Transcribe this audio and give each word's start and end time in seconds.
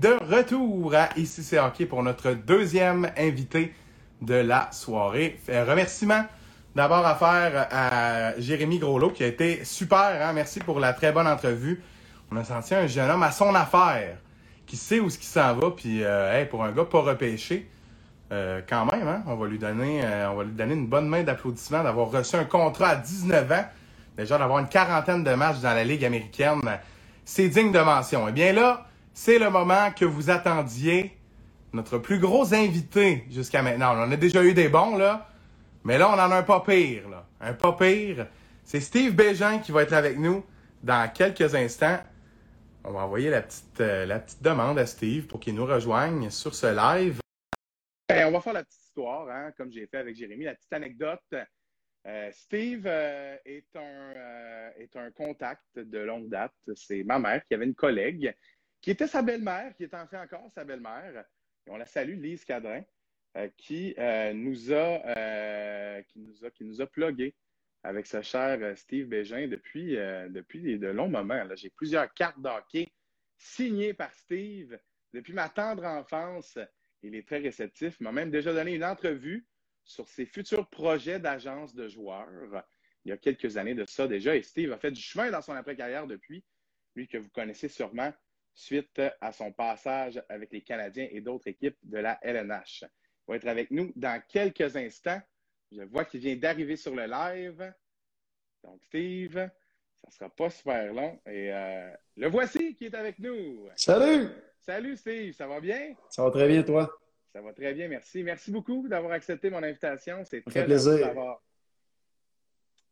de 0.00 0.16
retour 0.34 0.94
à 0.94 1.08
Ici 1.16 1.42
c'est 1.42 1.58
hockey 1.58 1.86
pour 1.86 2.02
notre 2.02 2.32
deuxième 2.32 3.10
invité 3.16 3.72
de 4.22 4.34
la 4.34 4.70
soirée. 4.72 5.38
Fait 5.44 5.62
remerciement 5.62 6.24
d'abord 6.74 7.06
à 7.06 7.14
faire 7.14 7.68
à 7.70 8.38
Jérémy 8.38 8.78
Groslot 8.78 9.10
qui 9.10 9.24
a 9.24 9.26
été 9.26 9.64
super. 9.64 10.26
Hein? 10.26 10.32
Merci 10.32 10.60
pour 10.60 10.80
la 10.80 10.92
très 10.92 11.12
bonne 11.12 11.26
entrevue. 11.26 11.82
On 12.30 12.36
a 12.36 12.44
senti 12.44 12.74
un 12.74 12.86
jeune 12.86 13.10
homme 13.10 13.22
à 13.22 13.30
son 13.30 13.54
affaire 13.54 14.18
qui 14.66 14.76
sait 14.76 15.00
où 15.00 15.08
ce 15.08 15.18
qui 15.18 15.26
s'en 15.26 15.54
va. 15.54 15.70
Puis 15.70 16.02
euh, 16.02 16.44
pour 16.46 16.64
un 16.64 16.72
gars 16.72 16.84
pas 16.84 17.00
repêché, 17.00 17.68
euh, 18.32 18.60
quand 18.68 18.84
même, 18.86 19.06
hein? 19.06 19.22
on, 19.26 19.36
va 19.36 19.46
lui 19.46 19.58
donner, 19.58 20.04
euh, 20.04 20.30
on 20.30 20.36
va 20.36 20.44
lui 20.44 20.52
donner 20.52 20.74
une 20.74 20.88
bonne 20.88 21.08
main 21.08 21.22
d'applaudissement 21.22 21.82
d'avoir 21.82 22.10
reçu 22.10 22.36
un 22.36 22.44
contrat 22.44 22.88
à 22.88 22.96
19 22.96 23.52
ans. 23.52 23.64
Déjà 24.16 24.38
d'avoir 24.38 24.58
une 24.58 24.68
quarantaine 24.68 25.22
de 25.24 25.34
matchs 25.34 25.60
dans 25.60 25.74
la 25.74 25.84
Ligue 25.84 26.04
américaine. 26.04 26.60
C'est 27.24 27.48
digne 27.48 27.72
de 27.72 27.80
mention. 27.80 28.28
Eh 28.28 28.32
bien 28.32 28.52
là, 28.52 28.85
c'est 29.16 29.38
le 29.38 29.48
moment 29.48 29.90
que 29.92 30.04
vous 30.04 30.28
attendiez. 30.28 31.16
Notre 31.72 31.96
plus 31.96 32.18
gros 32.18 32.52
invité 32.52 33.24
jusqu'à 33.30 33.62
maintenant. 33.62 33.96
On 33.96 34.02
en 34.02 34.12
a 34.12 34.16
déjà 34.16 34.44
eu 34.44 34.52
des 34.52 34.68
bons, 34.68 34.96
là. 34.98 35.30
Mais 35.84 35.96
là, 35.96 36.10
on 36.10 36.12
en 36.12 36.30
a 36.30 36.36
un 36.36 36.42
pas 36.42 36.60
pire, 36.60 37.08
là. 37.08 37.26
Un 37.40 37.54
pas 37.54 37.72
pire. 37.72 38.28
C'est 38.62 38.80
Steve 38.80 39.14
Bégin 39.14 39.58
qui 39.58 39.72
va 39.72 39.82
être 39.82 39.94
avec 39.94 40.18
nous 40.18 40.44
dans 40.82 41.10
quelques 41.10 41.54
instants. 41.54 41.98
On 42.84 42.92
va 42.92 43.00
envoyer 43.00 43.30
la 43.30 43.40
petite, 43.40 43.80
euh, 43.80 44.04
la 44.04 44.18
petite 44.18 44.42
demande 44.42 44.78
à 44.78 44.84
Steve 44.84 45.26
pour 45.26 45.40
qu'il 45.40 45.54
nous 45.54 45.66
rejoigne 45.66 46.28
sur 46.28 46.54
ce 46.54 46.66
live. 46.66 47.18
Et 48.14 48.22
on 48.22 48.32
va 48.32 48.40
faire 48.40 48.52
la 48.52 48.64
petite 48.64 48.82
histoire, 48.82 49.28
hein, 49.30 49.50
comme 49.56 49.72
j'ai 49.72 49.86
fait 49.86 49.98
avec 49.98 50.14
Jérémy, 50.14 50.44
la 50.44 50.54
petite 50.54 50.72
anecdote. 50.74 51.34
Euh, 52.06 52.30
Steve 52.32 52.84
euh, 52.86 53.34
est, 53.46 53.74
un, 53.76 54.70
est 54.78 54.94
un 54.94 55.10
contact 55.10 55.64
de 55.74 56.00
longue 56.00 56.28
date. 56.28 56.52
C'est 56.74 57.02
ma 57.02 57.18
mère 57.18 57.42
qui 57.46 57.54
avait 57.54 57.64
une 57.64 57.74
collègue 57.74 58.34
qui 58.86 58.92
était 58.92 59.08
sa 59.08 59.20
belle-mère, 59.20 59.74
qui 59.74 59.82
est 59.82 59.94
en 59.94 60.06
fait 60.06 60.16
encore 60.16 60.48
sa 60.54 60.62
belle-mère. 60.62 61.24
Et 61.66 61.70
on 61.72 61.76
la 61.76 61.86
salue, 61.86 62.22
Lise 62.22 62.44
Cadrin, 62.44 62.84
euh, 63.36 63.48
qui, 63.56 63.92
euh, 63.98 64.32
nous 64.32 64.72
a, 64.72 65.02
euh, 65.08 66.02
qui, 66.02 66.20
nous 66.20 66.44
a, 66.44 66.52
qui 66.52 66.64
nous 66.64 66.80
a 66.80 66.86
avec 67.82 68.06
ce 68.06 68.22
cher 68.22 68.78
Steve 68.78 69.08
Bégin 69.08 69.48
depuis, 69.48 69.96
depuis 69.96 70.78
de 70.78 70.86
longs 70.86 71.08
moments. 71.08 71.44
J'ai 71.56 71.70
plusieurs 71.70 72.14
cartes 72.14 72.40
d'hockey 72.40 72.92
signées 73.36 73.92
par 73.92 74.14
Steve 74.14 74.78
depuis 75.12 75.32
ma 75.32 75.48
tendre 75.48 75.84
enfance. 75.84 76.56
Il 77.02 77.16
est 77.16 77.26
très 77.26 77.38
réceptif. 77.38 77.96
Il 77.98 78.04
m'a 78.04 78.12
même 78.12 78.30
déjà 78.30 78.52
donné 78.52 78.72
une 78.76 78.84
entrevue 78.84 79.48
sur 79.82 80.06
ses 80.06 80.26
futurs 80.26 80.70
projets 80.70 81.18
d'agence 81.18 81.74
de 81.74 81.88
joueurs 81.88 82.64
il 83.04 83.08
y 83.08 83.12
a 83.12 83.16
quelques 83.16 83.56
années 83.56 83.74
de 83.74 83.84
ça 83.84 84.06
déjà. 84.06 84.36
Et 84.36 84.42
Steve 84.42 84.70
a 84.70 84.78
fait 84.78 84.92
du 84.92 85.00
chemin 85.00 85.32
dans 85.32 85.42
son 85.42 85.54
après-carrière 85.54 86.06
depuis, 86.06 86.44
lui 86.94 87.08
que 87.08 87.18
vous 87.18 87.30
connaissez 87.30 87.68
sûrement 87.68 88.12
suite 88.56 89.00
à 89.20 89.32
son 89.32 89.52
passage 89.52 90.20
avec 90.28 90.50
les 90.50 90.62
Canadiens 90.62 91.06
et 91.10 91.20
d'autres 91.20 91.46
équipes 91.46 91.76
de 91.82 91.98
la 91.98 92.18
LNH. 92.22 92.84
Il 92.84 93.32
va 93.32 93.36
être 93.36 93.46
avec 93.46 93.70
nous 93.70 93.92
dans 93.94 94.20
quelques 94.26 94.74
instants. 94.76 95.20
Je 95.70 95.82
vois 95.82 96.06
qu'il 96.06 96.20
vient 96.20 96.36
d'arriver 96.36 96.76
sur 96.76 96.94
le 96.94 97.04
live. 97.04 97.72
Donc, 98.64 98.82
Steve, 98.84 99.34
ça 99.96 100.08
ne 100.08 100.12
sera 100.12 100.30
pas 100.30 100.48
super 100.48 100.92
long. 100.92 101.20
Et 101.26 101.52
euh, 101.52 101.90
le 102.16 102.28
voici 102.28 102.74
qui 102.74 102.86
est 102.86 102.94
avec 102.94 103.18
nous. 103.18 103.68
Salut! 103.76 104.28
Salut, 104.60 104.96
Steve. 104.96 105.34
Ça 105.34 105.46
va 105.46 105.60
bien? 105.60 105.94
Ça 106.08 106.24
va 106.24 106.30
très 106.30 106.48
bien, 106.48 106.62
toi? 106.62 106.90
Ça 107.32 107.42
va 107.42 107.52
très 107.52 107.74
bien, 107.74 107.88
merci. 107.88 108.22
Merci 108.22 108.50
beaucoup 108.50 108.88
d'avoir 108.88 109.12
accepté 109.12 109.50
mon 109.50 109.62
invitation. 109.62 110.24
C'est 110.24 110.40
très 110.42 110.64
plaisir. 110.64 110.98
d'avoir. 110.98 111.42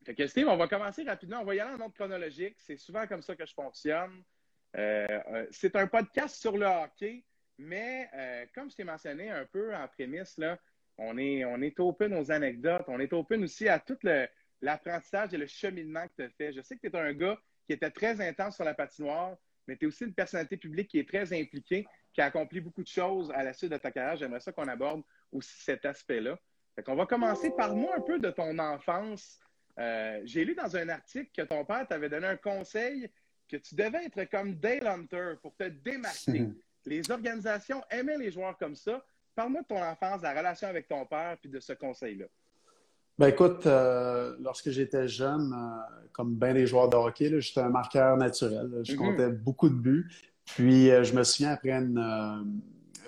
Fait 0.05 0.15
que 0.15 0.27
Steve, 0.27 0.47
on 0.47 0.57
va 0.57 0.69
commencer 0.69 1.03
rapidement. 1.05 1.41
On 1.41 1.45
va 1.45 1.55
y 1.55 1.61
aller 1.61 1.73
en 1.73 1.81
ordre 1.81 1.95
chronologique. 1.95 2.57
C'est 2.59 2.77
souvent 2.77 3.07
comme 3.07 3.23
ça 3.23 3.35
que 3.35 3.47
je 3.47 3.55
fonctionne. 3.55 4.23
Euh, 4.77 5.07
euh, 5.33 5.47
c'est 5.51 5.77
un 5.77 5.87
podcast 5.87 6.37
sur 6.37 6.57
le 6.57 6.67
hockey, 6.67 7.25
mais 7.59 8.09
euh, 8.15 8.45
comme 8.55 8.71
je 8.71 8.77
t'ai 8.77 8.85
mentionné 8.85 9.31
un 9.31 9.45
peu 9.45 9.75
en 9.75 9.87
prémisse, 9.89 10.37
là, 10.39 10.59
on 10.99 11.17
est, 11.17 11.45
on 11.45 11.61
est 11.61 11.79
open 11.79 12.15
aux 12.15 12.31
anecdotes, 12.31 12.85
on 12.89 12.99
est 12.99 13.13
open 13.13 13.45
aussi 13.45 13.69
à 13.69 13.79
tout 13.79 13.99
l'apprentissage 14.61 15.33
et 15.35 15.37
le 15.37 15.47
cheminement 15.47 16.07
que 16.09 16.13
tu 16.17 16.23
as 16.23 16.31
fait. 16.31 16.53
Je 16.53 16.61
sais 16.61 16.77
que 16.77 16.89
tu 16.89 16.97
es 16.97 16.99
un 16.99 17.13
gars 17.13 17.39
qui 17.67 17.73
était 17.73 17.91
très 17.91 18.21
intense 18.21 18.57
sur 18.57 18.65
la 18.65 18.75
patinoire, 18.75 19.37
mais 19.67 19.77
tu 19.77 19.85
es 19.85 19.89
aussi 19.89 20.05
une 20.05 20.15
personnalité 20.15 20.57
publique 20.57 20.89
qui 20.89 20.99
est 20.99 21.09
très 21.09 21.33
impliquée, 21.33 21.87
qui 22.13 22.21
a 22.21 22.27
accompli 22.27 22.61
beaucoup 22.61 22.83
de 22.83 22.89
choses 22.89 23.31
à 23.33 23.43
la 23.43 23.53
suite 23.53 23.73
de 23.73 23.77
ta 23.77 23.91
carrière. 23.91 24.17
J'aimerais 24.17 24.41
ça 24.41 24.53
qu'on 24.53 24.69
aborde 24.69 25.03
aussi 25.33 25.55
cet 25.63 25.85
aspect-là. 25.85 26.39
On 26.87 26.97
va 26.97 27.07
commencer 27.07 27.51
par 27.51 27.75
moi 27.75 27.95
un 27.97 28.01
peu 28.01 28.19
de 28.19 28.31
ton 28.31 28.59
enfance. 28.59 29.39
J'ai 30.25 30.45
lu 30.45 30.55
dans 30.55 30.77
un 30.77 30.89
article 30.89 31.31
que 31.35 31.43
ton 31.43 31.65
père 31.65 31.87
t'avait 31.89 32.09
donné 32.09 32.27
un 32.27 32.37
conseil 32.37 33.09
que 33.59 33.69
tu 33.69 33.75
devais 33.75 34.07
être 34.07 34.31
comme 34.31 34.55
Dale 34.55 34.87
Hunter 34.87 35.35
pour 35.43 35.55
te 35.55 35.65
démarquer. 35.65 36.49
les 36.87 37.11
organisations 37.11 37.83
aimaient 37.91 38.19
les 38.19 38.31
joueurs 38.31 38.57
comme 38.59 38.75
ça. 38.75 39.05
Parle-moi 39.35 39.63
de 39.63 39.67
ton 39.67 39.83
enfance, 39.83 40.19
de 40.19 40.25
la 40.25 40.35
relation 40.35 40.69
avec 40.69 40.89
ton 40.89 41.05
père, 41.07 41.37
puis 41.41 41.51
de 41.51 41.61
ce 41.61 41.73
conseil-là. 41.73 42.27
Ben 43.19 43.29
écoute, 43.29 43.67
euh, 43.67 44.37
lorsque 44.41 44.71
j'étais 44.71 45.07
jeune, 45.07 45.53
euh, 45.53 46.07
comme 46.13 46.35
bien 46.35 46.53
des 46.53 46.67
joueurs 46.67 46.89
de 46.89 46.97
hockey, 46.97 47.41
j'étais 47.41 47.61
un 47.61 47.69
marqueur 47.69 48.17
naturel. 48.17 48.71
Je 48.83 48.93
mm-hmm. 48.93 48.97
comptais 48.97 49.29
beaucoup 49.29 49.69
de 49.69 49.75
buts. 49.75 50.11
Puis 50.47 50.91
euh, 50.91 51.05
je 51.05 51.15
me 51.15 51.23
souviens 51.23 51.53
après 51.53 51.71
une, 51.71 51.99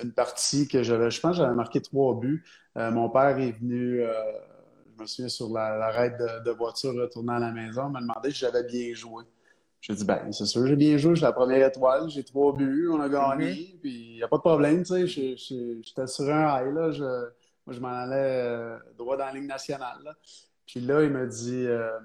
une 0.03 0.13
partie 0.13 0.69
que 0.69 0.83
j'avais, 0.83 1.11
je 1.11 1.21
pense 1.21 1.33
que 1.33 1.43
j'avais 1.43 1.55
marqué 1.55 1.81
trois 1.81 2.19
buts. 2.19 2.45
mon 2.77 3.11
père 3.11 3.39
est 3.39 3.53
venu, 3.53 4.01
je 4.97 5.03
me 5.03 5.07
souviens, 5.07 5.29
sur 5.29 5.53
la, 5.53 5.77
la 5.77 6.09
de, 6.09 6.45
de, 6.45 6.51
voiture 6.53 6.95
retournant 6.95 7.35
à 7.35 7.41
la 7.41 7.53
maison, 7.53 7.89
m'a 7.89 8.01
demandé 8.01 8.31
si 8.31 8.39
j'avais 8.39 8.63
bien 8.63 8.95
joué. 8.95 9.25
J'ai 9.87 9.95
dit, 9.95 10.05
ben, 10.05 10.33
c'est 10.33 10.47
sûr, 10.47 10.67
j'ai 10.67 10.75
bien 10.75 10.97
joué, 10.97 11.15
j'ai 11.15 11.23
la 11.23 11.33
première 11.33 11.65
étoile, 11.65 12.11
j'ai 12.11 12.25
trois 12.25 12.53
buts, 12.53 12.89
on 12.91 13.01
a 13.01 13.09
gagné, 13.09 13.53
mm-hmm. 13.53 13.79
puis 13.81 14.11
il 14.11 14.17
n'y 14.17 14.23
a 14.25 14.27
pas 14.27 14.39
de 14.39 14.43
problème, 14.43 14.83
tu 14.83 15.07
sais, 15.07 15.37
j'étais 15.37 16.09
sur 16.09 16.25
un 16.25 16.61
high, 16.61 16.75
là, 16.75 16.91
je, 16.91 17.05
moi, 17.05 17.73
je 17.73 17.79
m'en 17.79 17.91
allais 17.91 18.17
euh, 18.17 18.79
droit 18.99 19.17
dans 19.17 19.27
la 19.27 19.33
Ligue 19.35 19.47
nationale, 19.47 19.99
là. 20.05 20.17
Puis 20.67 20.81
là, 20.81 21.05
il 21.05 21.11
m'a 21.11 21.25
dit, 21.27 21.67
euh, 21.69 22.01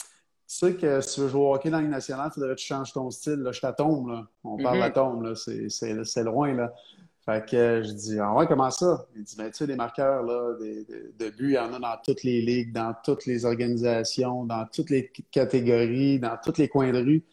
tu 0.00 0.06
sais 0.46 0.74
que 0.76 1.02
si 1.02 1.16
tu 1.16 1.20
veux 1.20 1.28
jouer 1.28 1.42
au 1.42 1.54
hockey 1.54 1.68
dans 1.68 1.76
la 1.76 1.82
Ligue 1.82 1.92
nationale, 1.92 2.30
il 2.30 2.34
faudrait 2.36 2.54
que 2.54 2.60
tu 2.60 2.66
changes 2.66 2.94
ton 2.94 3.10
style, 3.10 3.40
là, 3.40 3.52
je 3.52 3.60
t'attends, 3.60 4.06
là. 4.06 4.26
On 4.42 4.56
parle 4.56 4.82
à 4.82 4.88
mm-hmm. 4.88 4.92
tombe, 4.94 5.22
là, 5.22 5.34
c'est 5.34 6.24
loin, 6.24 6.54
là. 6.54 6.72
Fait 7.26 7.44
que 7.44 7.82
je 7.82 7.90
dis, 7.90 8.20
ah 8.20 8.32
ouais, 8.34 8.46
comment 8.46 8.70
ça? 8.70 9.04
Il 9.16 9.24
dit, 9.24 9.34
ben, 9.36 9.50
tu 9.50 9.56
sais, 9.56 9.66
des 9.66 9.74
marqueurs 9.74 10.22
là, 10.22 10.54
de 10.60 11.30
buts, 11.30 11.50
il 11.50 11.54
y 11.54 11.58
en 11.58 11.72
a 11.72 11.78
dans 11.80 11.96
toutes 12.04 12.22
les 12.22 12.40
ligues, 12.40 12.72
dans 12.72 12.94
toutes 13.02 13.26
les 13.26 13.44
organisations, 13.44 14.44
dans 14.44 14.64
toutes 14.72 14.90
les 14.90 15.10
catégories, 15.32 16.20
dans 16.20 16.38
tous 16.42 16.56
les 16.58 16.68
coins 16.68 16.92
de 16.92 16.98
rue. 16.98 17.24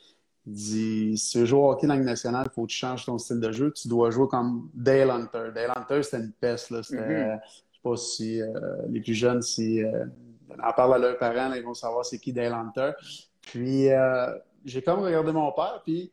Il 0.47 0.53
dit, 0.53 1.17
si 1.17 1.31
tu 1.31 1.37
veux 1.39 1.45
jouer 1.45 1.59
au 1.59 1.69
hockey 1.69 1.85
dans 1.85 1.93
la 1.93 2.01
nationale, 2.01 2.47
il 2.51 2.53
faut 2.55 2.63
que 2.63 2.71
tu 2.71 2.77
changes 2.77 3.05
ton 3.05 3.19
style 3.19 3.39
de 3.39 3.51
jeu. 3.51 3.71
Tu 3.71 3.87
dois 3.87 4.09
jouer 4.09 4.27
comme 4.27 4.67
Dale 4.73 5.11
Hunter. 5.11 5.51
Dale 5.53 5.71
Hunter, 5.75 6.01
c'était 6.01 6.23
une 6.23 6.31
peste. 6.31 6.71
Là. 6.71 6.81
C'était, 6.81 7.01
mm-hmm. 7.01 7.39
Je 7.43 7.75
sais 7.75 7.81
pas 7.83 7.95
si 7.95 8.41
euh, 8.41 8.47
les 8.89 8.99
plus 8.99 9.13
jeunes, 9.13 9.43
si 9.43 9.83
euh, 9.83 10.05
en 10.61 10.73
parlent 10.73 10.95
à 10.95 10.97
leurs 10.97 11.19
parents, 11.19 11.53
ils 11.53 11.63
vont 11.63 11.75
savoir 11.75 12.03
c'est 12.03 12.17
qui 12.17 12.33
Dale 12.33 12.53
Hunter. 12.53 12.93
Puis, 13.43 13.91
euh, 13.91 14.33
j'ai 14.65 14.81
comme 14.81 15.01
regardé 15.01 15.31
mon 15.31 15.51
père, 15.51 15.81
puis 15.85 16.11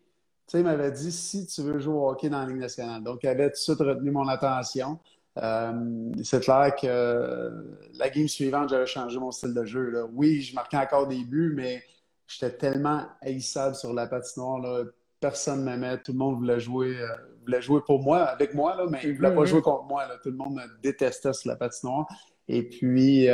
sais, 0.51 0.61
il 0.61 0.65
m'avait 0.65 0.91
dit 0.91 1.13
si 1.13 1.47
tu 1.47 1.63
veux 1.63 1.79
jouer 1.79 1.95
au 1.95 2.09
hockey 2.09 2.29
dans 2.29 2.41
la 2.41 2.47
Ligue 2.47 2.59
nationale. 2.59 3.03
Donc, 3.03 3.21
il 3.23 3.29
avait 3.29 3.49
tout 3.49 3.55
de 3.55 3.57
suite 3.57 3.79
retenu 3.79 4.11
mon 4.11 4.27
attention. 4.29 4.99
Euh, 5.39 6.13
c'est 6.25 6.43
clair 6.43 6.75
que 6.75 6.87
euh, 6.87 7.51
la 7.95 8.11
game 8.11 8.27
suivante, 8.27 8.69
j'avais 8.69 8.87
changé 8.87 9.19
mon 9.19 9.31
style 9.31 9.55
de 9.55 9.65
jeu. 9.65 9.91
Là. 9.91 10.05
Oui, 10.13 10.43
je 10.43 10.55
marquais 10.55 10.77
encore 10.77 11.07
des 11.07 11.23
buts, 11.25 11.53
mais 11.55 11.83
j'étais 12.27 12.57
tellement 12.57 13.05
haïssable 13.21 13.77
sur 13.77 13.93
la 13.93 14.07
patinoire. 14.07 14.59
Là. 14.59 14.85
Personne 15.21 15.61
ne 15.61 15.65
m'aimait. 15.65 15.99
Tout 15.99 16.13
le 16.13 16.19
monde 16.19 16.37
voulait 16.37 16.61
jouer, 16.61 16.99
euh, 16.99 17.07
voulait 17.43 17.63
jouer 17.63 17.81
pour 17.87 18.03
moi, 18.03 18.23
avec 18.23 18.55
moi, 18.55 18.77
là, 18.77 18.87
mais 18.91 19.01
il 19.05 19.11
ne 19.11 19.17
voulait 19.17 19.35
pas 19.35 19.41
mhm. 19.43 19.47
jouer 19.47 19.63
contre 19.63 19.85
moi. 19.85 20.07
Là. 20.07 20.17
Tout 20.23 20.31
le 20.31 20.37
monde 20.37 20.55
me 20.55 20.83
détestait 20.83 21.33
sur 21.33 21.49
la 21.49 21.57
patinoire. 21.57 22.07
Et 22.49 22.65
puis, 22.65 23.29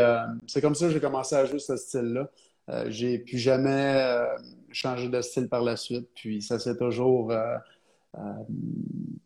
c'est 0.46 0.60
comme 0.60 0.74
ça 0.74 0.88
que 0.88 0.92
j'ai 0.92 1.00
commencé 1.00 1.34
à 1.34 1.46
jouer 1.46 1.58
ce 1.58 1.76
style-là. 1.76 2.28
j'ai 2.88 3.18
plus 3.18 3.38
jamais 3.38 4.26
changé 4.76 5.08
de 5.08 5.20
style 5.22 5.48
par 5.48 5.62
la 5.62 5.76
suite. 5.76 6.08
Puis 6.14 6.42
ça 6.42 6.58
s'est 6.58 6.76
toujours. 6.76 7.32
Euh, 7.32 7.56
euh, 8.16 8.20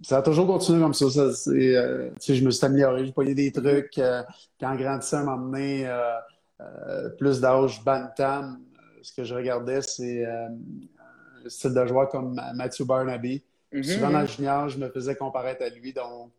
ça 0.03 0.19
a 0.19 0.23
toujours 0.23 0.47
continué 0.47 0.81
comme 0.81 0.95
ça. 0.95 1.11
ça 1.11 1.51
euh, 1.51 2.11
je 2.27 2.45
me 2.45 2.51
suis 2.51 2.65
amélioré, 2.65 3.07
j'ai 3.07 3.13
pogné 3.13 3.35
des 3.35 3.53
trucs. 3.53 4.01
quand 4.61 4.77
grandissant 4.77 5.25
m'a 5.25 5.35
amené 5.35 5.91
plus 7.19 7.41
d'âge 7.41 7.83
bantam, 7.85 8.61
ce 9.03 9.13
que 9.13 9.25
je 9.25 9.35
regardais, 9.35 9.83
c'est 9.83 10.25
un 10.25 10.51
style 11.47 11.75
de 11.75 11.87
joueur 11.87 12.09
comme 12.09 12.41
Matthew 12.55 12.83
Barnaby. 12.83 13.43
Mm-hmm. 13.73 13.95
Souvent 13.95 14.11
dans 14.11 14.21
le 14.23 14.27
junior, 14.27 14.69
je 14.69 14.79
me 14.79 14.89
faisais 14.89 15.15
comparaître 15.15 15.63
à 15.63 15.69
lui, 15.69 15.93
donc 15.93 16.33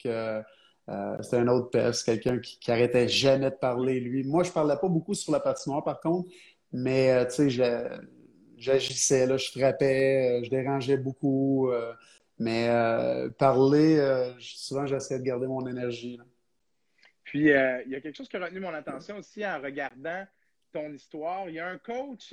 c'était 1.22 1.38
un 1.38 1.48
autre 1.48 1.69
peste, 1.69 2.06
quelqu'un 2.06 2.40
qui, 2.40 2.60
qui 2.60 2.72
arrêtait 2.72 3.08
jamais 3.08 3.50
de 3.50 3.56
parler, 3.56 4.00
lui. 4.00 4.24
Moi, 4.24 4.44
je 4.44 4.52
parlais 4.52 4.75
pas 4.75 4.90
beaucoup 4.90 5.13
sur 5.13 5.31
la 5.31 5.40
patinoire, 5.40 5.84
par 5.84 6.02
contre, 6.02 6.30
mais 6.74 7.25
tu 7.28 7.50
sais, 7.50 7.50
j'agissais, 8.62 9.25
là, 9.25 9.38
je 9.38 9.50
frappais, 9.50 10.40
euh, 10.40 10.44
je 10.44 10.50
dérangeais 10.50 10.98
beaucoup. 10.98 11.69
Euh, 11.69 11.94
mais 12.40 12.69
euh, 12.69 13.30
parler, 13.30 14.00
souvent, 14.40 14.86
j'essayais 14.88 15.19
de 15.19 15.25
garder 15.25 15.48
mon 15.48 15.68
énergie. 15.68 16.19
Puis, 17.24 17.42
il 17.42 17.48
y 17.48 17.96
a 17.96 18.02
quelque 18.02 18.16
chose 18.16 18.28
qui 18.28 18.38
a 18.38 18.44
retenu 18.44 18.60
mon 18.60 18.74
attention 18.74 19.18
aussi 19.18 19.46
en 19.46 19.62
regardant 19.62 20.25
ton 20.72 20.92
histoire. 20.92 21.48
Il 21.50 21.56
y 21.56 21.60
a 21.60 21.68
un 21.68 21.78
coach, 21.78 22.30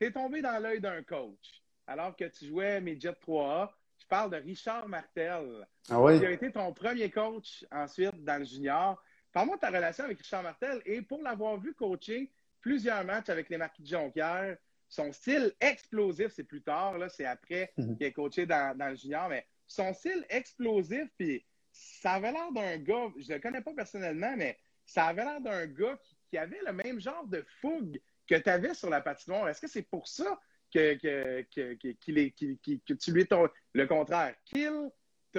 tu 0.00 0.06
es 0.06 0.10
tombé 0.10 0.42
dans 0.42 0.60
l'œil 0.60 0.80
d'un 0.80 1.02
coach 1.02 1.62
alors 1.86 2.16
que 2.16 2.24
tu 2.24 2.46
jouais 2.46 2.80
Midget 2.80 3.14
3A. 3.26 3.70
Je 3.98 4.06
parle 4.08 4.30
de 4.30 4.36
Richard 4.36 4.88
Martel, 4.88 5.66
ah 5.88 6.00
oui? 6.00 6.18
qui 6.18 6.26
a 6.26 6.30
été 6.32 6.50
ton 6.50 6.72
premier 6.72 7.08
coach 7.08 7.64
ensuite 7.70 8.24
dans 8.24 8.38
le 8.38 8.44
junior. 8.44 9.00
Parle-moi 9.32 9.56
de 9.56 9.60
ta 9.60 9.68
relation 9.68 10.04
avec 10.04 10.18
Richard 10.18 10.42
Martel 10.42 10.82
et 10.84 11.02
pour 11.02 11.22
l'avoir 11.22 11.56
vu 11.58 11.72
coacher 11.72 12.30
plusieurs 12.60 13.04
matchs 13.04 13.28
avec 13.28 13.48
les 13.48 13.58
Marquis 13.58 13.82
de 13.82 13.88
Jonquière, 13.88 14.56
son 14.92 15.10
style 15.10 15.54
explosif, 15.58 16.32
c'est 16.34 16.44
plus 16.44 16.60
tard, 16.60 16.98
là, 16.98 17.08
c'est 17.08 17.24
après 17.24 17.72
mhm. 17.78 17.96
qu'il 17.96 18.06
a 18.06 18.10
coaché 18.10 18.44
dans, 18.44 18.76
dans, 18.76 18.90
le 18.90 18.94
junior, 18.94 19.26
mais 19.30 19.46
son 19.66 19.94
style 19.94 20.22
explosif, 20.28 21.08
puis 21.16 21.42
ça 21.72 22.12
avait 22.12 22.30
l'air 22.30 22.52
d'un 22.52 22.76
gars, 22.76 23.10
je 23.16 23.30
ne 23.30 23.36
le 23.36 23.40
connais 23.40 23.62
pas 23.62 23.72
personnellement, 23.72 24.34
mais 24.36 24.58
ça 24.84 25.06
avait 25.06 25.24
l'air 25.24 25.40
d'un 25.40 25.66
gars 25.66 25.98
qui, 26.28 26.36
avait 26.36 26.60
le 26.66 26.74
même 26.74 27.00
genre 27.00 27.26
de 27.26 27.42
fougue 27.62 27.98
que 28.26 28.34
tu 28.34 28.50
avais 28.50 28.74
sur 28.74 28.90
la 28.90 29.00
patinoire. 29.00 29.48
Est-ce 29.48 29.62
que 29.62 29.66
c'est 29.66 29.82
pour 29.82 30.06
ça 30.06 30.38
que, 30.72 30.94
que, 30.94 31.42
que, 31.54 31.74
que 31.74 32.92
tu 32.92 33.12
lui 33.12 33.26
ton, 33.26 33.48
le 33.72 33.86
contraire? 33.86 34.34
Qu'il 34.44 34.90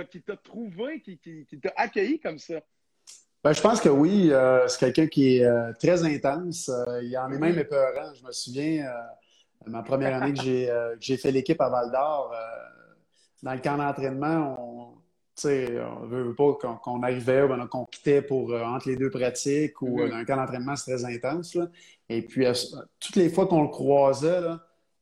qui 0.10 0.22
t'a 0.24 0.38
trouvé, 0.38 1.00
qui, 1.02 1.20
t'a 1.62 1.74
accueilli 1.76 2.20
comme 2.20 2.40
ça? 2.40 2.60
Ben, 3.44 3.54
je 3.54 3.62
pense 3.62 3.82
que 3.82 3.90
oui. 3.90 4.32
Euh, 4.32 4.68
c'est 4.68 4.80
quelqu'un 4.80 5.08
qui 5.08 5.38
est 5.38 5.46
euh, 5.46 5.74
très 5.74 6.04
intense. 6.04 6.70
Euh, 6.70 7.04
il 7.04 7.16
en 7.18 7.32
est 7.32 7.38
même 7.40 7.60
épeurant. 7.60 8.14
Je 8.16 8.26
me 8.26 8.32
souviens, 8.32 8.88
ma 9.68 9.83
première 9.83 10.21
année 10.21 10.33
que 10.33 10.98
j'ai 11.00 11.18
fait 11.18 11.31
l'équipe 11.31 11.60
à 11.62 11.69
Val 11.69 11.92
d'Or, 11.92 12.33
dans 13.44 13.54
le 13.54 13.60
camp 13.60 13.77
d'entraînement, 13.77 14.56
on, 14.60 14.94
on 15.45 16.06
veut 16.06 16.33
pas 16.36 16.54
qu'on 16.81 17.04
arrivait 17.04 17.44
ou 17.44 17.68
qu'on 17.68 17.86
quittait 17.86 18.21
pour 18.21 18.51
euh, 18.51 18.63
entre 18.63 18.89
les 18.89 18.95
deux 18.95 19.10
pratiques 19.10 19.81
ou 19.81 20.00
mm-hmm. 20.00 20.13
un 20.13 20.25
camp 20.25 20.38
d'entraînement, 20.38 20.75
c'est 20.75 20.95
très 20.95 21.06
intense. 21.06 21.57
Et 22.10 22.21
puis, 22.21 22.45
euh, 22.45 22.54
toutes 23.00 23.15
les 23.15 23.30
fois 23.30 23.48
qu'on 23.48 23.63
le 23.63 23.69
croisait, 23.69 24.42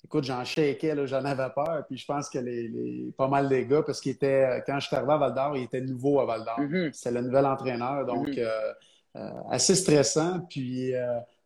écoute, 0.03 0.23
j'en 0.23 0.43
shakeais, 0.43 1.05
j'en 1.05 1.23
avais 1.25 1.49
peur. 1.53 1.85
Puis 1.87 1.97
je 1.97 2.05
pense 2.05 2.29
que 2.29 2.39
les, 2.39 3.13
pas 3.17 3.27
mal 3.27 3.49
des 3.49 3.65
gars, 3.65 3.83
parce 3.83 4.01
qu'il 4.01 4.13
était, 4.13 4.63
quand 4.65 4.79
je 4.79 4.87
suis 4.87 4.95
arrivé 4.95 5.13
à 5.13 5.17
Val 5.17 5.33
d'Or, 5.33 5.57
il 5.57 5.63
était 5.63 5.81
nouveau 5.81 6.19
à 6.19 6.25
Val 6.25 6.43
d'Or. 6.45 6.59
Mm-hmm. 6.59 6.89
C'est 6.93 7.11
le 7.11 7.21
nouvel 7.21 7.45
entraîneur. 7.45 8.05
Donc, 8.05 8.29
mm-hmm. 8.29 8.73
euh, 9.17 9.29
assez 9.49 9.75
stressant. 9.75 10.39
Puis, 10.49 10.93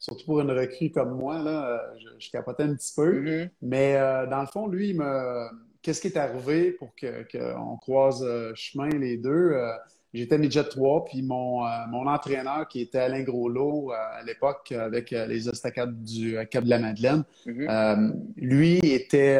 surtout 0.05 0.25
pour 0.25 0.41
une 0.41 0.51
recrue 0.51 0.91
comme 0.91 1.17
moi, 1.17 1.39
là, 1.39 1.93
je, 1.97 2.07
je, 2.19 2.31
capotais 2.31 2.63
un 2.63 2.75
petit 2.75 2.93
peu. 2.95 3.47
Mais 3.61 3.95
dans 4.29 4.41
le 4.41 4.47
fond, 4.47 4.67
lui, 4.67 4.89
il 4.89 4.97
me 4.97 5.47
qu'est-ce 5.85 6.01
qui 6.01 6.07
est 6.07 6.17
arrivé 6.17 6.71
pour 6.71 6.95
qu'on 6.95 7.77
croise 7.77 8.23
euh, 8.23 8.51
chemin 8.55 8.89
les 8.89 9.17
deux? 9.17 9.29
Euh, 9.29 9.71
j'étais 10.15 10.39
midget 10.39 10.63
3, 10.63 11.05
puis 11.05 11.21
mon, 11.21 11.63
euh, 11.63 11.69
mon 11.89 12.07
entraîneur, 12.07 12.67
qui 12.67 12.81
était 12.81 12.97
Alain 12.97 13.21
Groslot 13.21 13.91
à 13.91 14.23
l'époque 14.23 14.71
avec 14.71 15.11
les 15.11 15.47
estacades 15.47 16.03
du 16.03 16.39
Cap 16.49 16.63
de 16.63 16.69
la 16.71 16.79
Madeleine, 16.79 17.23
mm-hmm. 17.45 18.13
lui 18.35 18.77
était. 18.79 19.39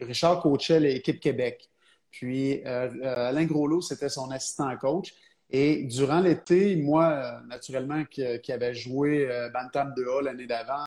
Richard 0.00 0.40
coachait 0.42 0.80
l'équipe 0.80 1.20
Québec. 1.20 1.70
Puis 2.10 2.64
Alain 2.64 3.44
Groslot, 3.44 3.80
c'était 3.80 4.08
son 4.08 4.30
assistant 4.32 4.76
coach. 4.78 5.14
Et 5.50 5.84
durant 5.84 6.20
l'été, 6.20 6.76
moi, 6.76 7.40
naturellement, 7.48 8.04
qui, 8.04 8.22
qui 8.42 8.52
avait 8.52 8.74
joué 8.74 9.28
Bantam 9.52 9.94
2A 9.96 10.24
l'année 10.24 10.46
d'avant, 10.46 10.84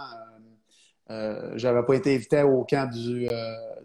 euh, 1.12 1.54
je 1.58 1.68
n'avais 1.68 1.86
pas 1.86 1.96
été 1.96 2.16
invité 2.16 2.42
au 2.44 2.64
camp 2.64 2.90
euh, 2.96 3.28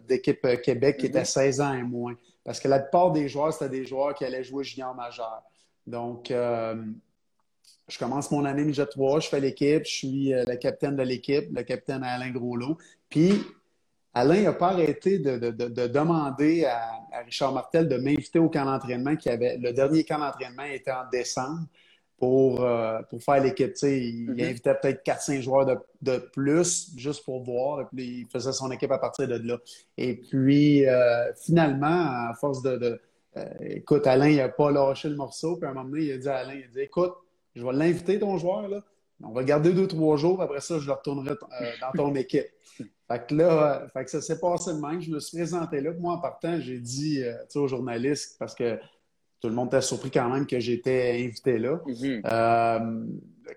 d'équipe 0.07 0.43
euh, 0.45 0.55
Québec 0.55 0.97
qui 0.97 1.07
était 1.07 1.25
16 1.25 1.59
mhm. 1.59 1.65
ans 1.65 1.73
et 1.73 1.83
moins. 1.83 2.15
Parce 2.43 2.59
que 2.59 2.67
la 2.67 2.79
plupart 2.79 3.11
des 3.11 3.27
joueurs, 3.27 3.51
c'était 3.51 3.69
des 3.69 3.85
joueurs 3.85 4.15
qui 4.15 4.23
allaient 4.23 4.43
jouer 4.43 4.63
junior 4.63 4.95
majeur. 4.95 5.43
Donc, 5.85 6.31
je 6.31 7.97
commence 7.99 8.31
mon 8.31 8.45
année 8.45 8.63
midget 8.63 8.85
3, 8.85 9.21
je 9.21 9.27
fais 9.27 9.39
l'équipe, 9.39 9.83
je 9.85 9.91
suis 9.91 10.29
le 10.31 10.55
capitaine 10.55 10.95
de 10.95 11.03
l'équipe, 11.03 11.45
le 11.53 11.63
capitaine 11.63 12.03
Alain 12.03 12.31
Groslot. 12.31 12.77
Puis, 13.09 13.41
Alain 14.13 14.41
n'a 14.41 14.53
pas 14.53 14.69
arrêté 14.69 15.19
de, 15.19 15.37
demander 15.87 16.65
à, 16.65 17.21
Richard 17.25 17.53
Martel 17.53 17.87
de 17.87 17.97
m'inviter 17.97 18.39
au 18.39 18.49
camp 18.49 18.65
d'entraînement 18.65 19.15
qui 19.15 19.29
avait. 19.29 19.57
Le 19.57 19.73
dernier 19.73 20.03
camp 20.03 20.19
d'entraînement 20.19 20.63
était 20.63 20.91
en 20.91 21.07
décembre 21.11 21.67
pour, 22.17 22.63
euh, 22.63 22.99
pour 23.09 23.21
faire 23.21 23.43
l'équipe. 23.43 23.73
Il 23.83 24.31
mm-hmm. 24.31 24.49
invitait 24.49 24.75
peut-être 24.81 25.05
4-5 25.05 25.41
joueurs 25.41 25.65
de, 26.01 26.17
plus 26.33 26.91
juste 26.97 27.23
pour 27.23 27.43
voir. 27.43 27.81
Et 27.81 27.85
puis, 27.85 28.19
il 28.21 28.27
faisait 28.27 28.53
son 28.53 28.71
équipe 28.71 28.91
à 28.91 28.97
partir 28.97 29.27
de 29.27 29.35
là. 29.35 29.57
Et 29.97 30.15
puis, 30.15 30.87
euh, 30.87 31.33
finalement, 31.35 31.85
à 32.29 32.33
force 32.39 32.61
de. 32.61 32.77
de 32.77 33.01
euh, 33.37 33.45
écoute, 33.61 34.07
Alain, 34.07 34.29
il 34.29 34.37
n'a 34.37 34.49
pas 34.49 34.71
lâché 34.71 35.09
le 35.09 35.15
morceau. 35.15 35.57
Puis 35.57 35.67
à 35.67 35.71
un 35.71 35.73
moment 35.73 35.89
donné, 35.89 36.05
il 36.05 36.11
a 36.13 36.17
dit 36.17 36.29
à 36.29 36.37
Alain, 36.37 36.55
il 36.55 36.63
a 36.63 36.67
dit 36.67 36.79
Écoute, 36.79 37.13
je 37.55 37.63
vais 37.63 37.73
l'inviter, 37.73 38.17
ton 38.17 38.37
joueur. 38.37 38.67
Là. 38.67 38.83
On 39.23 39.31
va 39.31 39.43
garder 39.43 39.73
deux, 39.73 39.87
trois 39.87 40.17
jours. 40.17 40.41
Après 40.41 40.61
ça, 40.61 40.79
je 40.79 40.87
le 40.87 40.93
retournerai 40.93 41.35
dans 41.81 41.91
ton 41.95 42.15
équipe. 42.15 42.47
Fait 43.07 43.25
que 43.25 43.35
là, 43.35 43.87
fait 43.93 44.03
que 44.03 44.11
ça 44.11 44.21
s'est 44.21 44.39
passé 44.39 44.73
de 44.73 44.79
même. 44.79 45.01
Je 45.01 45.11
me 45.11 45.19
suis 45.19 45.37
présenté 45.37 45.79
là. 45.79 45.91
Moi, 45.97 46.13
en 46.13 46.19
partant, 46.19 46.59
j'ai 46.59 46.79
dit 46.79 47.23
aux 47.55 47.67
journalistes, 47.67 48.35
parce 48.37 48.53
que 48.53 48.77
tout 49.39 49.47
le 49.47 49.53
monde 49.53 49.67
était 49.67 49.81
surpris 49.81 50.11
quand 50.11 50.29
même 50.29 50.47
que 50.47 50.59
j'étais 50.59 51.23
invité 51.23 51.59
là. 51.59 51.79
Mm-hmm. 51.85 52.21
Euh, 52.25 53.05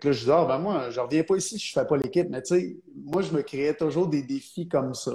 là, 0.02 0.12
je 0.12 0.18
disais, 0.18 0.32
ah, 0.32 0.44
ben 0.44 0.58
moi, 0.58 0.90
je 0.90 1.00
reviens 1.00 1.22
pas 1.22 1.36
ici 1.36 1.58
je 1.58 1.72
fais 1.72 1.86
pas 1.86 1.96
l'équipe. 1.96 2.28
Mais 2.28 2.42
tu 2.42 2.54
sais, 2.54 2.76
moi, 2.94 3.22
je 3.22 3.32
me 3.32 3.42
créais 3.42 3.74
toujours 3.74 4.08
des 4.08 4.22
défis 4.22 4.68
comme 4.68 4.94
ça. 4.94 5.12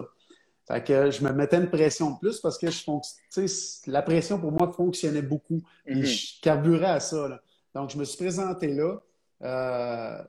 Fait 0.68 0.84
que 0.84 1.12
je 1.12 1.24
me 1.24 1.32
mettais 1.32 1.58
une 1.58 1.70
pression 1.70 2.12
de 2.12 2.18
plus 2.18 2.40
parce 2.40 2.58
que 2.58 2.72
je 2.72 3.92
la 3.92 4.02
pression 4.02 4.40
pour 4.40 4.52
moi 4.52 4.72
fonctionnait 4.72 5.22
beaucoup. 5.22 5.62
Et 5.86 5.94
mm-hmm. 5.94 6.06
je 6.06 6.42
carburais 6.42 6.86
à 6.88 7.00
ça. 7.00 7.40
Donc, 7.76 7.92
je 7.92 7.98
me 7.98 8.04
suis 8.04 8.18
présenté 8.18 8.74
là. 8.74 9.00
Euh, 9.44 10.24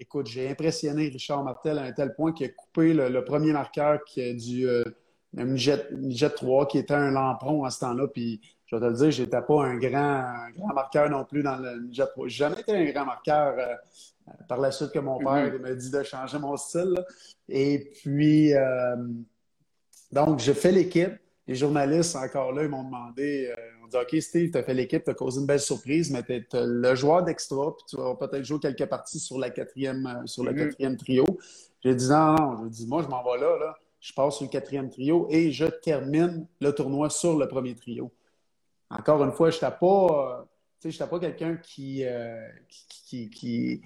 écoute, 0.00 0.26
j'ai 0.26 0.48
impressionné 0.48 1.08
Richard 1.08 1.44
Martel 1.44 1.78
à 1.78 1.82
un 1.82 1.92
tel 1.92 2.14
point 2.14 2.32
qu'il 2.32 2.46
a 2.46 2.48
coupé 2.48 2.92
le, 2.94 3.24
premier 3.24 3.52
marqueur 3.52 4.02
qui 4.04 4.34
du 4.34 4.66
euh, 4.66 4.82
jet, 5.54 5.86
jet 6.08 6.30
3, 6.30 6.66
qui 6.66 6.78
était 6.78 6.94
un 6.94 7.10
lampron 7.10 7.64
à 7.64 7.70
ce 7.70 7.80
temps-là. 7.80 8.08
Puis 8.08 8.40
je 8.66 8.76
vais 8.76 8.80
te 8.80 8.86
le 8.86 8.94
dire, 8.94 9.10
j'étais 9.10 9.42
pas 9.42 9.64
un 9.64 9.76
grand, 9.76 10.32
grand 10.56 10.74
marqueur 10.74 11.10
non 11.10 11.24
plus 11.24 11.42
dans 11.42 11.56
le 11.56 11.82
Ninja 11.82 12.06
Pro. 12.06 12.26
J'ai 12.26 12.38
jamais 12.38 12.60
été 12.60 12.72
un 12.74 12.84
grand 12.90 13.04
marqueur 13.04 13.54
euh, 13.58 14.32
par 14.48 14.58
la 14.58 14.72
suite 14.72 14.90
que 14.90 14.98
mon 14.98 15.18
père 15.18 15.52
mm-hmm. 15.52 15.60
m'a 15.60 15.74
dit 15.74 15.90
de 15.90 16.02
changer 16.02 16.38
mon 16.38 16.56
style. 16.56 17.04
Et 17.48 17.92
puis, 18.00 18.54
euh, 18.54 18.96
donc, 20.10 20.38
j'ai 20.40 20.54
fait 20.54 20.72
l'équipe. 20.72 21.12
Les 21.46 21.56
journalistes, 21.56 22.14
encore 22.14 22.52
là, 22.52 22.62
ils 22.62 22.68
m'ont 22.68 22.84
demandé, 22.84 23.50
euh, 23.50 23.79
dit, 23.90 23.96
OK, 23.96 24.22
Steve, 24.22 24.50
tu 24.50 24.58
as 24.58 24.62
fait 24.62 24.74
l'équipe, 24.74 25.04
tu 25.04 25.10
as 25.10 25.14
causé 25.14 25.40
une 25.40 25.46
belle 25.46 25.60
surprise, 25.60 26.10
mais 26.10 26.22
tu 26.22 26.32
es, 26.32 26.46
le 26.52 26.94
joueur 26.94 27.22
d'extra, 27.22 27.74
puis 27.76 27.84
tu 27.88 27.96
vas 27.96 28.14
peut-être 28.14 28.44
jouer 28.44 28.58
quelques 28.58 28.86
parties 28.86 29.18
sur, 29.18 29.38
la 29.38 29.50
quatrième, 29.50 30.22
sur 30.26 30.44
le 30.44 30.52
mm-hmm. 30.52 30.56
quatrième 30.56 30.96
trio. 30.96 31.24
J'ai 31.82 31.94
dit, 31.94 32.08
non, 32.08 32.34
non, 32.34 32.64
je 32.64 32.68
dis, 32.68 32.86
moi, 32.86 33.02
je 33.02 33.08
m'en 33.08 33.22
vais 33.22 33.40
là, 33.40 33.58
là. 33.58 33.76
Je 34.00 34.14
passe 34.14 34.36
sur 34.36 34.44
le 34.46 34.50
quatrième 34.50 34.88
trio 34.88 35.26
et 35.28 35.52
je 35.52 35.66
termine 35.66 36.46
le 36.60 36.72
tournoi 36.74 37.10
sur 37.10 37.38
le 37.38 37.46
premier 37.46 37.74
trio 37.74 38.10
encore 38.90 39.22
une 39.22 39.32
fois, 39.32 39.50
je 39.50 39.56
n'étais 39.56 39.76
pas, 39.80 40.46
euh, 40.82 41.06
pas 41.06 41.20
quelqu'un 41.20 41.56
qui, 41.56 42.04
euh, 42.04 42.48
qui, 42.68 43.30
qui, 43.30 43.82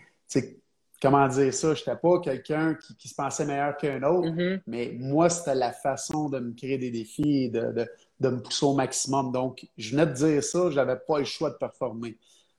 comment 1.00 1.28
dire 1.28 1.52
ça, 1.52 1.74
je 1.74 1.80
n'étais 1.80 1.96
pas 1.96 2.20
quelqu'un 2.20 2.76
qui, 2.98 3.08
se 3.08 3.14
pensait 3.14 3.44
meilleur 3.44 3.76
qu'un 3.76 4.02
autre, 4.02 4.30
mm-hmm. 4.30 4.60
mais 4.66 4.96
moi, 4.98 5.28
c'était 5.28 5.54
la 5.54 5.72
façon 5.72 6.30
de 6.30 6.38
me 6.38 6.52
créer 6.52 6.78
des 6.78 6.90
défis 6.90 7.50
de, 7.50 7.86
me 8.20 8.40
pousser 8.40 8.66
au 8.66 8.74
maximum. 8.74 9.32
Donc, 9.32 9.66
je 9.76 9.90
venais 9.90 10.06
de 10.06 10.12
dire 10.12 10.42
ça, 10.42 10.70
je 10.70 10.76
n'avais 10.76 10.96
pas 10.96 11.18
le 11.18 11.24
choix 11.24 11.50
de 11.50 11.56
performer. 11.56 12.18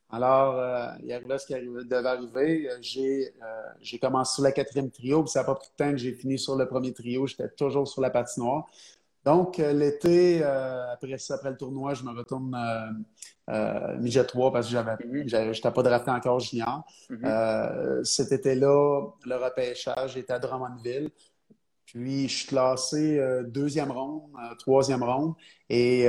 Alors, 0.10 0.56
euh, 0.56 0.88
il 1.04 1.12
arrivait 1.12 1.38
ce 1.38 1.48
qui 1.48 1.54
devait 1.54 2.08
arriver. 2.08 2.70
J'ai 2.82 4.00
commencé 4.00 4.36
sur 4.36 4.44
la 4.44 4.52
quatrième 4.52 4.92
trio, 4.92 5.24
puis 5.24 5.32
ça 5.32 5.40
n'a 5.40 5.46
pas 5.46 5.56
pris 5.56 5.68
de 5.68 5.84
temps 5.84 5.92
que 5.92 5.98
j'ai 5.98 6.14
fini 6.14 6.38
sur 6.38 6.56
le 6.56 6.68
premier 6.68 6.94
trio. 6.94 7.26
J'étais 7.28 7.50
toujours 7.50 7.88
sur 7.88 8.02
la 8.02 8.10
patinoire. 8.10 8.68
Donc, 9.26 9.60
euh, 9.60 9.74
l'été, 9.74 10.42
euh, 10.44 10.94
après 10.94 11.18
ça, 11.18 11.34
après 11.34 11.50
le 11.50 11.58
tournoi, 11.58 11.96
je 11.96 12.04
me 12.04 12.12
retourne 12.12 12.54
euh, 12.54 13.54
euh 13.54 13.98
midget 13.98 14.24
3 14.24 14.54
parce 14.54 14.68
que 14.68 14.74
j'avais, 14.74 14.94
mm 14.94 15.54
j'étais 15.54 15.72
pas 15.72 15.84
drafté 15.84 16.12
encore 16.12 16.40
junior. 16.40 16.86
Mm 17.10 18.04
cet 18.04 18.32
été-là, 18.32 19.02
le 19.26 19.36
repêchage 19.36 20.16
était 20.16 20.34
à 20.34 20.40
Drummondville. 20.40 21.10
Puis, 21.86 22.28
je 22.28 22.36
suis 22.38 22.48
classé 22.48 23.22
deuxième 23.48 23.92
ronde, 23.92 24.24
troisième 24.60 25.04
ronde. 25.04 25.34
Et 25.70 26.08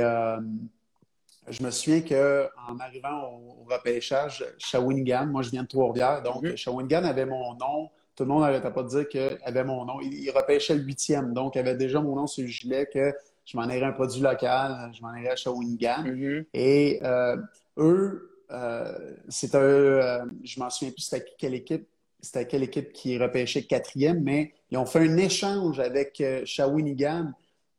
je 1.49 1.63
me 1.63 1.71
souviens 1.71 2.01
qu'en 2.01 2.79
arrivant 2.79 3.31
au, 3.31 3.65
repêchage, 3.69 4.45
Shawinigan, 4.57 5.27
moi, 5.27 5.41
je 5.41 5.51
viens 5.51 5.63
de 5.63 5.67
Trois-Rivières, 5.67 6.23
donc 6.23 6.43
mm 6.43 6.55
Shawinigan 6.55 7.03
avait 7.03 7.25
mon 7.25 7.53
nom 7.55 7.89
tout 8.17 8.23
le 8.23 8.29
monde 8.29 8.41
n'arrêtait 8.41 8.71
pas 8.71 8.81
de 8.81 8.89
dire 8.89 9.07
qu'il 9.07 9.37
avait 9.43 9.63
mon 9.63 9.85
nom. 9.85 10.01
Il, 10.01 10.29
repêchait 10.31 10.73
le 10.73 10.81
huitième, 10.81 11.33
donc 11.33 11.55
il 11.55 11.59
avait 11.59 11.75
déjà 11.75 12.01
mon 12.01 12.15
nom 12.15 12.25
sur 12.25 12.41
le 12.41 12.49
gilet 12.49 12.89
que 12.91 13.13
je 13.45 13.55
m'en 13.55 13.69
irais 13.69 13.85
un 13.85 13.91
produit 13.91 14.21
local, 14.21 14.91
je 14.91 15.01
m'en 15.03 15.15
irais 15.15 15.29
à 15.29 15.35
Shawinigan. 15.35 16.03
Mm-hmm. 16.03 16.45
Et 16.55 16.99
euh, 17.03 17.37
eux, 17.77 18.41
euh, 18.49 19.15
c'était 19.29 19.57
euh, 19.57 20.25
je 20.43 20.59
m'en 20.59 20.69
souviens 20.71 20.91
plus 20.91 21.03
c'était 21.03 21.25
quelle 21.37 21.53
équipe, 21.53 21.87
c'était 22.21 22.47
quelle 22.47 22.63
équipe 22.63 22.91
qui 22.93 23.17
repêchait 23.17 23.63
quatrième, 23.63 24.21
mais 24.23 24.53
ils 24.71 24.77
ont 24.77 24.85
fait 24.85 24.99
un 24.99 25.17
échange 25.17 25.79
avec 25.79 26.21
Shawinigan. 26.45 27.31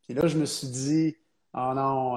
Puis 0.02 0.14
là, 0.14 0.26
je 0.26 0.38
me 0.38 0.45
suis 0.47 0.68
dit, 0.68 1.16
oh 1.54 1.73
non, 1.75 2.14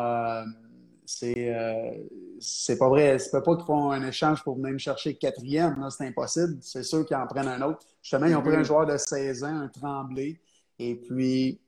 c'est 1.11 1.53
euh, 1.53 1.91
c'est 2.39 2.77
pas 2.77 2.89
vrai. 2.89 3.19
C'est 3.19 3.31
pas 3.31 3.55
qu'ils 3.55 3.65
font 3.65 3.91
un 3.91 4.07
échange 4.07 4.43
pour 4.43 4.55
venir 4.55 4.71
me 4.71 4.77
chercher 4.77 5.15
quatrième. 5.15 5.85
C'est 5.89 6.07
impossible. 6.07 6.57
C'est 6.61 6.83
sûr 6.83 7.05
qu'ils 7.05 7.17
en 7.17 7.27
prennent 7.27 7.47
un 7.47 7.61
autre. 7.61 7.79
Justement, 8.01 8.27
ils 8.27 8.35
ont 8.35 8.41
pris 8.41 8.55
un 8.55 8.61
mm-hmm. 8.61 8.65
joueur 8.65 8.85
de 8.85 8.97
16 8.97 9.43
ans, 9.43 9.47
un 9.47 9.67
Tremblay. 9.67 10.39
Et 10.79 10.95
puis, 10.95 11.59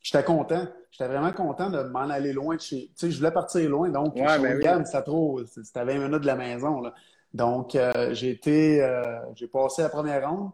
j'étais 0.00 0.24
content. 0.24 0.66
J'étais 0.90 1.08
vraiment 1.08 1.32
content 1.32 1.70
de 1.70 1.82
m'en 1.84 2.10
aller 2.10 2.32
loin 2.32 2.56
de 2.56 2.60
chez. 2.60 2.88
Tu 2.88 2.92
sais, 2.96 3.10
je 3.10 3.18
voulais 3.18 3.30
partir 3.30 3.68
loin, 3.70 3.88
donc 3.88 4.16
Ouais, 4.16 4.38
ben 4.38 4.58
oui. 4.58 4.84
c'était 4.84 5.02
trop. 5.02 5.40
C'était 5.44 5.80
à 5.80 5.84
20 5.84 5.94
minutes 5.98 6.22
de 6.22 6.26
la 6.26 6.36
maison. 6.36 6.80
Là. 6.80 6.94
Donc, 7.34 7.74
euh, 7.74 8.14
j'ai 8.14 8.30
été. 8.30 8.82
euh, 8.82 9.18
j'ai 9.34 9.48
passé 9.48 9.82
la 9.82 9.88
première 9.88 10.28
ronde. 10.28 10.50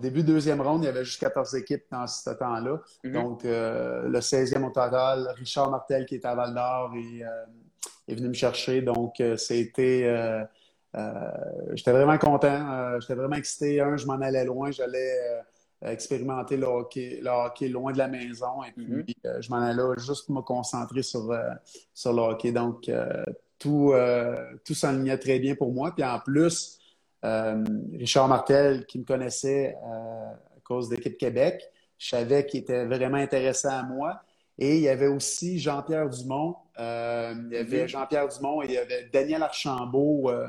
Début 0.00 0.22
de 0.22 0.28
deuxième 0.28 0.60
ronde, 0.60 0.82
il 0.84 0.86
y 0.86 0.88
avait 0.88 1.04
juste 1.04 1.20
14 1.20 1.54
équipes 1.56 1.84
dans 1.90 2.06
ce 2.06 2.30
temps-là. 2.30 2.80
Mhm. 3.04 3.12
Donc, 3.12 3.44
euh, 3.44 4.02
le 4.08 4.20
16e 4.20 4.64
au 4.64 4.70
total, 4.70 5.28
Richard 5.36 5.70
Martel, 5.70 6.06
qui 6.06 6.16
était 6.16 6.28
à 6.28 6.34
Val 6.36 6.54
d'Or, 6.54 6.92
est, 8.06 8.14
venu 8.14 8.28
me 8.28 8.34
chercher. 8.34 8.80
Donc, 8.82 9.22
c'était. 9.36 10.46
j'étais 11.74 11.92
vraiment 11.92 12.18
content. 12.18 13.00
J'étais 13.00 13.14
vraiment 13.14 13.36
excité. 13.36 13.80
Un, 13.80 13.96
je 13.96 14.06
m'en 14.06 14.20
allais 14.20 14.44
loin. 14.44 14.70
J'allais 14.70 15.42
expérimenter 15.82 16.56
le 16.56 16.66
hockey, 16.66 17.20
le 17.22 17.30
hockey 17.30 17.68
loin 17.68 17.92
de 17.92 17.98
la 17.98 18.08
maison. 18.08 18.62
Et 18.64 18.72
puis, 18.72 18.86
Mhm. 18.86 19.04
euh, 19.26 19.40
je 19.40 19.50
m'en 19.50 19.58
allais 19.58 19.74
là 19.74 19.94
juste 19.96 20.26
pour 20.26 20.34
me 20.36 20.42
concentrer 20.42 21.02
sur, 21.02 21.32
sur 21.94 22.12
le 22.12 22.20
hockey. 22.22 22.52
Donc, 22.52 22.88
tout, 23.58 23.92
euh, 23.92 24.36
tout 24.64 24.74
s'alignait 24.74 25.18
très 25.18 25.38
bien 25.38 25.54
pour 25.54 25.72
moi. 25.72 25.92
Puis 25.94 26.04
en 26.04 26.18
plus, 26.20 26.78
euh, 27.24 27.64
Richard 27.92 28.28
Martel, 28.28 28.86
qui 28.86 28.98
me 28.98 29.04
connaissait 29.04 29.76
euh, 29.84 30.30
à 30.32 30.60
cause 30.64 30.88
d'équipe 30.88 31.18
Québec, 31.18 31.62
je 31.98 32.10
savais 32.10 32.46
qu'il 32.46 32.60
était 32.60 32.84
vraiment 32.86 33.18
intéressé 33.18 33.68
à 33.68 33.82
moi. 33.82 34.22
Et 34.58 34.76
il 34.76 34.82
y 34.82 34.88
avait 34.88 35.06
aussi 35.06 35.58
Jean-Pierre 35.58 36.08
Dumont. 36.08 36.56
Euh, 36.78 37.34
il 37.50 37.56
y 37.56 37.56
avait. 37.56 37.88
Jean-Pierre 37.88 38.28
Dumont 38.28 38.62
et 38.62 38.66
il 38.66 38.72
y 38.72 38.78
avait 38.78 39.08
Daniel 39.12 39.42
Archambault, 39.42 40.30
euh, 40.30 40.46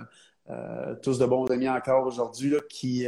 euh, 0.49 0.95
tous 1.01 1.19
de 1.19 1.25
bons 1.25 1.45
amis 1.51 1.69
encore 1.69 2.05
aujourd'hui, 2.07 2.55
qui, 2.69 3.05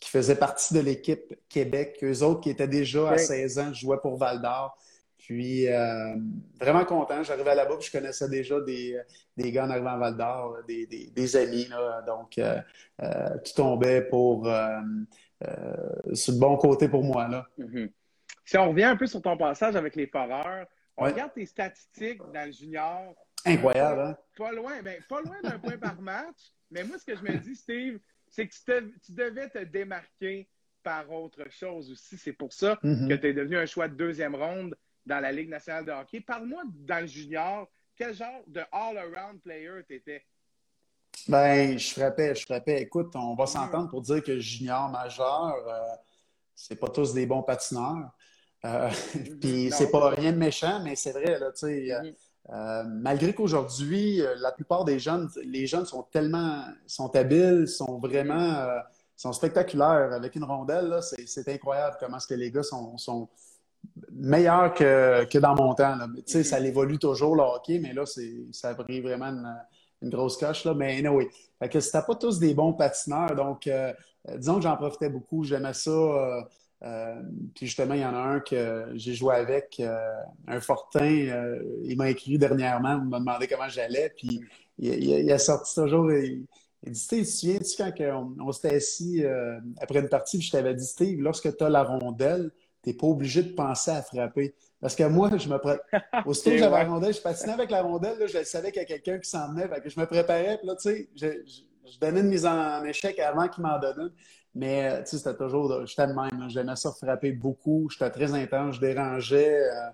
qui 0.00 0.10
faisaient 0.10 0.36
partie 0.36 0.74
de 0.74 0.80
l'équipe 0.80 1.34
Québec. 1.48 1.98
Eux 2.02 2.22
autres 2.22 2.40
qui 2.40 2.50
étaient 2.50 2.68
déjà 2.68 3.08
à 3.08 3.12
Ouais. 3.12 3.18
16 3.18 3.58
ans, 3.58 3.72
jouaient 3.74 4.00
pour 4.00 4.16
Val 4.16 4.40
d'Or. 4.40 4.76
Puis, 5.26 5.68
euh, 5.68 6.16
vraiment 6.60 6.84
content. 6.84 7.22
J'arrivais 7.22 7.54
là-bas, 7.54 7.76
puis 7.78 7.86
je 7.86 7.92
connaissais 7.92 8.28
déjà 8.28 8.60
des, 8.60 9.00
des 9.36 9.52
gars 9.52 9.66
en 9.66 9.70
arrivant 9.70 9.92
à 9.92 9.98
Val 9.98 10.16
d'Or, 10.16 10.58
des, 10.66 10.84
des, 10.86 11.10
des 11.10 11.36
amis. 11.36 11.66
Là. 11.68 12.02
Donc, 12.02 12.38
euh, 12.38 12.60
euh, 13.02 13.38
tout 13.44 13.52
tombait 13.54 14.02
pour, 14.02 14.48
euh, 14.48 14.80
euh, 15.46 16.14
sur 16.14 16.34
le 16.34 16.40
bon 16.40 16.56
côté 16.56 16.88
pour 16.88 17.04
moi. 17.04 17.28
Là. 17.28 17.46
Mhm. 17.56 17.88
Si 18.44 18.58
on 18.58 18.70
revient 18.70 18.82
un 18.84 18.96
peu 18.96 19.06
sur 19.06 19.22
ton 19.22 19.36
passage 19.36 19.76
avec 19.76 19.94
les 19.94 20.08
Foreurs, 20.08 20.66
on 20.96 21.04
Ouais. 21.04 21.12
regarde 21.12 21.32
tes 21.34 21.46
statistiques 21.46 22.20
dans 22.34 22.44
le 22.46 22.52
junior. 22.52 23.14
Incroyable, 23.46 24.00
hein? 24.00 24.16
Pas 24.36 24.50
loin, 24.52 24.82
ben, 24.82 25.00
pas 25.08 25.20
loin 25.22 25.36
d'un 25.42 25.58
point 25.58 25.78
par 25.78 26.00
match. 26.00 26.52
Mais 26.70 26.82
moi, 26.82 26.98
ce 26.98 27.04
que 27.04 27.16
je 27.16 27.22
me 27.22 27.36
dis, 27.38 27.54
Steve, 27.54 27.98
c'est 28.28 28.46
que 28.48 28.52
tu, 28.52 28.64
te- 28.64 28.98
tu 29.06 29.12
devais 29.12 29.48
te 29.48 29.58
démarquer 29.64 30.48
par 30.82 31.10
autre 31.12 31.48
chose 31.50 31.92
aussi. 31.92 32.18
C'est 32.18 32.32
pour 32.32 32.52
ça 32.52 32.76
Mhm. 32.82 33.08
que 33.08 33.14
tu 33.14 33.28
es 33.28 33.32
devenu 33.32 33.56
un 33.56 33.66
choix 33.66 33.86
de 33.86 33.94
deuxième 33.94 34.34
ronde 34.34 34.74
dans 35.04 35.20
la 35.20 35.32
Ligue 35.32 35.48
nationale 35.48 35.84
de 35.84 35.92
hockey. 35.92 36.20
Parle-moi 36.20 36.62
dans 36.66 37.00
le 37.00 37.06
junior, 37.06 37.68
quel 37.96 38.14
genre 38.14 38.42
de 38.46 38.60
all-around 38.72 39.40
player 39.42 39.82
tu 39.88 39.96
étais? 39.96 40.24
Ben, 41.28 41.78
je 41.78 41.92
frappais, 41.92 42.34
je 42.34 42.44
frappais. 42.44 42.82
Écoute, 42.82 43.12
on 43.14 43.34
va 43.34 43.46
s'entendre 43.46 43.88
pour 43.88 44.02
dire 44.02 44.22
que 44.22 44.38
junior, 44.40 44.88
majeur, 44.88 45.54
euh, 45.68 45.80
c'est 46.54 46.76
pas 46.76 46.88
tous 46.88 47.12
des 47.12 47.26
bons 47.26 47.42
patineurs. 47.42 48.10
Euh, 48.64 48.90
puis 49.40 49.70
c'est 49.72 49.90
pas 49.90 50.10
rien 50.10 50.32
de 50.32 50.38
méchant, 50.38 50.80
mais 50.82 50.96
c'est 50.96 51.12
vrai, 51.12 51.38
là, 51.38 51.52
tu 51.52 51.66
sais. 51.66 51.92
euh, 51.92 52.00
Mhm. 52.02 52.14
euh, 52.50 52.82
malgré 52.84 53.34
qu'aujourd'hui, 53.34 54.20
euh, 54.20 54.34
la 54.38 54.52
plupart 54.52 54.84
des 54.84 54.98
jeunes, 54.98 55.28
les 55.44 55.66
jeunes 55.66 55.86
sont 55.86 56.02
tellement, 56.04 56.64
sont 56.86 57.14
habiles, 57.14 57.68
sont 57.68 57.98
vraiment, 57.98 58.66
sont 59.16 59.32
spectaculaires. 59.32 60.12
Avec 60.12 60.34
une 60.34 60.44
rondelle, 60.44 60.86
là, 60.86 61.02
c'est, 61.02 61.48
incroyable 61.48 61.96
comment 62.00 62.16
est-ce 62.16 62.26
que 62.26 62.34
les 62.34 62.50
gars 62.50 62.62
sont, 62.64 62.96
sont 62.98 63.28
meilleurs 64.12 64.74
que, 64.74 65.24
que 65.24 65.38
dans 65.38 65.54
mon 65.54 65.74
temps. 65.74 65.96
là. 65.96 66.06
Mais, 66.12 66.22
Tu 66.22 66.32
sais, 66.32 66.38
Mhm. 66.38 66.44
ça 66.44 66.60
évolue 66.60 66.98
toujours 66.98 67.34
le 67.36 67.42
hockey, 67.42 67.78
mais 67.78 67.92
là, 67.92 68.04
c'est, 68.06 68.32
ça 68.52 68.70
a 68.70 68.74
pris 68.74 69.00
vraiment 69.00 69.26
une, 69.26 69.56
une 70.02 70.10
grosse 70.10 70.36
coche. 70.36 70.64
Là. 70.64 70.74
Mais 70.74 70.96
anyway, 70.98 71.28
fait 71.58 71.68
que 71.68 71.80
c'était 71.80 72.02
pas 72.06 72.14
tous 72.14 72.38
des 72.38 72.54
bons 72.54 72.72
patineurs. 72.72 73.34
Donc, 73.34 73.66
euh, 73.66 73.92
euh, 74.28 74.36
disons 74.38 74.56
que 74.56 74.62
j'en 74.62 74.76
profitais 74.76 75.08
beaucoup. 75.08 75.44
J'aimais 75.44 75.74
ça. 75.74 75.90
euh, 75.90 76.42
euh, 76.84 77.22
puis 77.54 77.66
justement, 77.66 77.94
il 77.94 78.00
y 78.00 78.04
en 78.04 78.14
a 78.14 78.18
un 78.18 78.40
que 78.40 78.86
j'ai 78.94 79.14
joué 79.14 79.34
avec, 79.36 79.80
un 80.48 80.60
Fortin. 80.60 81.06
il 81.84 81.96
m'a 81.96 82.10
écrit 82.10 82.38
dernièrement, 82.38 82.98
il 83.02 83.08
m'a 83.08 83.20
demandé 83.20 83.46
comment 83.46 83.68
j'allais. 83.68 84.12
Puis 84.16 84.40
il, 84.78 84.88
il- 84.94 85.24
il 85.24 85.32
a 85.32 85.38
sorti 85.38 85.74
toujours. 85.76 86.10
Il, 86.12 86.44
il 86.84 86.90
dit 86.92 86.98
Steve, 86.98 87.20
tu 87.24 87.30
te 87.30 87.64
souviens-tu 87.68 87.76
quand 87.76 88.34
on, 88.40 88.48
on 88.48 88.50
s'était 88.52 88.74
assis 88.74 89.24
euh, 89.24 89.60
après 89.80 90.00
une 90.00 90.08
partie, 90.08 90.38
puis 90.38 90.46
je 90.48 90.50
t'avais 90.50 90.74
dit 90.74 90.84
Steve, 90.84 91.20
lorsque 91.20 91.56
tu 91.56 91.62
as 91.62 91.68
la 91.68 91.84
rondelle, 91.84 92.50
t'es 92.82 92.92
pas 92.94 93.06
obligé 93.06 93.42
de 93.42 93.52
penser 93.54 93.90
à 93.92 94.02
frapper. 94.02 94.54
Parce 94.80 94.94
que 94.96 95.04
moi, 95.04 95.30
je 95.36 95.48
me 95.48 95.58
pré... 95.58 95.76
Aussitôt 96.26 96.50
que 96.50 96.58
j'avais 96.58 96.82
la 96.84 96.90
rondelle, 96.90 97.14
je 97.14 97.20
patinais 97.20 97.52
avec 97.52 97.70
la 97.70 97.82
rondelle, 97.82 98.18
là, 98.18 98.26
je 98.26 98.42
savais 98.44 98.72
qu'il 98.72 98.80
y 98.82 98.84
a 98.84 98.86
quelqu'un 98.86 99.18
qui 99.18 99.30
s'en 99.30 99.48
venait. 99.52 99.68
Fait 99.68 99.80
que 99.80 99.88
je 99.88 99.98
me 100.00 100.06
préparais, 100.06 100.58
puis 100.58 100.66
là, 100.66 100.74
tu 100.76 100.90
sais, 100.90 101.08
je, 101.14 101.26
je- 101.46 101.92
je 101.94 101.98
donnais 101.98 102.20
une 102.20 102.28
mise 102.28 102.46
en 102.46 102.84
échec 102.84 103.18
avant 103.18 103.48
qu'il 103.48 103.62
m'en 103.62 103.78
donne 103.78 103.98
une. 104.00 104.12
Mais, 104.54 104.84
euh, 104.90 104.98
tu 105.02 105.10
sais, 105.10 105.18
c'était 105.18 105.36
toujours, 105.36 105.84
j'étais 105.86 106.06
de 106.06 106.12
même, 106.12 106.38
là. 106.40 106.46
j'aimais 106.48 106.76
ça 106.76 106.90
frapper 106.92 107.32
beaucoup, 107.32 107.88
j'étais 107.90 108.10
très 108.10 108.32
intense, 108.34 108.76
je 108.76 108.80
dérangeais. 108.80 109.60
euh, 109.60 109.90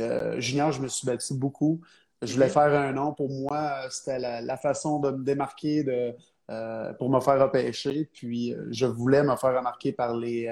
euh, 0.00 0.40
junior, 0.40 0.70
je 0.72 0.80
me 0.80 0.88
suis 0.88 1.06
battu 1.06 1.34
beaucoup. 1.34 1.80
Je 2.22 2.32
voulais 2.34 2.48
faire 2.48 2.62
un 2.78 2.92
nom. 2.92 3.12
Pour 3.14 3.28
moi, 3.30 3.88
c'était 3.90 4.18
la, 4.18 4.40
la 4.40 4.56
façon 4.56 5.00
de 5.00 5.10
me 5.10 5.24
démarquer 5.24 5.82
de, 5.84 6.14
euh, 6.50 6.92
pour 6.94 7.10
me 7.10 7.18
faire 7.20 7.40
repêcher. 7.40 8.08
Puis, 8.12 8.54
je 8.70 8.86
voulais 8.86 9.22
me 9.22 9.34
faire 9.36 9.56
remarquer 9.56 9.92
par 9.92 10.14
les, 10.16 10.46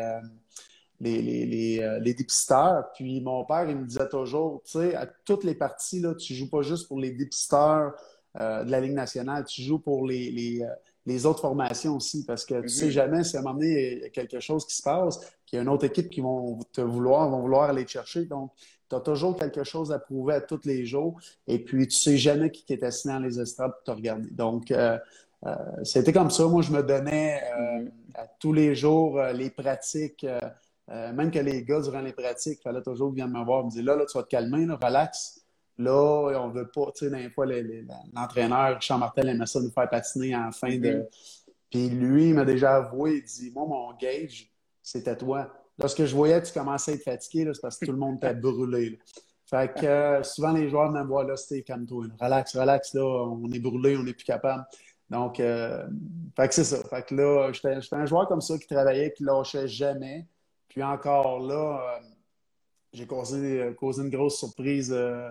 les, 1.00 1.22
les, 1.22 1.46
les, 1.46 1.80
euh, 1.82 1.98
les 2.00 2.14
dépisteurs. 2.14 2.90
Puis 2.94 3.20
mon 3.20 3.44
père, 3.44 3.68
il 3.68 3.76
me 3.76 3.86
disait 3.86 4.08
toujours, 4.08 4.62
tu 4.64 4.72
sais, 4.72 4.94
à 4.94 5.06
toutes 5.24 5.44
les 5.44 5.54
parties, 5.54 6.00
là, 6.00 6.14
tu 6.14 6.34
joues 6.34 6.50
pas 6.50 6.62
juste 6.62 6.88
pour 6.88 6.98
les 6.98 7.10
dépisteurs 7.12 7.94
euh, 8.40 8.64
de 8.64 8.70
la 8.70 8.80
Ligue 8.80 8.92
nationale, 8.94 9.44
tu 9.44 9.62
joues 9.62 9.78
pour 9.78 10.06
les, 10.06 10.30
les, 10.30 10.62
euh, 10.62 10.68
les 11.06 11.24
autres 11.24 11.40
formations 11.40 11.96
aussi, 11.96 12.24
parce 12.26 12.44
que 12.44 12.54
tu 12.54 12.60
Mhm. 12.62 12.68
sais 12.68 12.90
jamais 12.90 13.24
si 13.24 13.36
à 13.36 13.40
un 13.40 13.42
moment 13.42 13.54
donné, 13.54 13.92
il 13.94 13.98
y 14.00 14.04
a 14.04 14.10
quelque 14.10 14.40
chose 14.40 14.66
qui 14.66 14.74
se 14.76 14.82
passe, 14.82 15.18
qu'il 15.46 15.56
y 15.56 15.60
a 15.60 15.62
une 15.62 15.68
autre 15.70 15.86
équipe 15.86 16.10
qui 16.10 16.20
vont 16.20 16.58
te 16.72 16.80
vouloir, 16.82 17.30
vont 17.30 17.40
vouloir 17.40 17.70
aller 17.70 17.84
te 17.84 17.90
chercher. 17.90 18.26
Donc, 18.26 18.52
tu 18.90 18.94
as 18.96 19.00
toujours 19.00 19.36
quelque 19.36 19.64
chose 19.64 19.92
à 19.92 19.98
prouver 19.98 20.34
à 20.34 20.40
tous 20.40 20.60
les 20.64 20.84
jours. 20.84 21.18
Et 21.46 21.58
puis, 21.58 21.86
tu 21.88 21.96
sais 21.96 22.16
jamais 22.18 22.50
qui 22.50 22.70
est 22.72 22.82
assis 22.82 23.08
dans 23.08 23.18
les 23.18 23.40
estrades 23.40 23.72
pour 23.72 23.84
te 23.84 23.90
regarder. 23.92 24.30
Donc, 24.30 24.70
euh, 24.70 24.98
euh, 25.46 25.54
c'était 25.84 26.12
comme 26.12 26.30
ça. 26.30 26.46
Moi, 26.46 26.62
je 26.62 26.72
me 26.72 26.82
donnais 26.82 27.40
euh, 27.42 27.78
Mhm. 27.84 27.90
à 28.14 28.26
tous 28.38 28.52
les 28.52 28.74
jours 28.74 29.20
les 29.34 29.50
pratiques. 29.50 30.26
Euh, 30.90 31.12
même 31.12 31.30
que 31.30 31.38
les 31.38 31.62
gars, 31.64 31.80
durant 31.80 32.00
les 32.00 32.12
pratiques, 32.12 32.58
il 32.60 32.62
fallait 32.62 32.82
toujours 32.82 33.08
qu'ils 33.08 33.16
viennent 33.16 33.32
me 33.32 33.44
voir 33.44 33.64
me 33.64 33.70
dire 33.70 33.84
là, 33.84 33.96
là, 33.96 34.06
tu 34.06 34.16
vas 34.16 34.24
te 34.24 34.28
calmer, 34.28 34.66
là, 34.66 34.78
relax. 34.82 35.44
Là, 35.76 36.40
on 36.40 36.48
veut 36.48 36.68
pas, 36.68 36.90
tu 36.96 37.08
sais, 37.08 37.30
fois, 37.30 37.46
l'entraîneur, 38.12 38.76
Richard 38.76 38.98
Martel, 38.98 39.28
aimait 39.28 39.46
ça 39.46 39.60
nous 39.60 39.70
faire 39.70 39.88
patiner 39.88 40.34
en 40.34 40.50
fin 40.50 40.76
de. 40.76 40.90
Mhm. 40.90 41.06
Puis 41.70 41.88
lui, 41.90 42.30
il 42.30 42.34
m'a 42.34 42.44
déjà 42.44 42.76
avoué, 42.76 43.18
il 43.18 43.22
dit 43.22 43.52
Moi, 43.54 43.66
mon 43.66 43.92
gauge, 43.92 44.50
c'était 44.82 45.16
toi. 45.16 45.52
Lorsque 45.78 46.04
je 46.04 46.14
voyais 46.14 46.40
que 46.40 46.46
tu 46.46 46.52
commençais 46.52 46.92
à 46.92 46.94
être 46.94 47.04
fatigué, 47.04 47.48
c'est 47.54 47.60
parce 47.60 47.78
que 47.78 47.86
tout 47.86 47.92
le 47.92 47.98
monde 47.98 48.18
t'a 48.18 48.32
brûlé. 48.32 48.90
là. 48.90 48.96
Fait 49.46 49.72
que 49.72 49.86
euh, 49.86 50.22
souvent, 50.22 50.52
les 50.52 50.68
joueurs 50.68 50.90
me 50.90 51.02
voir 51.04 51.24
là, 51.24 51.36
c'était 51.36 51.62
calme-toi. 51.62 52.06
là. 52.08 52.14
Relax, 52.20 52.56
relax, 52.56 52.94
là, 52.94 53.04
on 53.04 53.50
est 53.50 53.60
brûlé, 53.60 53.96
on 53.96 54.02
n'est 54.02 54.12
plus 54.12 54.24
capable. 54.24 54.66
Donc, 55.08 55.40
euh, 55.40 55.86
fait 56.36 56.48
que 56.48 56.54
c'est 56.54 56.64
ça. 56.64 56.82
Fait 56.84 57.06
que 57.06 57.14
là, 57.14 57.50
j'étais 57.52 57.80
j'étais 57.80 57.96
un 57.96 58.04
joueur 58.04 58.28
comme 58.28 58.42
ça 58.42 58.58
qui 58.58 58.66
travaillait, 58.66 59.12
qui 59.12 59.24
lâchait 59.24 59.68
jamais. 59.68 60.26
Puis 60.78 60.84
encore 60.84 61.40
là, 61.40 61.80
euh, 61.96 62.00
j'ai 62.92 63.04
causé, 63.04 63.74
causé 63.76 64.00
une 64.04 64.10
grosse 64.10 64.38
surprise 64.38 64.94
euh, 64.96 65.28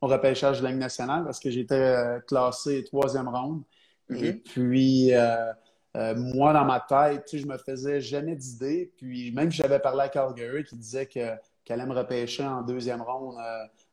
au 0.00 0.06
repêchage 0.06 0.60
de 0.60 0.62
la 0.62 0.70
Ligue 0.70 0.78
nationale 0.78 1.24
parce 1.24 1.40
que 1.40 1.50
j'étais 1.50 1.74
euh, 1.74 2.20
classé 2.20 2.84
troisième 2.84 3.26
ronde. 3.28 3.62
Et 4.10 4.34
Mhm. 4.34 4.40
puis, 4.44 5.12
euh, 5.12 5.52
euh, 5.96 6.14
moi, 6.14 6.52
dans 6.52 6.64
ma 6.64 6.78
tête, 6.78 7.24
tu 7.24 7.36
sais, 7.36 7.42
je 7.42 7.48
me 7.48 7.58
faisais 7.58 8.00
jamais 8.00 8.36
d'idée. 8.36 8.92
Puis, 8.96 9.32
même 9.32 9.50
j'avais 9.50 9.80
parlé 9.80 10.02
à 10.02 10.08
Calgary 10.08 10.62
qui 10.62 10.76
disait 10.76 11.06
que, 11.06 11.34
qu'elle 11.64 11.80
allait 11.80 11.90
me 11.92 11.98
repêcher 11.98 12.44
en 12.46 12.62
deuxième 12.62 13.02
ronde, 13.02 13.34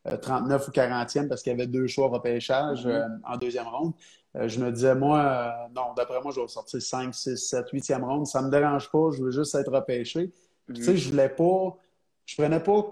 euh, 0.05 0.11
euh, 0.13 0.17
39 0.17 0.67
ou 0.67 0.71
40e, 0.71 1.27
parce 1.27 1.41
qu'il 1.41 1.53
y 1.53 1.55
avait 1.55 1.65
deux 1.65 1.87
choix 1.87 2.07
repêchage 2.07 2.85
Mhm. 2.85 2.91
euh, 2.91 3.07
en 3.25 3.37
deuxième 3.37 3.67
ronde. 3.67 3.93
Euh, 4.35 4.47
je 4.47 4.59
me 4.59 4.71
disais, 4.71 4.93
moi, 4.93 5.19
euh, 5.19 5.49
non, 5.75 5.93
d'après 5.95 6.21
moi, 6.21 6.31
je 6.35 6.39
vais 6.41 6.47
sortir 6.47 6.79
5, 6.79 7.15
6, 7.15 7.37
7, 7.49 7.71
8e 7.71 8.03
ronde. 8.03 8.27
Ça 8.27 8.43
me 8.43 8.51
dérange 8.51 8.91
pas, 8.91 9.09
je 9.17 9.23
veux 9.23 9.31
juste 9.31 9.55
être 9.55 9.71
repêché. 9.71 10.31
Tu 10.67 10.83
sais, 10.83 10.97
je 10.97 11.09
voulais 11.09 11.29
pas, 11.29 11.77
je 12.25 12.35
prenais 12.35 12.59
pas 12.59 12.85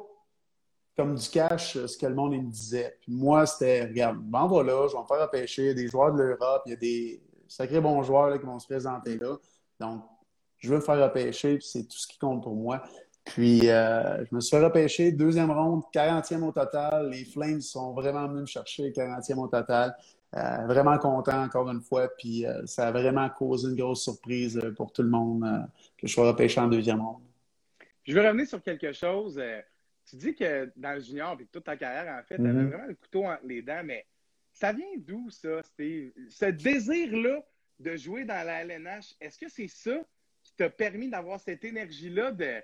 comme 0.98 1.16
du 1.16 1.30
cash 1.30 1.78
euh, 1.78 1.88
ce 1.88 1.98
que 1.98 2.06
le 2.06 2.16
monde 2.16 2.34
il 2.34 2.44
me 2.44 2.52
disait. 2.52 2.98
Puis 3.02 3.12
moi, 3.12 3.46
c'était, 3.46 3.86
regarde, 3.86 4.18
m'en 4.30 4.48
va 4.48 4.64
là, 4.64 4.88
je 4.88 4.96
vais 4.96 5.02
me 5.02 5.08
faire 5.08 5.22
repêcher. 5.22 5.62
Il 5.64 5.68
y 5.68 5.72
a 5.72 5.74
des 5.74 5.88
joueurs 5.88 6.14
de 6.14 6.18
l'Europe, 6.22 6.64
il 6.66 6.72
y 6.72 6.74
a 6.74 6.78
des 6.78 7.22
sacrés 7.48 7.82
bons 7.82 8.04
joueurs 8.04 8.30
là, 8.30 8.38
qui 8.38 8.46
vont 8.46 8.60
se 8.60 8.68
présenter 8.68 9.18
là. 9.18 9.38
Donc, 9.80 10.04
je 10.58 10.70
veux 10.70 10.76
me 10.76 10.82
faire 10.82 11.02
repêcher, 11.02 11.58
puis 11.58 11.68
c'est 11.68 11.84
tout 11.84 11.98
ce 11.98 12.08
qui 12.08 12.18
compte 12.18 12.44
pour 12.44 12.56
moi. 12.56 12.84
Puis, 13.24 13.70
euh, 13.70 14.26
je 14.26 14.36
me 14.36 14.40
suis 14.40 14.56
fait 14.56 14.64
repêcher, 14.64 15.12
deuxième 15.12 15.52
ronde, 15.52 15.84
40e 15.94 16.44
au 16.44 16.52
total. 16.52 17.10
Les 17.10 17.26
Flames 17.26 17.62
sont 17.62 17.94
vraiment 17.94 18.28
venus 18.28 18.42
me 18.42 18.46
chercher, 18.46 18.92
40e 18.92 19.38
au 19.38 19.48
total. 19.48 19.96
Euh, 20.36 20.66
vraiment 20.66 20.98
content, 20.98 21.44
encore 21.44 21.70
une 21.70 21.82
fois. 21.82 22.08
Puis, 22.18 22.46
euh, 22.46 22.66
ça 22.66 22.88
a 22.88 22.92
vraiment 22.92 23.30
causé 23.30 23.70
une 23.70 23.76
grosse 23.76 24.04
surprise 24.04 24.60
pour 24.76 24.92
tout 24.92 25.04
le 25.04 25.10
monde 25.10 25.46
que 25.98 26.08
je 26.08 26.14
sois 26.14 26.28
repêché 26.28 26.60
en 26.60 26.68
deuxième 26.68 27.02
ronde. 27.02 27.22
Je 28.04 28.14
veux 28.14 28.22
revenir 28.26 28.48
sur 28.48 28.62
quelque 28.62 28.92
chose. 28.94 29.38
Euh, 29.40 29.62
tu 30.06 30.16
dis 30.16 30.36
que 30.36 30.72
dans 30.76 30.94
le 30.94 31.00
junior, 31.02 31.38
puis 31.38 31.48
toute 31.48 31.64
ta 31.66 31.78
carrière, 31.78 32.12
en 32.20 32.24
fait, 32.24 32.36
tu 32.38 32.42
avais 32.42 32.54
Mhm. 32.54 32.70
vraiment 32.70 32.88
le 32.88 32.96
couteau 32.96 33.26
entre 33.26 33.46
les 33.46 33.62
dents, 33.62 33.84
mais 33.84 34.06
ça 34.52 34.74
vient 34.74 34.86
d'où, 34.98 35.30
ça, 35.30 35.62
Steve? 35.64 36.12
Ce 36.30 36.46
désir-là 36.46 37.44
de 37.80 37.96
jouer 37.96 38.26
dans 38.26 38.46
la 38.46 38.62
LNH, 38.64 39.16
est-ce 39.20 39.38
que 39.38 39.48
c'est 39.50 39.68
ça 39.68 39.98
qui 40.44 40.54
t'a 40.56 40.70
permis 40.70 41.10
d'avoir 41.10 41.40
cette 41.40 41.64
énergie-là 41.64 42.32
de. 42.32 42.62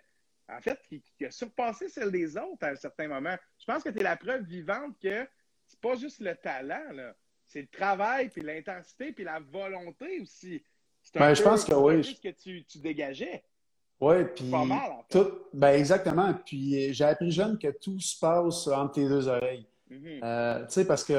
En 0.50 0.62
fait, 0.62 0.80
qui, 0.88 1.02
qui 1.18 1.26
a 1.26 1.32
surpassé 1.32 1.90
celle 1.90 2.10
des 2.12 2.38
autres 2.38 2.64
à 2.66 2.70
un 2.70 2.76
certain 2.76 3.08
moment? 3.08 3.36
Je 3.60 3.66
pense 3.66 3.84
que 3.84 3.90
tu 3.90 4.00
es 4.00 4.04
la 4.04 4.16
preuve 4.16 4.44
vivante 4.44 4.98
que 5.00 5.28
c'est 5.66 5.80
pas 5.82 5.96
juste 5.96 6.22
le 6.22 6.36
talent, 6.36 6.92
là. 6.94 7.14
C'est 7.46 7.62
le 7.62 7.68
travail, 7.68 8.30
puis 8.30 8.42
l'intensité, 8.42 9.12
puis 9.14 9.24
la 9.24 9.40
volonté 9.40 10.20
aussi. 10.22 10.64
C'est 11.02 11.18
un 11.18 11.20
Ben, 11.20 11.34
je 11.34 11.44
pense 11.44 11.64
que 11.66 11.74
oui. 11.74 12.04
ce 12.04 12.22
que 12.22 12.30
tu, 12.34 12.64
tu 12.66 12.80
dégageais. 12.80 13.44
Oui, 14.00 14.16
puis 14.36 14.46
Pas 14.50 14.66
mal, 14.66 14.92
en 14.92 15.04
fait. 15.10 15.24
tout, 15.24 15.32
ben 15.54 15.70
exactement. 15.70 16.34
Puis 16.46 16.90
euh, 16.90 16.94
j'ai 16.94 17.04
appris 17.04 17.32
jeune 17.32 17.58
que 17.58 17.70
tout 17.82 18.00
se 18.00 18.18
passe 18.20 18.68
entre 18.68 18.94
tes 18.94 19.08
deux 19.08 19.28
oreilles. 19.28 19.66
Mhm. 19.90 20.20
Euh, 20.24 20.60
tu 20.66 20.74
sais, 20.74 20.86
parce 20.86 21.04
que, 21.04 21.14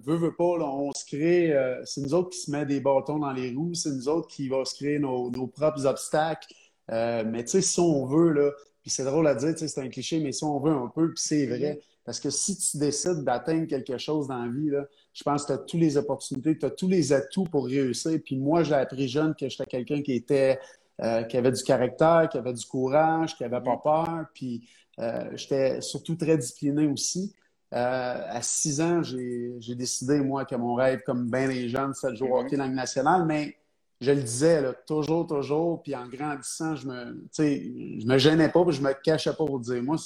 veut, 0.00 0.16
veut 0.16 0.34
pas, 0.34 0.58
là, 0.58 0.64
on 0.64 0.92
se 0.92 1.04
crée, 1.04 1.52
euh, 1.52 1.80
c'est 1.84 2.00
nous 2.00 2.14
autres 2.14 2.30
qui 2.30 2.38
se 2.38 2.50
met 2.50 2.66
des 2.66 2.80
bâtons 2.80 3.18
dans 3.18 3.32
les 3.32 3.54
roues, 3.54 3.74
c'est 3.74 3.90
nous 3.90 4.08
autres 4.08 4.28
qui 4.28 4.48
va 4.48 4.64
se 4.64 4.74
créer 4.74 4.98
nos, 4.98 5.30
nos 5.30 5.46
propres 5.46 5.86
obstacles. 5.86 6.52
Euh, 6.90 7.22
mais 7.24 7.44
tu 7.44 7.50
sais, 7.50 7.62
si 7.62 7.78
on 7.78 8.04
veut, 8.06 8.32
là, 8.32 8.50
puis 8.82 8.90
c'est 8.90 9.04
drôle 9.04 9.26
à 9.28 9.34
dire, 9.34 9.52
tu 9.52 9.58
sais, 9.60 9.68
c'est 9.68 9.80
un 9.80 9.88
cliché, 9.88 10.18
mais 10.20 10.32
si 10.32 10.42
on 10.42 10.58
veut 10.58 10.72
un 10.72 10.88
peu, 10.88 11.12
puis 11.12 11.22
c'est 11.22 11.46
vrai. 11.46 11.80
Parce 12.04 12.18
que 12.18 12.30
si 12.30 12.56
tu 12.56 12.78
décides 12.78 13.22
d'atteindre 13.22 13.66
quelque 13.66 13.96
chose 13.98 14.26
dans 14.26 14.42
la 14.42 14.48
vie, 14.48 14.70
là, 14.70 14.86
je 15.12 15.22
pense 15.22 15.42
que 15.42 15.48
tu 15.48 15.52
as 15.52 15.58
toutes 15.58 15.80
les 15.80 15.96
opportunités, 15.96 16.58
tu 16.58 16.66
as 16.66 16.70
tous 16.70 16.88
les 16.88 17.12
atouts 17.12 17.44
pour 17.44 17.66
réussir. 17.66 18.18
Puis 18.24 18.36
moi, 18.36 18.64
j'ai 18.64 18.74
appris 18.74 19.06
jeune 19.06 19.34
que 19.34 19.48
j'étais 19.48 19.66
quelqu'un 19.66 20.02
qui 20.02 20.14
était 20.14 20.58
euh, 21.02 21.22
qui 21.24 21.36
avait 21.36 21.52
du 21.52 21.62
caractère, 21.62 22.28
qui 22.30 22.38
avait 22.38 22.52
du 22.52 22.64
courage, 22.66 23.36
qui 23.36 23.44
avait 23.44 23.60
pas 23.60 23.76
peur. 23.82 24.26
Puis 24.34 24.68
euh, 24.98 25.30
j'étais 25.34 25.80
surtout 25.80 26.14
très 26.16 26.36
discipliné 26.36 26.86
aussi. 26.86 27.34
Euh, 27.72 28.22
à 28.28 28.42
six 28.42 28.80
ans, 28.80 29.02
j'ai 29.02 29.74
décidé, 29.76 30.20
moi, 30.20 30.44
que 30.44 30.56
mon 30.56 30.74
rêve, 30.74 31.00
comme 31.06 31.30
bien 31.30 31.46
les 31.46 31.68
jeunes, 31.68 31.94
c'était 31.94 32.12
de 32.12 32.16
jouer 32.16 32.28
au 32.28 32.38
Mhm. 32.38 32.44
hockey 32.46 32.56
langue 32.56 32.74
nationale, 32.74 33.24
mais 33.24 33.56
je 34.00 34.10
le 34.10 34.22
disais, 34.22 34.60
là, 34.60 34.72
toujours, 34.86 35.26
toujours, 35.26 35.82
puis 35.82 35.94
en 35.94 36.08
grandissant, 36.08 36.74
je 36.74 36.86
me, 36.88 37.24
je 37.36 38.06
me 38.06 38.18
gênais 38.18 38.48
pas, 38.48 38.64
puis 38.64 38.74
je 38.74 38.82
me 38.82 38.92
cachais 38.92 39.30
pas 39.30 39.44
pour 39.44 39.60
dire, 39.60 39.82
moi, 39.82 39.96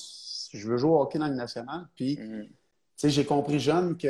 je 0.53 0.69
veux 0.69 0.77
jouer 0.77 0.91
au 0.91 1.01
hockey 1.01 1.19
langue 1.19 1.35
nationale. 1.37 1.87
Puis, 1.97 2.19
Mhm. 2.21 2.49
sais, 2.97 3.11
j'ai 3.11 3.25
compris 3.25 3.59
jeune 3.59 3.97
que 3.97 4.09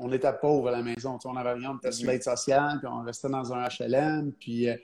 on 0.00 0.12
était 0.12 0.32
pauvres 0.32 0.68
à 0.68 0.72
la 0.72 0.82
maison. 0.82 1.18
On 1.24 1.36
avait 1.36 1.54
rien, 1.54 1.72
on 1.72 1.76
était 1.76 1.92
sur 1.92 2.06
Mhm. 2.06 2.12
l'aide 2.12 2.22
sociale, 2.22 2.78
puis 2.78 2.88
on 2.88 3.02
restait 3.02 3.28
dans 3.28 3.52
un 3.52 3.64
HLM, 3.68 4.32
puis 4.32 4.68
euh, 4.68 4.76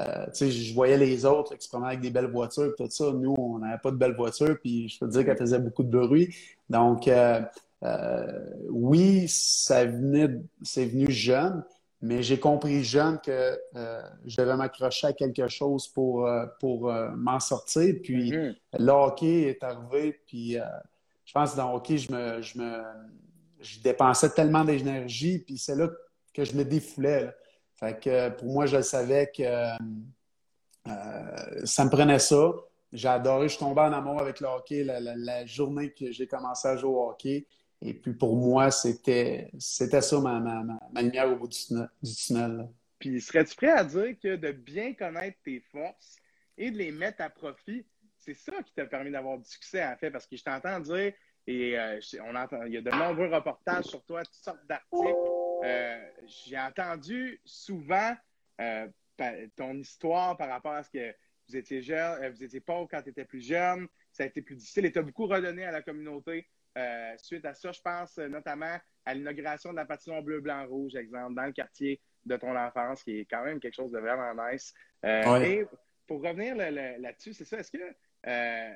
euh, 0.00 0.26
je 0.34 0.74
voyais 0.74 0.98
les 0.98 1.24
autres 1.24 1.52
là, 1.52 1.56
qui 1.56 1.64
se 1.64 1.68
promenaient 1.68 1.88
avec 1.88 2.00
des 2.00 2.10
belles 2.10 2.30
voitures, 2.30 2.74
tout 2.76 2.90
ça. 2.90 3.12
Nous, 3.12 3.34
on 3.38 3.58
n'avait 3.58 3.78
pas 3.78 3.90
de 3.90 3.96
belles 3.96 4.14
voitures, 4.14 4.58
puis 4.60 4.88
je 4.88 4.98
peux 4.98 5.06
te 5.06 5.12
dire 5.12 5.24
qu'elles 5.24 5.38
faisaient 5.38 5.58
beaucoup 5.58 5.82
de 5.82 5.90
bruit. 5.90 6.34
Donc, 6.68 7.08
euh, 7.08 7.40
euh, 7.84 8.26
oui, 8.70 9.26
ça 9.28 9.84
venait, 9.84 10.40
c'est 10.62 10.84
venu 10.84 11.10
jeune, 11.10 11.64
mais 12.02 12.22
j'ai 12.22 12.38
compris 12.38 12.84
jeune 12.84 13.18
que 13.18 13.58
je 14.26 14.36
devais 14.36 14.56
m'accrocher 14.56 15.08
à 15.08 15.12
quelque 15.12 15.48
chose 15.48 15.88
pour, 15.88 16.28
pour 16.60 16.92
m'en 17.16 17.40
sortir. 17.40 17.94
Puis, 18.02 18.30
le 18.30 18.90
hockey 18.90 19.42
est 19.42 19.62
arrivé, 19.64 20.20
puis 20.26 20.56
je 21.24 21.32
pense 21.32 21.52
que 21.52 21.56
dans 21.56 21.70
le 21.70 21.76
hockey, 21.76 21.98
je 21.98 22.12
me, 22.12 22.42
je 22.42 22.58
me 22.58 22.82
je 23.60 23.80
dépensais 23.80 24.30
tellement 24.30 24.64
d'énergie, 24.64 25.38
puis 25.38 25.58
c'est 25.58 25.74
là 25.74 25.88
que 26.32 26.44
je 26.44 26.54
me 26.54 26.64
défoulais. 26.64 27.24
là. 27.24 27.34
Fait 27.78 27.98
que 27.98 28.10
euh, 28.10 28.30
pour 28.30 28.48
moi, 28.48 28.66
je 28.66 28.82
savais 28.82 29.30
que 29.34 29.42
euh, 30.88 31.64
ça 31.64 31.84
me 31.84 31.90
prenait 31.90 32.18
ça. 32.18 32.52
J'ai 32.92 33.08
adoré, 33.08 33.48
je 33.48 33.54
suis 33.54 33.60
tombé 33.60 33.82
en 33.82 33.92
amour 33.92 34.20
avec 34.20 34.40
le 34.40 34.46
hockey 34.46 34.82
la, 34.82 35.46
journée 35.46 35.92
que 35.92 36.10
j'ai 36.10 36.26
commencé 36.26 36.66
à 36.66 36.76
jouer 36.76 36.90
au 36.90 37.10
hockey. 37.10 37.46
Et 37.80 37.94
puis 37.94 38.14
pour 38.14 38.34
moi, 38.34 38.70
c'était 38.70 39.50
c'était 39.58 40.00
ça 40.00 40.18
ma, 40.20 40.64
lumière 41.00 41.30
au 41.30 41.36
bout 41.36 41.48
du 41.48 41.56
tunnel. 41.56 41.88
Du 42.02 42.14
tunnel. 42.14 42.68
Puis 42.98 43.20
serais-tu 43.20 43.54
prêt 43.54 43.70
à 43.70 43.84
dire 43.84 44.18
que 44.20 44.34
de 44.34 44.50
bien 44.50 44.94
connaître 44.94 45.38
tes 45.44 45.60
forces 45.70 46.16
et 46.56 46.72
de 46.72 46.78
les 46.78 46.90
mettre 46.90 47.22
à 47.22 47.30
profit, 47.30 47.86
c'est 48.18 48.34
ça 48.34 48.60
qui 48.64 48.72
t'a 48.74 48.86
permis 48.86 49.12
d'avoir 49.12 49.38
du 49.38 49.48
succès, 49.48 49.86
en 49.86 49.96
fait? 49.96 50.10
Parce 50.10 50.26
que 50.26 50.36
je 50.36 50.42
t'entends 50.42 50.80
dire, 50.80 51.12
et 51.46 51.78
euh, 51.78 52.00
on 52.24 52.34
entend, 52.34 52.64
il 52.64 52.72
y 52.72 52.76
a 52.76 52.82
de 52.82 52.90
nombreux 52.90 53.28
reportages 53.28 53.84
sur 53.84 54.02
toi, 54.04 54.24
toutes 54.24 54.34
sortes 54.34 54.66
d'articles. 54.66 55.37
Euh, 55.64 56.10
J'ai 56.26 56.58
entendu 56.58 57.40
souvent 57.44 58.14
euh, 58.60 58.86
ton 59.56 59.74
histoire 59.74 60.36
par 60.36 60.48
rapport 60.48 60.72
à 60.72 60.82
ce 60.82 60.90
que 60.90 61.14
vous 61.48 61.56
étiez 61.56 61.80
jeune, 61.82 62.22
euh, 62.22 62.30
vous 62.30 62.44
étiez 62.44 62.60
pauvre 62.60 62.88
quand 62.90 63.02
tu 63.02 63.08
étais 63.10 63.24
plus 63.24 63.40
jeune, 63.46 63.88
ça 64.12 64.22
a 64.24 64.26
été 64.26 64.42
plus 64.42 64.56
difficile 64.56 64.84
et 64.86 64.92
tu 64.92 64.98
as 64.98 65.02
beaucoup 65.02 65.26
redonné 65.26 65.64
à 65.64 65.70
la 65.70 65.82
communauté. 65.82 66.46
Euh, 66.76 67.14
suite 67.16 67.44
à 67.44 67.54
ça, 67.54 67.72
je 67.72 67.80
pense 67.80 68.18
notamment 68.18 68.76
à 69.04 69.14
l'inauguration 69.14 69.70
de 69.70 69.76
la 69.76 69.86
patinoire 69.86 70.22
bleu-blanc-rouge, 70.22 70.94
exemple, 70.94 71.34
dans 71.34 71.46
le 71.46 71.52
quartier 71.52 72.00
de 72.26 72.36
ton 72.36 72.54
enfance, 72.56 73.02
qui 73.02 73.20
est 73.20 73.24
quand 73.24 73.42
même 73.44 73.58
quelque 73.58 73.74
chose 73.74 73.90
de 73.90 73.98
vraiment 73.98 74.32
nice. 74.50 74.74
Euh, 75.04 75.24
Ouais. 75.32 75.50
Et 75.52 75.66
pour 76.06 76.22
revenir 76.22 76.54
là- 76.54 76.70
là- 76.70 76.98
là-dessus, 76.98 77.32
c'est 77.32 77.44
ça, 77.44 77.58
est-ce 77.58 77.70
que 77.72 77.78
euh, 78.26 78.74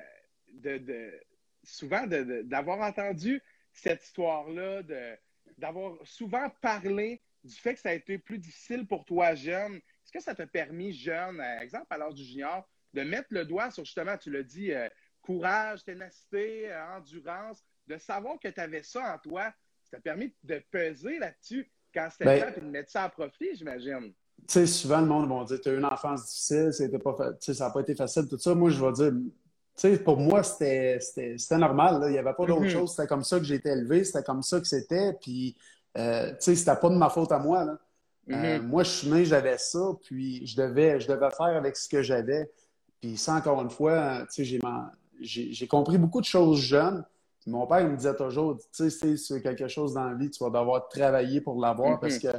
de, 0.53 0.77
de- 0.79 1.19
souvent 1.63 2.05
de- 2.07 2.41
d'avoir 2.43 2.79
entendu 2.81 3.41
cette 3.71 4.03
histoire-là, 4.03 4.83
de- 4.83 5.15
d'avoir 5.57 5.95
souvent 6.03 6.49
parlé 6.61 7.21
du 7.43 7.55
fait 7.55 7.73
que 7.73 7.79
ça 7.79 7.89
a 7.89 7.93
été 7.93 8.17
plus 8.17 8.37
difficile 8.37 8.87
pour 8.87 9.03
toi 9.05 9.35
jeune, 9.35 9.75
est-ce 9.75 10.11
que 10.11 10.21
ça 10.21 10.33
t'a 10.33 10.47
permis 10.47 10.93
jeune, 10.93 11.37
par 11.37 11.61
exemple 11.61 11.87
à 11.89 11.97
l'âge 11.97 12.13
du 12.13 12.23
junior, 12.23 12.67
de 12.93 13.01
mettre 13.01 13.27
le 13.31 13.45
doigt 13.45 13.71
sur 13.71 13.83
justement, 13.83 14.17
tu 14.17 14.31
l'as 14.31 14.43
dit, 14.43 14.71
euh, 14.71 14.87
courage, 15.21 15.83
ténacité, 15.83 16.71
euh, 16.71 16.97
endurance, 16.97 17.63
de 17.87 17.97
savoir 17.97 18.39
que 18.39 18.47
tu 18.47 18.59
avais 18.59 18.83
ça 18.83 19.13
en 19.15 19.17
toi, 19.17 19.53
ça 19.83 19.97
t'a 19.97 20.01
permis 20.01 20.33
de 20.43 20.63
peser 20.71 21.19
là-dessus 21.19 21.69
quand 21.93 22.07
c'était 22.11 22.25
Ben- 22.25 22.41
temps 22.53 22.57
et 22.57 22.61
de 22.61 22.65
mettre 22.65 22.91
ça 22.91 23.03
à 23.03 23.09
profit, 23.09 23.55
j'imagine. 23.55 24.13
Tu 24.47 24.53
sais, 24.53 24.65
souvent, 24.67 24.99
le 25.01 25.07
monde 25.07 25.29
va 25.29 25.45
dire 25.45 25.61
Tu 25.61 25.69
as 25.69 25.73
eu 25.73 25.77
une 25.77 25.85
enfance 25.85 26.25
difficile, 26.27 26.73
c'était 26.73 26.99
pas 26.99 27.15
ça 27.39 27.65
n'a 27.65 27.71
pas 27.71 27.81
été 27.81 27.95
facile, 27.95 28.27
tout 28.27 28.37
ça. 28.37 28.53
Moi, 28.55 28.69
je 28.71 28.83
vais 28.83 28.91
dire 28.91 29.13
sais, 29.75 29.97
pour 29.97 30.17
moi, 30.17 30.43
c'était 30.43 30.99
normal. 31.51 31.99
là. 32.01 32.07
Il 32.09 32.11
n'y 32.13 32.17
avait 32.17 32.33
pas 32.33 32.45
d'autre 32.45 32.61
Mhm. 32.61 32.69
chose. 32.69 32.91
C'était 32.95 33.07
comme 33.07 33.23
ça 33.23 33.37
que 33.39 33.43
j'ai 33.45 33.55
été 33.55 33.69
élevé, 33.69 34.03
c'était 34.03 34.23
comme 34.23 34.43
ça 34.43 34.59
que 34.59 34.67
c'était. 34.67 35.13
Puis, 35.21 35.55
euh, 35.97 36.29
tu 36.31 36.35
sais, 36.39 36.55
c'était 36.55 36.75
pas 36.75 36.89
de 36.89 36.95
ma 36.95 37.09
faute 37.09 37.31
à 37.31 37.39
moi. 37.39 37.63
Là. 37.65 37.77
Euh, 38.31 38.59
Mhm. 38.59 38.67
moi, 38.67 38.83
je 38.83 38.89
suis 38.89 39.09
né, 39.09 39.25
j'avais 39.25 39.57
ça, 39.57 39.81
puis 40.03 40.45
je 40.47 40.55
devais, 40.55 40.99
je 40.99 41.07
devais 41.07 41.29
faire 41.31 41.47
avec 41.57 41.75
ce 41.75 41.89
que 41.89 42.01
j'avais. 42.01 42.49
Puis 43.01 43.17
ça, 43.17 43.33
encore 43.35 43.61
une 43.61 43.69
fois, 43.69 44.25
tu 44.33 44.45
sais, 44.45 44.59
j'ai 45.21 45.67
compris 45.67 45.97
beaucoup 45.97 46.21
de 46.21 46.25
choses 46.25 46.59
jeunes. 46.59 47.03
Mon 47.45 47.67
père, 47.67 47.81
il 47.81 47.87
me 47.89 47.97
disait 47.97 48.15
toujours, 48.15 48.57
tu 48.57 48.63
sais, 48.71 48.89
si 48.89 49.17
c'est 49.17 49.41
quelque 49.41 49.67
chose 49.67 49.93
dans 49.93 50.05
la 50.05 50.15
vie, 50.15 50.29
tu 50.29 50.41
vas 50.41 50.49
devoir 50.49 50.87
travailler 50.87 51.41
pour 51.41 51.59
l'avoir 51.59 51.91
Mhm. 51.95 51.99
parce 51.99 52.17
que 52.17 52.29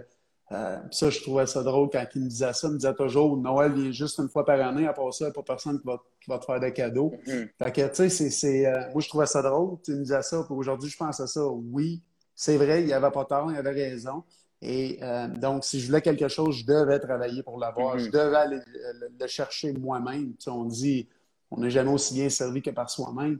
euh, 0.55 0.79
ça, 0.91 1.11
je 1.11 1.21
trouvais 1.21 1.47
ça 1.47 1.63
drôle 1.63 1.89
quand 1.91 2.05
il 2.15 2.23
me 2.23 2.29
disait 2.29 2.53
ça. 2.53 2.69
Il 2.69 2.75
me 2.75 2.79
disait 2.79 2.95
toujours, 2.95 3.37
Noël 3.37 3.73
vient 3.73 3.91
juste 3.91 4.19
une 4.19 4.29
fois 4.29 4.45
par 4.45 4.61
année, 4.61 4.87
à 4.87 4.93
part 4.93 5.13
ça, 5.13 5.25
il 5.25 5.29
n'y 5.29 5.31
a 5.31 5.35
pas 5.35 5.43
personne 5.43 5.81
qui 5.81 5.87
va, 5.87 6.01
qui 6.21 6.31
va 6.31 6.39
te 6.39 6.45
faire 6.45 6.61
des 6.61 6.73
cadeaux. 6.73 7.13
Mhm. 7.27 7.49
Fait 7.63 7.73
que, 7.73 7.89
tu 7.89 8.09
sais, 8.09 8.31
c'est, 8.31 8.67
euh, 8.67 8.91
moi, 8.93 9.01
je 9.01 9.09
trouvais 9.09 9.27
ça 9.27 9.43
drôle. 9.43 9.79
Tu 9.85 9.93
me 9.93 10.03
disais 10.03 10.23
ça, 10.23 10.43
puis 10.45 10.55
aujourd'hui, 10.55 10.89
je 10.89 10.97
pense 10.97 11.19
à 11.21 11.27
ça. 11.27 11.45
Oui, 11.47 12.03
c'est 12.35 12.57
vrai, 12.57 12.83
il 12.83 12.87
n'y 12.87 12.93
avait 12.93 13.11
pas 13.11 13.25
tort, 13.25 13.51
il 13.51 13.57
avait 13.57 13.71
raison. 13.71 14.23
Et 14.63 14.99
euh, 15.03 15.29
donc, 15.29 15.65
si 15.65 15.81
je 15.81 15.87
voulais 15.87 16.01
quelque 16.01 16.29
chose, 16.29 16.57
je 16.57 16.67
devais 16.67 16.99
travailler 16.99 17.43
pour 17.43 17.59
l'avoir. 17.59 17.97
Mhm. 17.97 18.01
Je 18.01 18.11
devais 18.11 18.37
aller 18.37 18.61
le, 18.67 19.09
le 19.19 19.27
chercher 19.27 19.73
moi-même. 19.73 20.35
Tu 20.37 20.45
sais, 20.45 20.51
on 20.51 20.65
dit, 20.65 21.09
on 21.51 21.61
n'est 21.61 21.71
jamais 21.71 21.91
aussi 21.91 22.15
bien 22.15 22.29
servi 22.29 22.63
que 22.63 22.71
par 22.71 22.89
soi-même. 22.89 23.39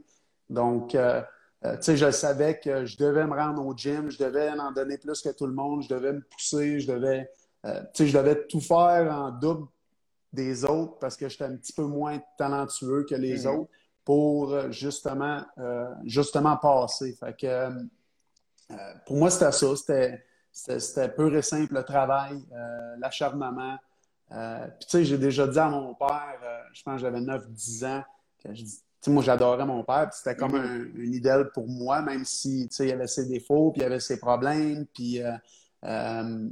Donc, 0.49 0.95
euh, 1.65 1.77
tu 1.77 1.83
sais, 1.83 1.97
je 1.97 2.11
savais 2.11 2.59
que 2.59 2.85
je 2.85 2.97
devais 2.97 3.25
me 3.25 3.33
rendre 3.33 3.65
au 3.65 3.75
gym, 3.75 4.09
je 4.11 4.19
devais 4.19 4.49
en 4.51 4.71
donner 4.71 4.97
plus 4.97 5.21
que 5.21 5.29
tout 5.29 5.47
le 5.47 5.53
monde, 5.53 5.81
je 5.81 5.89
devais 5.89 6.13
me 6.13 6.21
pousser, 6.21 6.79
je 6.79 6.91
devais, 6.91 7.29
euh, 7.65 7.81
tu 7.93 8.03
sais, 8.03 8.07
je 8.07 8.17
devais 8.17 8.45
tout 8.47 8.61
faire 8.61 9.11
en 9.11 9.31
double 9.31 9.67
des 10.31 10.63
autres 10.63 10.99
parce 10.99 11.15
que 11.17 11.27
j'étais 11.27 11.45
un 11.45 11.55
petit 11.55 11.73
peu 11.73 11.85
moins 11.85 12.19
talentueux 12.37 13.05
que 13.09 13.15
les 13.15 13.45
Mhm. 13.45 13.55
autres 13.55 13.71
pour 14.03 14.53
euh, 14.53 14.69
justement, 14.69 15.41
euh, 15.57 15.89
justement 16.03 16.57
passer. 16.57 17.13
Fait 17.13 17.35
que, 17.35 17.69
pour 19.05 19.17
moi, 19.17 19.29
c'était 19.31 19.51
ça. 19.51 20.19
C'était, 20.79 21.09
pur 21.09 21.35
et 21.35 21.41
simple 21.41 21.73
le 21.73 21.83
travail, 21.83 22.41
l'acharnement. 22.97 23.77
Puis, 24.29 24.37
tu 24.81 24.87
sais, 24.89 25.05
j'ai 25.05 25.17
déjà 25.17 25.47
dit 25.47 25.59
à 25.59 25.69
mon 25.69 25.93
père, 25.95 26.39
je 26.73 26.81
pense 26.83 26.95
que 26.95 27.01
j'avais 27.01 27.21
9-10 27.21 27.85
ans, 27.85 28.03
que 28.43 28.53
je 28.53 28.63
dis, 28.63 28.81
moi, 29.09 29.23
j'adorais 29.23 29.65
mon 29.65 29.83
père, 29.83 30.09
puis 30.09 30.19
c'était 30.21 30.35
comme 30.35 30.53
Mhm. 30.53 30.57
un, 30.95 30.99
une 31.01 31.13
idole 31.13 31.51
pour 31.53 31.67
moi, 31.67 32.01
même 32.01 32.25
si, 32.25 32.67
tu 32.69 32.75
sais, 32.75 32.87
il 32.87 32.91
avait 32.93 33.07
ses 33.07 33.27
défauts, 33.27 33.71
puis 33.71 33.81
il 33.81 33.85
avait 33.85 33.99
ses 33.99 34.19
problèmes, 34.19 34.85
puis 34.93 35.21
euh, 35.21 35.31
euh, 35.85 36.49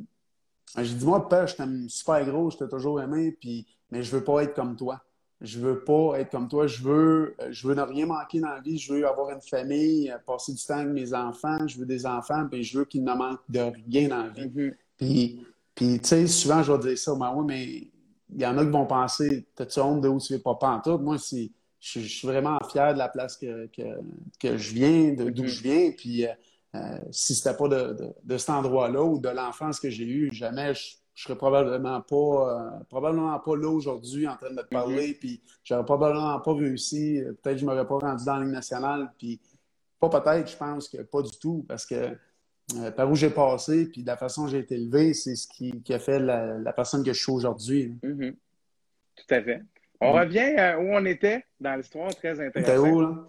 j'ai 0.78 0.96
dit, 0.96 1.06
moi, 1.06 1.28
père, 1.30 1.48
je 1.48 1.56
t'aime 1.56 1.88
super 1.89 2.26
gros, 2.26 2.50
je 2.50 2.58
t'ai 2.58 2.68
toujours 2.68 3.02
aimé, 3.02 3.32
puis, 3.39 3.66
mais 3.92 4.02
je 4.04 4.16
veux 4.16 4.24
pas 4.24 4.44
être 4.44 4.56
comme 4.56 4.76
toi. 4.76 5.02
Je 5.42 5.60
veux 5.60 5.84
pas 5.84 6.20
être 6.20 6.32
comme 6.32 6.48
toi. 6.48 6.68
Je 6.68 6.82
veux, 6.82 7.36
je 7.50 7.68
veux 7.68 7.76
ne 7.76 7.82
rien 7.82 8.06
manquer 8.06 8.39
dans 8.39 8.48
la 8.50 8.62
vie. 8.62 8.78
Je 8.78 8.94
veux 8.94 9.06
avoir 9.06 9.30
une 9.30 9.42
famille, 9.42 10.10
euh, 10.10 10.18
passer 10.26 10.54
du 10.54 10.63
temps 10.63 10.78
avec 10.78 10.94
mes 10.94 11.13
enfants. 11.13 11.68
Je 11.68 11.78
veux 11.78 11.86
des 11.86 12.06
enfants, 12.06 12.48
puis 12.50 12.63
je 12.63 12.80
veux 12.80 12.86
qu'ils 12.86 13.04
ne 13.04 13.13
manquent 13.13 13.42
de 13.50 13.60
rien 13.60 14.08
dans 14.08 14.24
la 14.24 14.30
vie. 14.30 14.50
Mhm. 14.50 14.76
Puis, 14.98 15.46
puis 15.76 16.00
tu 16.00 16.08
sais, 16.08 16.28
souvent, 16.28 16.63
je 16.63 16.72
vais 16.72 16.80
dire 16.80 16.98
ça, 16.98 17.13
mais 17.20 17.28
oui, 17.36 17.46
mais 17.46 17.92
il 18.36 18.42
y 18.42 18.46
en 18.46 18.58
a 18.58 18.63
qui 18.63 18.72
vont 18.72 18.86
penser, 18.86 19.46
t'as-tu 19.54 19.80
honte 19.82 20.02
de 20.02 20.08
où 20.08 20.20
tu 20.20 20.34
es 20.34 20.39
papa 20.39 20.68
en 20.70 20.80
tout? 20.80 20.98
Moi, 20.98 21.18
si 21.18 21.52
je, 21.84 22.00
suis 22.00 22.28
vraiment 22.28 22.58
fier 22.72 22.93
de 22.93 22.98
la 22.98 23.10
place 23.10 23.38
que, 23.38 23.67
que, 23.67 24.58
je 24.58 24.74
viens, 24.74 25.13
d'où 25.13 25.30
mm-hmm. 25.30 25.48
je 25.48 25.63
viens. 25.63 25.91
Puis 25.91 26.26
euh, 26.26 26.98
si 27.12 27.36
c'était 27.36 27.56
pas 27.56 27.67
de, 27.67 28.13
de, 28.24 28.38
cet 28.38 28.50
endroit-là 28.52 29.04
ou 29.04 29.19
de 29.19 29.30
l'enfance 29.30 29.80
que 29.80 29.89
j'ai 29.89 30.06
eue, 30.06 30.30
jamais 30.32 30.74
je, 30.74 30.96
je 31.13 31.24
serais 31.24 31.38
probablement 31.38 32.02
pas 32.02 32.84
probablement 32.89 33.38
pas 33.39 33.56
là 33.56 33.69
aujourd'hui 33.69 34.28
en 34.28 34.38
train 34.38 34.52
de 34.52 34.62
te 34.62 34.67
parler. 34.67 35.12
Mm-hmm. 35.12 35.19
Puis 35.19 35.41
j'aurais 35.63 35.86
probablement 35.86 36.39
pas 36.39 36.54
réussi. 36.54 37.22
Peut-être 37.41 37.56
que 37.56 37.62
je 37.62 37.65
m'aurais 37.65 37.88
pas 37.88 37.98
rendu 38.00 38.24
dans 38.26 38.38
la 38.38 38.46
Ligue 38.46 38.54
nationale. 38.54 39.12
Puis 39.17 39.39
pas 40.00 40.22
peut-être, 40.22 40.50
je 40.50 40.58
pense 40.58 40.88
que 40.88 41.02
pas 41.02 41.22
du 41.22 41.38
tout, 41.38 41.65
parce 41.67 41.86
que 41.86 42.15
euh, 42.76 42.91
par 42.91 43.12
où 43.12 43.15
j'ai 43.15 43.30
passé, 43.30 43.86
puis 43.86 44.02
de 44.02 44.08
la 44.08 44.17
façon 44.17 44.43
dont 44.43 44.48
j'ai 44.48 44.60
été 44.60 44.76
élevé, 44.76 45.13
c'est 45.13 45.36
ce 45.36 45.48
qui, 45.48 45.93
a 45.93 46.00
fait 46.00 46.19
la, 46.19 46.74
personne 46.74 47.04
que 47.04 47.13
je 47.13 47.22
suis 47.22 47.32
aujourd'hui. 47.32 47.98
Mm-hmm. 48.02 48.36
Tout 49.15 49.34
à 49.36 49.43
fait. 49.43 49.62
On 50.04 50.12
revient 50.13 50.58
à 50.58 50.80
où 50.80 50.84
on 50.84 51.06
était 51.06 51.46
dans 51.60 51.76
l'histoire, 51.76 52.13
très 52.16 52.39
intéressant. 52.39 52.88
où, 52.88 53.02
là? 53.02 53.26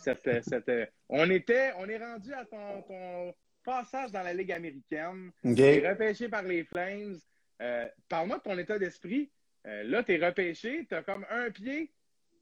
Euh, 0.69 0.87
on, 1.09 1.31
était, 1.31 1.73
on 1.79 1.89
est 1.89 1.99
rendu 1.99 2.33
à 2.33 2.45
ton, 2.45 3.35
passage 3.65 4.13
dans 4.13 4.23
la 4.23 4.35
Ligue 4.35 4.53
américaine. 4.53 5.31
Tu 5.43 5.59
es 5.63 5.89
repêché 5.89 6.29
par 6.29 6.43
les 6.43 6.65
Flames. 6.65 7.17
Euh, 7.63 7.87
parle-moi 8.09 8.39
de 8.39 8.43
ton 8.43 8.59
état 8.59 8.79
d'esprit. 8.79 9.31
là, 9.65 10.03
tu 10.03 10.13
es 10.13 10.27
repêché, 10.27 10.85
tu 10.87 10.95
as 10.95 11.03
comme 11.03 11.25
un 11.31 11.51
pied 11.51 11.91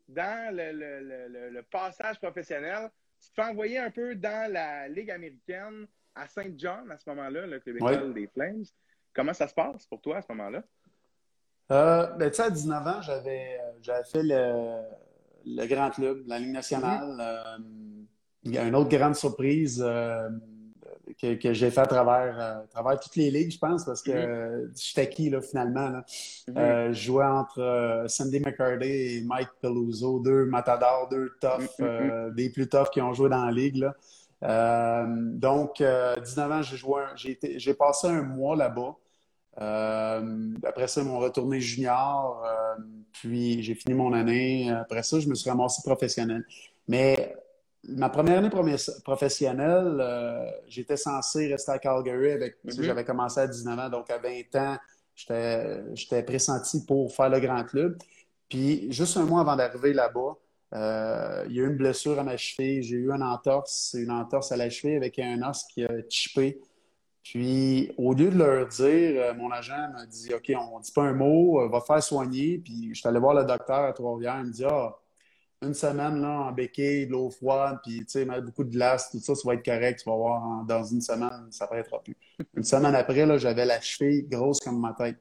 dans 0.09 0.55
le, 0.55 1.61
passage 1.71 2.19
professionnel. 2.19 2.91
Tu 3.21 3.29
te 3.29 3.35
fais 3.35 3.49
envoyer 3.49 3.79
un 3.79 3.91
peu 3.91 4.17
dans 4.17 4.51
la 4.53 4.89
Ligue 4.89 5.11
américaine 5.11 5.87
à 6.15 6.27
Saint 6.27 6.53
John 6.57 6.91
à 6.91 6.99
ce 6.99 7.09
moment-là, 7.11 7.47
le 7.47 7.61
club 7.61 7.77
école 7.77 8.15
des 8.15 8.27
Flames. 8.27 8.65
Comment 9.15 9.35
ça 9.35 9.47
se 9.47 9.55
passe 9.55 9.87
pour 9.87 10.01
toi 10.01 10.19
à 10.19 10.23
ce 10.23 10.33
moment-là? 10.33 10.65
Euh, 11.71 12.07
ben, 12.19 12.31
tu 12.31 12.37
sais, 12.37 12.43
à 12.43 12.51
19 12.51 12.87
ans, 12.87 13.03
j'avais, 13.03 13.61
j'avais 13.81 14.05
fait 14.05 14.23
le, 14.23 14.81
le, 15.47 15.67
grand 15.67 15.91
club, 15.91 16.23
la 16.27 16.39
Ligue 16.39 16.53
nationale. 16.53 17.17
Mm-hmm. 17.17 17.21
Euh, 17.21 17.59
il 18.45 18.55
y 18.55 18.59
a 18.59 18.65
une 18.65 18.75
autre 18.75 18.91
grande 18.91 19.15
surprise 19.15 19.83
euh, 19.87 20.29
que, 21.21 21.35
que 21.35 21.53
j'ai 21.53 21.71
fait 21.71 21.81
à 21.81 21.87
travers, 21.87 22.37
euh, 22.39 22.67
travers 22.71 22.99
toutes 22.99 23.17
les 23.17 23.31
ligues, 23.31 23.53
je 23.53 23.59
pense, 23.59 23.85
parce 23.85 24.03
que 24.03 24.11
mm-hmm. 24.11 24.71
j'étais 24.77 25.09
qui, 25.09 25.31
là, 25.31 25.41
finalement. 25.41 25.89
Là. 25.89 26.05
Mm-hmm. 26.49 26.93
je 26.93 27.01
jouais 27.01 27.25
entre 27.25 28.05
Sandy 28.09 28.41
McCarty 28.41 28.87
et 28.87 29.25
Mike 29.25 29.51
Peluso, 29.61 30.21
deux 30.21 30.45
matadors, 30.45 31.09
deux 31.11 31.33
toughs, 31.41 32.35
des 32.35 32.51
plus 32.51 32.69
toughs 32.69 32.91
qui 32.91 33.01
ont 33.01 33.15
joué 33.15 33.31
dans 33.31 33.45
la 33.45 33.53
ligue. 33.53 33.77
Là. 33.77 33.95
Euh, 34.43 35.05
donc, 35.09 35.77
19 35.77 35.83
euh, 35.83 36.55
ans, 36.55 36.63
j'ai 36.63 36.77
joué, 36.77 37.03
j'ai 37.17 37.75
passé 37.75 38.09
un 38.09 38.23
mois 38.23 38.57
là-bas. 38.57 38.97
Euh, 39.61 40.55
après 40.65 40.89
ça, 40.89 41.03
ils 41.03 41.07
m'ont 41.07 41.19
retourné 41.19 41.61
junior, 41.61 42.43
puis 43.13 43.63
j'ai 43.63 43.75
fini 43.75 43.95
mon 43.95 44.13
année. 44.13 44.71
Après 44.71 45.03
ça, 45.03 45.21
je 45.21 45.29
me 45.29 45.35
suis 45.35 45.51
ramassé 45.51 45.83
professionnel. 45.85 46.45
Mais 46.89 47.37
ma 47.89 48.09
première 48.09 48.39
année 48.39 48.51
professionnelle, 49.05 50.03
j'étais 50.69 50.97
censé 50.97 51.49
rester 51.49 51.73
à 51.73 51.79
Calgary 51.79 52.33
avec. 52.33 52.57
Mm-hmm. 52.65 52.83
J'avais 52.83 53.05
commencé 53.05 53.41
à 53.41 53.47
19 53.47 53.79
ans, 53.79 53.89
donc 53.91 54.11
à 54.11 54.19
20 54.19 54.57
ans, 54.57 54.77
j'étais 55.15 56.23
pressenti 56.23 56.85
pour 56.87 57.13
faire 57.13 57.29
le 57.29 57.41
grand 57.41 57.65
club. 57.65 57.99
Puis 58.49 58.93
juste 58.93 59.17
un 59.17 59.25
mois 59.25 59.41
avant 59.41 59.57
d'arriver 59.57 59.93
là-bas, 59.93 60.37
euh, 60.75 61.45
il 61.49 61.57
y 61.57 61.61
a 61.61 61.65
eu 61.65 61.69
une 61.69 61.77
blessure 61.77 62.19
à 62.19 62.23
ma 62.23 62.37
cheville. 62.37 62.83
J'ai 62.83 62.97
eu 62.97 63.11
une 63.11 63.23
entorse, 63.23 63.95
une 63.99 64.11
entorse 64.11 64.53
à 64.53 64.57
la 64.57 64.71
cheville 64.71 64.97
avec 64.97 65.19
un 65.19 65.43
os 65.43 65.65
qui 65.65 65.85
a 65.85 65.91
chippé. 66.09 66.61
Puis, 67.23 67.93
au 67.99 68.15
lieu 68.15 68.31
de 68.31 68.39
leur 68.39 68.67
dire, 68.67 69.23
euh, 69.23 69.35
mon 69.35 69.51
agent 69.53 69.91
m'a 69.93 70.07
dit 70.07 70.35
OK, 70.35 70.53
on 70.59 70.79
ne 70.79 70.83
dit 70.83 70.93
pas 70.93 71.03
un 71.03 71.13
mot, 71.13 71.61
euh, 71.61 71.69
va 71.69 71.81
te 71.81 71.87
faire 71.87 72.03
soigner. 72.03 72.59
Puis, 72.59 72.91
je 72.93 73.01
suis 73.01 73.09
allé 73.09 73.21
voir 73.21 73.35
le 73.35 73.45
docteur 73.45 73.85
à 73.85 73.93
Trois-Rivières. 73.93 74.41
Il 74.41 74.47
me 74.47 74.53
dit 74.53 74.65
Ah, 74.65 74.97
une 75.63 75.75
semaine 75.75 76.21
là, 76.21 76.41
en 76.49 76.53
béquille, 76.53 77.07
de 77.07 77.13
l'eau 77.13 77.31
froide, 77.31 77.79
puis 77.85 78.01
tu 78.01 78.07
sais, 78.09 78.25
mettre 78.25 78.47
beaucoup 78.47 78.65
de 78.65 78.71
glace, 78.71 79.11
tout 79.13 79.21
ça, 79.21 79.37
ça 79.37 79.43
va 79.47 79.55
être 79.55 79.65
correct. 79.65 80.01
Tu 80.03 80.11
vas 80.11 80.17
voir, 80.17 80.65
dans 80.65 80.83
une 80.83 81.01
semaine, 81.01 81.47
ça 81.51 81.69
ne 81.71 81.79
être 81.79 82.03
plus. 82.03 82.17
Une 82.57 82.65
semaine 82.65 82.95
après, 82.97 83.39
j'avais 83.39 83.65
la 83.65 83.81
cheville 83.81 84.27
grosse 84.29 84.59
comme 84.59 84.81
ma 84.81 84.93
tête. 84.93 85.19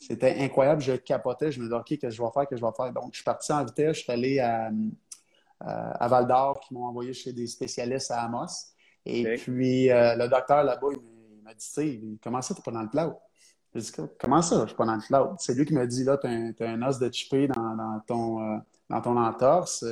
C'était 0.00 0.36
incroyable. 0.40 0.82
Je 0.82 0.92
capotais. 0.94 1.52
Je 1.52 1.60
me 1.60 1.66
disais, 1.66 1.76
OK, 1.76 1.86
qu'est-ce 1.86 2.00
que 2.00 2.10
je 2.10 2.22
vais 2.22 2.30
faire, 2.34 2.48
que 2.48 2.56
je 2.56 2.64
vais 2.64 2.72
faire? 2.76 2.92
Donc, 2.92 3.10
je 3.12 3.18
suis 3.18 3.24
parti 3.24 3.52
en 3.52 3.64
vitesse. 3.64 3.98
Je 3.98 4.02
suis 4.02 4.12
allé 4.12 4.40
à, 4.40 4.70
à 5.60 6.08
Val 6.08 6.26
d'Or 6.26 6.60
qui 6.60 6.74
m'ont 6.74 6.84
envoyé 6.84 7.12
chez 7.12 7.32
des 7.32 7.46
spécialistes 7.46 8.10
à 8.10 8.24
Amos. 8.24 8.74
Et 9.06 9.36
puis, 9.36 9.90
euh, 9.90 10.16
le 10.16 10.28
docteur 10.28 10.64
là-bas, 10.64 10.88
il 10.90 11.15
m'a 11.46 11.54
dit, 11.54 11.66
tu 11.66 11.72
sais, 11.72 12.00
comment 12.22 12.42
ça, 12.42 12.54
tu 12.54 12.60
n'es 12.60 12.64
pas 12.64 12.70
dans 12.72 12.82
le 12.82 12.88
cloud? 12.88 13.14
J'ai 13.74 13.80
dit, 13.80 13.92
comment 14.18 14.42
ça, 14.42 14.62
je 14.62 14.68
suis 14.68 14.76
pas 14.76 14.86
dans 14.86 14.94
le 14.96 15.00
cloud? 15.00 15.36
C'est 15.38 15.54
lui 15.54 15.64
qui 15.64 15.74
m'a 15.74 15.86
dit, 15.86 16.04
là, 16.04 16.18
tu 16.18 16.26
as, 16.26 16.68
un 16.68 16.82
os 16.82 16.98
de 16.98 17.12
chippé 17.12 17.48
dans, 17.48 18.00
ton, 18.06 18.40
euh, 18.40 18.58
dans 18.88 19.00
ton 19.00 19.16
entorse. 19.16 19.84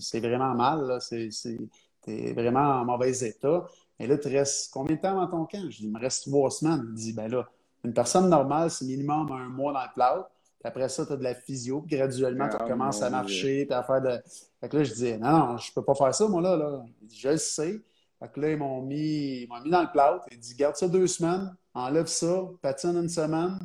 C'est 0.00 0.20
vraiment 0.20 0.54
mal, 0.54 0.98
Tu 1.08 1.68
es 2.06 2.32
vraiment 2.32 2.80
en 2.80 2.84
mauvais 2.84 3.18
état. 3.20 3.66
Et 4.00 4.06
là, 4.06 4.16
tu 4.16 4.28
restes 4.28 4.72
combien 4.72 4.96
de 4.96 5.00
temps 5.00 5.14
dans 5.14 5.26
ton 5.26 5.44
camp? 5.44 5.70
Je 5.70 5.78
dis, 5.78 5.84
il 5.84 5.92
me 5.92 6.00
reste 6.00 6.28
trois 6.28 6.50
semaines. 6.50 6.84
Il 6.90 6.94
dit, 6.94 7.12
ben 7.12 7.28
là, 7.28 7.48
une 7.84 7.92
personne 7.92 8.28
normale, 8.28 8.70
c'est 8.70 8.84
minimum 8.84 9.30
un 9.32 9.48
mois 9.48 9.72
dans 9.72 9.82
le 9.82 9.92
cloud. 9.94 10.26
Puis 10.60 10.68
après 10.68 10.88
ça, 10.88 11.06
tu 11.06 11.12
as 11.12 11.16
de 11.16 11.22
la 11.22 11.34
physio. 11.34 11.80
Puis 11.80 11.96
graduellement, 11.96 12.48
tu 12.48 12.56
ah, 12.58 12.64
recommences 12.64 13.02
à 13.02 13.10
marcher, 13.10 13.64
puis 13.66 13.74
à 13.74 13.82
faire 13.82 14.02
de. 14.02 14.20
Fait 14.60 14.68
que 14.68 14.76
là, 14.76 14.84
je 14.84 14.92
disais, 14.92 15.18
non, 15.18 15.30
non, 15.30 15.56
je 15.56 15.72
peux 15.72 15.82
pas 15.82 15.94
faire 15.94 16.14
ça, 16.14 16.26
moi, 16.26 16.40
là. 16.42 16.56
là. 16.56 16.84
Je 17.12 17.28
le 17.28 17.36
sais. 17.36 17.80
Fait 18.18 18.32
que 18.32 18.40
là, 18.40 18.50
ils 18.50 18.56
m'ont 18.56 18.82
mis, 18.82 19.48
mis 19.64 19.70
dans 19.70 19.82
le 19.82 19.92
cloud. 19.92 20.20
Ils 20.30 20.38
dit, 20.38 20.54
garde 20.54 20.76
ça 20.76 20.88
deux 20.88 21.06
semaines, 21.06 21.54
enlève 21.74 22.06
ça, 22.06 22.42
patine 22.60 22.96
une 22.96 23.08
semaine, 23.08 23.58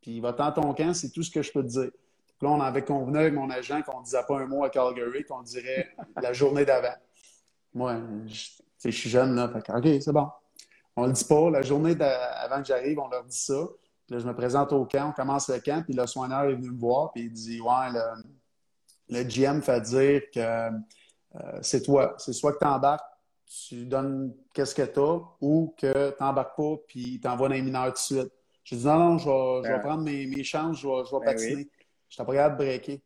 puis 0.00 0.20
va 0.20 0.32
dans 0.32 0.52
ton 0.52 0.74
camp, 0.74 0.94
c'est 0.94 1.10
tout 1.10 1.22
ce 1.22 1.30
que 1.30 1.42
je 1.42 1.52
peux 1.52 1.62
te 1.62 1.68
dire. 1.68 1.90
Là, 2.42 2.48
on 2.48 2.60
avait 2.60 2.84
convenu 2.84 3.18
avec 3.18 3.34
mon 3.34 3.50
agent 3.50 3.82
qu'on 3.82 4.00
ne 4.00 4.04
disait 4.04 4.24
pas 4.26 4.40
un 4.40 4.46
mot 4.46 4.64
à 4.64 4.70
Calgary, 4.70 5.24
qu'on 5.24 5.42
dirait 5.42 5.90
la 6.22 6.32
journée 6.32 6.64
d'avant. 6.64 6.94
Moi, 7.74 7.98
je, 8.26 8.48
je 8.84 8.90
suis 8.90 9.10
jeune, 9.10 9.34
là. 9.34 9.48
Fait 9.48 9.62
que, 9.62 9.72
OK, 9.72 10.02
c'est 10.02 10.12
bon. 10.12 10.28
On 10.96 11.06
le 11.06 11.12
dit 11.12 11.24
pas. 11.24 11.50
La 11.50 11.62
journée 11.62 11.96
avant 12.00 12.62
que 12.62 12.66
j'arrive, 12.66 12.98
on 12.98 13.08
leur 13.08 13.24
dit 13.24 13.36
ça. 13.36 13.68
Puis 14.06 14.16
là, 14.16 14.18
je 14.18 14.26
me 14.26 14.34
présente 14.34 14.72
au 14.72 14.86
camp, 14.86 15.10
on 15.10 15.12
commence 15.12 15.48
le 15.48 15.60
camp, 15.60 15.84
puis 15.84 15.94
le 15.94 16.06
soigneur 16.06 16.44
est 16.44 16.54
venu 16.54 16.70
me 16.70 16.80
voir, 16.80 17.12
puis 17.12 17.24
il 17.24 17.32
dit 17.32 17.60
Ouais, 17.60 17.92
le, 17.92 18.22
le 19.10 19.22
GM 19.22 19.60
fait 19.60 19.80
dire 19.82 20.22
que 20.34 20.40
euh, 20.40 21.58
c'est 21.62 21.82
toi. 21.82 22.14
C'est 22.18 22.32
soit 22.32 22.54
que 22.54 22.58
tu 22.58 22.66
embarques, 22.66 23.06
tu 23.50 23.84
donnes 23.84 24.32
qu'est-ce 24.54 24.74
que 24.74 24.82
tu 24.82 25.00
as, 25.00 25.20
ou 25.40 25.74
que 25.76 26.10
tu 26.10 26.22
n'embarques 26.22 26.56
pas, 26.56 26.76
puis 26.86 27.00
il 27.14 27.20
t'envoie 27.20 27.48
dans 27.48 27.54
les 27.54 27.62
mineurs 27.62 27.88
tout 27.88 27.92
de 27.92 28.20
suite. 28.20 28.32
J'ai 28.62 28.76
dit 28.76 28.86
Non, 28.86 28.98
non, 28.98 29.18
je 29.18 29.62
vais, 29.62 29.68
ben. 29.68 29.80
prendre 29.80 30.02
mes, 30.02 30.26
mes 30.26 30.44
chances, 30.44 30.80
je 30.80 30.86
vais, 30.86 31.04
je 31.04 31.10
vais 31.10 31.24
ben 31.24 31.32
patiner. 31.32 31.68
Je 32.08 32.14
n'étais 32.14 32.24
pas 32.24 32.34
capable 32.34 32.58
de 32.58 32.64
breaker. 32.64 33.00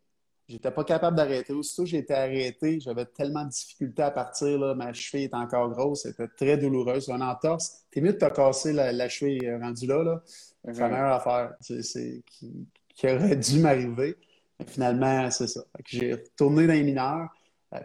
J'étais 0.47 0.71
pas 0.71 0.85
capable 0.85 1.17
d'arrêter. 1.17 1.55
Aussitôt 1.55 1.87
j'ai 1.87 1.99
été 1.99 2.13
arrêté, 2.13 2.79
j'avais 2.79 3.07
tellement 3.07 3.45
de 3.45 3.51
difficultés 3.51 4.03
à 4.03 4.11
partir. 4.11 4.59
Là. 4.59 4.75
Ma 4.75 4.93
cheville 4.93 5.25
était 5.25 5.35
encore 5.35 5.71
grosse, 5.71 6.03
c'était 6.03 6.29
très 6.29 6.59
douloureuse. 6.59 7.09
Un 7.09 7.23
entorse, 7.23 7.87
t'es 7.91 8.03
mieux 8.03 8.13
de 8.13 8.19
te 8.19 8.27
casser 8.27 8.75
la, 8.75 9.09
cheville 9.09 9.57
rendue 9.57 9.87
là. 9.87 10.03
là. 10.03 10.23
C'est 10.27 10.79
la 10.79 10.89
meilleure 10.89 11.13
affaire 11.13 11.55
c'est, 11.61 12.23
qui, 12.27 12.67
qui, 12.95 13.07
aurait 13.07 13.37
dû 13.37 13.61
m'arriver. 13.61 14.17
Mais 14.59 14.67
finalement, 14.67 15.31
c'est 15.31 15.47
ça. 15.47 15.63
j'ai 15.87 16.13
retourné 16.13 16.67
dans 16.67 16.75
les 16.75 16.83
mineurs. 16.83 17.31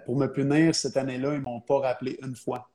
Pour 0.06 0.16
me 0.16 0.28
punir 0.28 0.76
cette 0.76 0.98
année-là, 0.98 1.36
ils 1.36 1.42
m'ont 1.42 1.62
pas 1.62 1.80
rappelé 1.80 2.20
une 2.24 2.36
fois. 2.36 2.70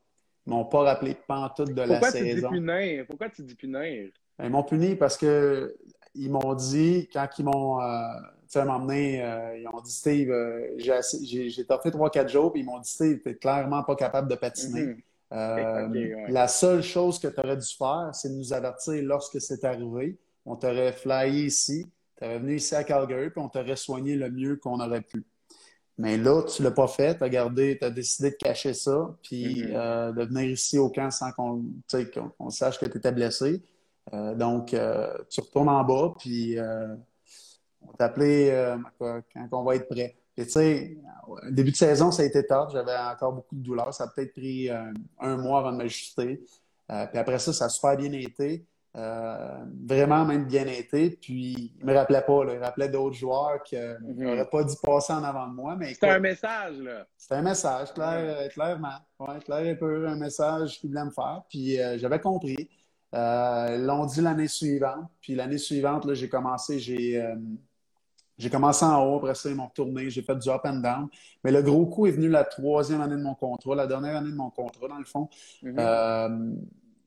Ils 0.45 0.51
m'ont 0.51 0.65
pas 0.65 0.81
rappelé 0.81 1.15
pantoute 1.27 1.73
de 1.73 1.81
la 1.81 2.01
saison. 2.11 2.49
Tu 2.49 2.57
dis 2.57 2.61
punir? 2.61 3.05
Pourquoi 3.07 3.29
tu 3.29 3.41
dis 3.43 3.55
punir? 3.55 4.09
Ils 4.43 4.49
m'ont 4.49 4.63
puni 4.63 4.95
parce 4.95 5.17
que 5.17 5.75
ils 6.13 6.31
m'ont 6.31 6.53
dit, 6.53 7.09
quand 7.11 7.27
ils 7.37 7.45
m'ont. 7.45 7.81
Euh, 7.81 7.97
moment 8.63 8.79
donné, 8.79 9.21
euh, 9.21 9.57
ils 9.57 9.67
ont 9.67 9.81
dit, 9.81 9.91
Steve, 9.91 10.31
euh, 10.31 10.75
j'ai, 10.77 11.49
j'ai 11.49 11.63
3-4 11.63 12.29
jours, 12.29 12.53
puis 12.53 12.61
ils 12.61 12.65
m'ont 12.65 12.79
dit, 12.79 12.89
Steve, 12.89 13.19
t'es 13.19 13.35
clairement 13.35 13.83
pas 13.83 13.95
capable 13.95 14.29
de 14.29 14.35
patiner. 14.35 14.85
Mhm. 14.85 15.01
Euh, 15.33 16.27
la 16.29 16.47
seule 16.47 16.83
chose 16.83 17.19
que 17.19 17.27
tu 17.27 17.39
aurais 17.39 17.57
dû 17.57 17.67
faire, 17.77 18.11
c'est 18.13 18.29
de 18.29 18.35
nous 18.35 18.53
avertir 18.53 19.01
lorsque 19.03 19.41
c'est 19.41 19.63
arrivé. 19.65 20.17
On 20.45 20.55
t'aurait 20.55 20.93
flyé 20.93 21.45
ici, 21.45 21.85
tu 22.17 22.23
aurais 22.23 22.39
venu 22.39 22.55
ici 22.55 22.75
à 22.75 22.83
Calgary, 22.83 23.29
puis 23.31 23.41
on 23.41 23.49
t'aurait 23.49 23.75
soigné 23.75 24.15
le 24.15 24.29
mieux 24.29 24.55
qu'on 24.55 24.79
aurait 24.79 25.01
pu. 25.01 25.25
Mais 25.97 26.17
là, 26.17 26.43
tu 26.43 26.61
l'as 26.61 26.71
pas 26.71 26.87
fait, 26.87 27.17
tu 27.17 27.23
as 27.23 27.29
gardé, 27.29 27.77
tu 27.79 27.85
as 27.85 27.89
décidé 27.89 28.31
de 28.31 28.35
cacher 28.35 28.73
ça, 28.73 29.15
puis 29.23 29.63
mhm. 29.63 30.13
de 30.13 30.25
venir 30.25 30.49
ici 30.51 30.77
au 30.77 30.89
camp 30.89 31.09
sans 31.09 31.31
qu'on, 31.31 31.63
sache 32.49 32.79
que 32.79 32.85
tu 32.85 32.97
étais 32.97 33.13
blessé. 33.13 33.61
donc, 34.11 34.75
tu 35.29 35.41
retournes 35.41 35.69
en 35.69 35.83
bas, 35.83 36.13
puis 36.19 36.57
on 37.87 37.93
t'appeler 37.93 38.49
euh, 38.51 38.77
quand 38.99 39.47
on 39.51 39.63
va 39.63 39.75
être 39.75 39.87
prêt. 39.87 40.15
tu 40.37 40.45
sais, 40.45 40.97
début 41.49 41.71
de 41.71 41.75
saison, 41.75 42.11
ça 42.11 42.23
a 42.23 42.25
été 42.25 42.45
top. 42.45 42.71
J'avais 42.71 42.95
encore 42.95 43.33
beaucoup 43.33 43.55
de 43.55 43.61
douleurs. 43.61 43.93
Ça 43.93 44.05
a 44.05 44.07
peut-être 44.07 44.33
pris 44.33 44.69
euh, 44.69 44.91
un 45.19 45.37
mois 45.37 45.59
avant 45.59 45.71
de 45.71 45.77
m'ajuster. 45.77 46.43
Euh, 46.91 47.07
puis 47.07 47.17
après 47.17 47.39
ça, 47.39 47.53
ça 47.53 47.65
a 47.65 47.69
super 47.69 47.97
bien 47.97 48.11
été. 48.11 48.65
Vraiment 48.95 50.25
même 50.25 50.45
bien 50.45 50.65
été. 50.65 51.11
Puis 51.11 51.73
il 51.79 51.85
me 51.85 51.93
rappelait 51.93 52.21
pas. 52.21 52.41
Il 52.53 52.59
rappelait 52.59 52.89
d'autres 52.89 53.15
joueurs 53.15 53.61
qui 53.63 53.75
n'auraient 53.75 54.43
mhm. 54.43 54.49
pas 54.49 54.63
dû 54.63 54.75
passer 54.81 55.13
en 55.13 55.23
avant 55.23 55.47
de 55.47 55.53
moi. 55.53 55.77
C'était 55.83 56.09
un 56.09 56.19
message, 56.19 56.77
là. 56.79 57.05
C'était 57.17 57.35
un 57.35 57.41
message, 57.41 57.93
clairement. 57.93 58.99
Ouais, 59.19 59.39
clair 59.39 59.73
un 59.73 59.75
peu 59.75 60.07
un 60.07 60.15
message 60.15 60.79
qu'il 60.79 60.89
voulait 60.89 61.05
me 61.05 61.11
faire. 61.11 61.41
Puis 61.49 61.77
j'avais 61.97 62.19
compris. 62.19 62.69
ils 63.13 63.83
l'ont 63.85 64.05
dit 64.05 64.21
l'année 64.21 64.47
suivante. 64.47 65.09
Puis 65.21 65.35
l'année 65.35 65.57
suivante, 65.57 66.13
j'ai 66.13 66.29
commencé, 66.29 66.79
j'ai 66.79 67.21
J'ai 68.37 68.49
commencé 68.49 68.83
en 68.83 69.01
haut, 69.01 69.17
après 69.17 69.33
ça, 69.33 69.49
ils 69.49 69.55
m'ont 69.55 69.67
retourné, 69.67 70.09
j'ai 70.09 70.21
fait 70.21 70.35
du 70.35 70.49
up 70.49 70.61
and 70.65 70.79
down. 70.79 71.07
Mais 71.43 71.51
le 71.51 71.61
gros 71.61 71.85
coup 71.85 72.05
est 72.05 72.11
venu 72.11 72.27
la 72.27 72.43
troisième 72.43 73.01
année 73.01 73.15
de 73.15 73.21
mon 73.21 73.35
contrat, 73.35 73.75
la 73.75 73.87
dernière 73.87 74.17
année 74.17 74.31
de 74.31 74.35
mon 74.35 74.49
contrat, 74.49 74.87
dans 74.89 74.97
le 74.97 75.05
fond. 75.05 75.29
Mhm. 75.63 75.75
Euh, 75.79 76.53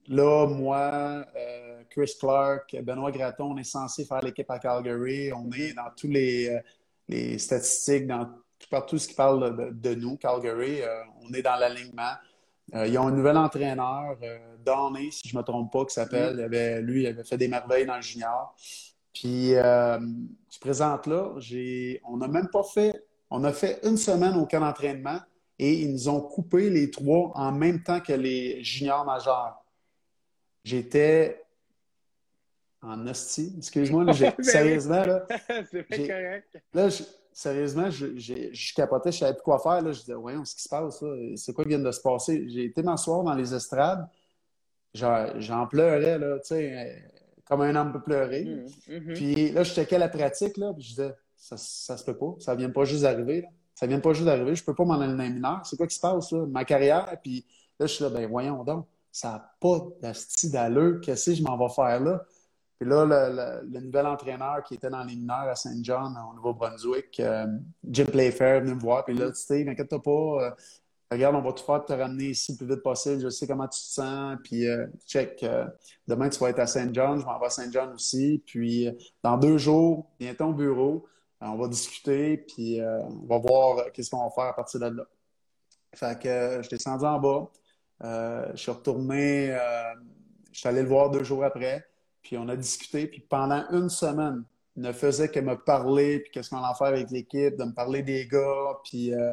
là, 0.09 0.47
moi, 0.47 1.27
euh, 1.37 1.68
Chris 1.99 2.15
Clark, 2.21 2.77
Benoît 2.83 3.11
Gratton, 3.11 3.53
on 3.53 3.57
est 3.57 3.65
censé 3.65 4.05
faire 4.05 4.21
l'équipe 4.23 4.49
à 4.51 4.61
Calgary. 4.61 5.33
On 5.33 5.51
est 5.51 5.73
dans 5.73 5.91
tous 5.97 6.07
les, 6.09 6.49
euh, 6.49 6.61
les 7.09 7.39
statistiques, 7.39 8.07
dans 8.07 8.25
tout, 8.25 8.69
partout 8.71 8.99
ce 8.99 9.09
qui 9.09 9.15
parle 9.15 9.57
de, 9.57 9.91
de 9.91 9.95
nous, 9.97 10.17
Calgary. 10.17 10.81
euh, 10.83 11.03
on 11.23 11.33
est 11.33 11.43
dans 11.43 11.57
l'alignement. 11.57 12.13
Euh, 12.75 12.87
ils 12.87 12.97
ont 12.99 13.09
un 13.09 13.13
nouvel 13.13 13.37
entraîneur, 13.37 14.17
euh, 14.23 14.39
Donny, 14.65 15.11
si 15.11 15.27
je 15.29 15.35
ne 15.37 15.41
me 15.41 15.45
trompe 15.45 15.73
pas, 15.73 15.85
qui 15.87 15.95
s'appelle. 15.95 16.39
Avait- 16.41 16.81
lui, 16.83 17.03
il 17.03 17.07
avait 17.09 17.25
fait 17.25 17.37
des 17.37 17.49
merveilles 17.49 17.87
dans 17.87 17.97
le 17.97 18.03
junior. 18.03 18.55
Puis, 19.13 19.51
je 19.55 20.59
présente 20.61 21.07
là, 21.09 21.33
on 22.05 22.17
n'a 22.19 22.29
même 22.29 22.49
pas 22.51 22.63
fait, 22.63 23.05
on 23.31 23.43
a 23.43 23.53
fait 23.53 23.81
une 23.83 23.97
semaine 23.97 24.37
au 24.37 24.47
camp 24.47 24.61
d'entraînement 24.61 25.19
et 25.59 25.73
ils 25.83 25.91
nous 25.93 26.09
ont 26.09 26.21
coupé 26.21 26.71
les 26.71 26.91
trois 26.91 27.33
en 27.35 27.51
même 27.51 27.83
temps 27.83 27.99
que 28.01 28.13
les 28.13 28.63
juniors 28.63 29.05
majeurs. 29.05 29.57
J'étais 30.63 31.43
en 32.83 33.07
hostie, 33.07 33.55
excuse-moi, 33.59 34.07
sérieusement, 34.41 35.05
là, 35.05 35.27
c'est 35.71 36.07
correct. 36.07 36.59
Là, 36.73 36.89
sérieusement, 37.33 37.91
je, 37.91 38.75
capotais, 38.75 39.13
je 39.13 39.19
savais 39.19 39.35
plus 39.35 39.43
quoi 39.43 39.59
faire. 39.59 39.81
Là. 39.83 39.93
Je 39.93 40.01
disais, 40.01 40.15
voyons, 40.15 40.45
ce 40.45 40.55
qui 40.55 40.63
se 40.63 40.69
passe, 40.69 41.03
là? 41.03 41.15
c'est 41.37 41.53
quoi 41.53 41.65
qui 41.65 41.71
vient 41.71 41.79
de 41.79 41.91
se 41.91 42.01
passer? 42.01 42.49
J'ai 42.49 42.65
été 42.65 42.83
m'asseoir 42.83 43.23
dans 43.23 43.35
les 43.35 43.55
estrades, 43.55 44.07
j'en, 44.95 45.67
pleurais, 45.67 46.19
là, 46.19 46.39
tu 46.41 46.49
sais, 46.49 47.03
comme 47.45 47.63
un 47.63 47.75
homme 47.75 47.93
peut 47.93 48.03
pleurer. 48.03 48.45
Mhm, 48.45 48.69
mhm. 48.89 49.15
Puis 49.15 49.53
là, 49.53 49.63
je 49.63 49.73
checkais 49.73 49.99
la 49.99 50.09
pratique, 50.09 50.57
là, 50.57 50.73
puis 50.75 50.83
je 50.83 50.89
disais, 50.91 51.15
ça, 51.37 51.57
ça 51.57 51.97
se 51.97 52.05
peut 52.05 52.17
pas, 52.17 52.35
ça 52.41 52.55
vient 52.55 52.71
pas 52.71 52.85
juste 52.85 53.03
d'arriver. 53.03 53.43
Là. 53.43 53.49
Ça 53.75 53.87
vient 53.87 54.01
pas 54.01 54.13
juste 54.13 54.27
d'arriver, 54.27 54.57
je 54.57 54.65
peux 54.65 54.75
pas 54.75 54.85
m'en 54.85 55.01
aller 55.01 55.13
dans 55.13 55.23
les 55.23 55.31
mineurs. 55.31 55.65
C'est 55.65 55.77
quoi 55.77 55.87
qui 55.87 55.95
se 55.95 56.01
passe, 56.01 56.33
là? 56.33 56.45
Ma 56.47 56.65
carrière, 56.65 57.17
puis 57.23 57.47
là, 57.79 57.87
je 57.87 57.93
suis 57.93 58.03
là, 58.03 58.11
ben 58.11 58.29
voyons 58.29 58.65
donc, 58.65 58.87
ça 59.13 59.29
n'a 59.31 59.55
pas 59.61 59.87
d'asti 60.03 60.51
d'allure, 60.51 61.01
qu'est-ce 61.01 61.31
que 61.31 61.37
je 61.37 61.43
m'en 61.43 61.57
vais 61.57 61.73
faire 61.73 62.01
là? 62.01 62.25
Puis 62.79 62.89
là, 62.89 63.05
le, 63.05 63.35
le- 63.37 63.69
le 63.73 63.81
nouvel 63.81 64.07
entraîneur 64.07 64.63
qui 64.63 64.75
était 64.75 64.91
dans 64.91 65.03
les 65.05 65.17
mineurs 65.17 65.49
à 65.49 65.55
Saint 65.57 65.79
John, 65.83 66.17
au 66.31 66.35
Nouveau-Brunswick, 66.35 67.19
euh, 67.21 67.47
Jim 67.89 68.05
Playfair, 68.07 68.57
est 68.57 68.61
venu 68.61 68.75
me 68.75 68.81
voir. 68.81 69.05
Puis 69.05 69.15
là, 69.15 69.33
Steve, 69.35 69.69
inquiète-toi 69.69 70.01
pas. 70.03 70.11
euh, 70.11 70.51
regarde, 71.11 71.35
on 71.37 71.41
va 71.43 71.53
tout 71.53 71.65
faire 71.65 71.79
pour 71.79 71.87
te 71.87 71.93
ramener 71.93 72.27
ici 72.27 72.53
le 72.53 72.59
plus 72.59 72.75
vite 72.75 72.83
possible. 72.85 73.21
Je 73.21 73.31
sais 73.31 73.47
comment 73.49 73.67
tu 73.67 73.81
te 73.81 73.85
sens. 73.87 74.37
Puis, 74.45 74.69
euh, 74.69 74.87
check, 75.07 75.43
euh, 75.43 75.67
demain, 76.07 76.29
tu 76.29 76.39
vas 76.39 76.51
être 76.51 76.61
à 76.61 76.67
Saint 76.69 76.93
John. 76.93 77.19
Je 77.21 77.25
m'en 77.25 77.39
vais 77.41 77.47
à 77.47 77.51
Saint 77.51 77.71
John 77.73 77.93
aussi. 77.95 78.43
Puis, 78.47 78.87
euh, 78.89 78.93
dans 79.25 79.37
deux 79.37 79.59
jours, 79.59 80.07
viens 80.21 80.35
au 80.41 80.53
bureau. 80.53 81.07
Euh, 81.43 81.47
on 81.47 81.57
va 81.57 81.67
discuter. 81.69 82.37
Puis, 82.39 82.81
euh, 82.81 83.01
on 83.05 83.27
va 83.27 83.39
voir 83.39 83.79
euh, 83.79 83.85
qu'est-ce 83.93 84.11
qu'on 84.11 84.23
va 84.23 84.31
faire 84.31 84.45
à 84.45 84.55
partir 84.55 84.79
de 84.81 84.87
là. 84.87 85.05
Fait 85.95 86.17
que 86.21 86.29
euh, 86.29 86.57
je 86.59 86.69
suis 86.69 86.77
descendu 86.77 87.05
en 87.07 87.19
bas. 87.19 87.51
Euh, 88.05 88.47
je 88.53 88.57
suis 88.57 88.71
retourné. 88.71 89.51
euh, 89.51 89.95
je 90.53 90.61
suis 90.61 90.69
allé 90.69 90.83
le 90.83 90.89
voir 90.89 91.11
deux 91.11 91.25
jours 91.25 91.45
après. 91.45 91.85
Puis 92.29 92.37
on 92.37 92.47
a 92.51 92.57
discuté. 92.57 93.07
Puis 93.07 93.21
pendant 93.27 93.65
une 93.71 93.89
semaine, 93.89 94.45
il 94.77 94.83
ne 94.83 94.93
faisait 94.93 95.31
que 95.31 95.41
me 95.41 95.57
parler. 95.57 96.19
Puis 96.21 96.31
qu'est-ce 96.31 96.51
qu'on 96.51 96.63
allait 96.63 96.77
faire 96.77 96.89
avec 96.89 97.11
l'équipe, 97.11 97.57
de 97.57 97.65
me 97.65 97.73
parler 97.73 98.03
des 98.03 98.27
gars. 98.27 98.79
Puis, 98.85 99.15
euh, 99.15 99.33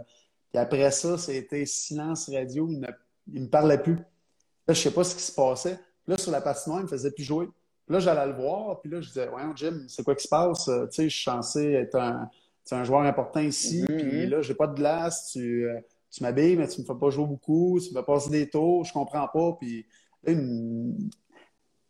puis 0.49 0.61
après 0.61 0.89
ça, 0.91 1.17
c'était 1.17 1.65
silence 1.65 2.29
radio. 2.29 2.69
Il 2.71 2.79
ne 2.79 2.87
il 3.33 3.41
me 3.41 3.47
parlait 3.49 3.77
plus. 3.77 3.95
Là, 3.95 4.73
je 4.73 4.79
sais 4.79 4.91
pas 4.91 5.03
ce 5.03 5.13
qui 5.13 5.23
se 5.23 5.33
passait. 5.33 5.77
Là, 6.07 6.17
sur 6.17 6.31
la 6.31 6.39
patinoire, 6.39 6.79
il 6.79 6.83
me 6.83 6.87
faisait 6.87 7.11
plus 7.11 7.25
jouer. 7.25 7.47
Puis 7.47 7.93
là, 7.93 7.99
j'allais 7.99 8.27
le 8.27 8.37
voir. 8.37 8.79
Puis 8.79 8.89
là, 8.89 9.01
je 9.01 9.07
disais, 9.09 9.27
voyons, 9.27 9.53
Jim, 9.57 9.83
c'est 9.89 10.03
quoi 10.03 10.15
qui 10.15 10.23
se 10.23 10.29
passe? 10.29 10.69
Euh, 10.69 10.85
Tu 10.85 10.95
sais, 10.95 11.09
je 11.09 11.15
suis 11.15 11.25
censé 11.25 11.73
être 11.73 11.95
un, 11.95 12.29
un 12.71 12.83
joueur 12.85 13.01
important 13.01 13.41
ici. 13.41 13.81
Mhm. 13.89 13.97
Puis 13.97 14.27
là, 14.27 14.41
j'ai 14.41 14.55
pas 14.55 14.67
de 14.67 14.75
glace. 14.75 15.31
Tu, 15.33 15.67
euh, 15.67 15.81
tu 16.09 16.23
m'habilles, 16.23 16.55
mais 16.55 16.69
tu 16.69 16.79
me 16.79 16.85
fais 16.85 16.95
pas 16.97 17.09
jouer 17.09 17.27
beaucoup. 17.27 17.77
Tu 17.81 17.89
me 17.89 17.99
fais 17.99 18.05
passer 18.05 18.29
des 18.29 18.49
tours. 18.49 18.85
Je 18.85 18.93
comprends 18.93 19.27
pas. 19.27 19.57
Puis 19.59 19.85
là, 20.23 20.31
il 20.31 20.37
me, 20.37 20.93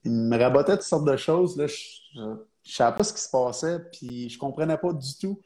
il 0.05 0.11
me 0.11 0.37
rabotait 0.37 0.73
toutes 0.73 0.83
sortes 0.83 1.05
de 1.05 1.17
choses. 1.17 1.57
Là, 1.57 1.67
je, 1.67 1.75
je 2.63 2.75
savais 2.75 2.95
pas 2.95 3.03
ce 3.03 3.13
qui 3.13 3.21
se 3.21 3.29
passait. 3.29 3.79
Puis 3.91 4.29
je 4.29 4.37
comprenais 4.39 4.77
pas 4.77 4.93
du 4.93 5.17
tout. 5.19 5.39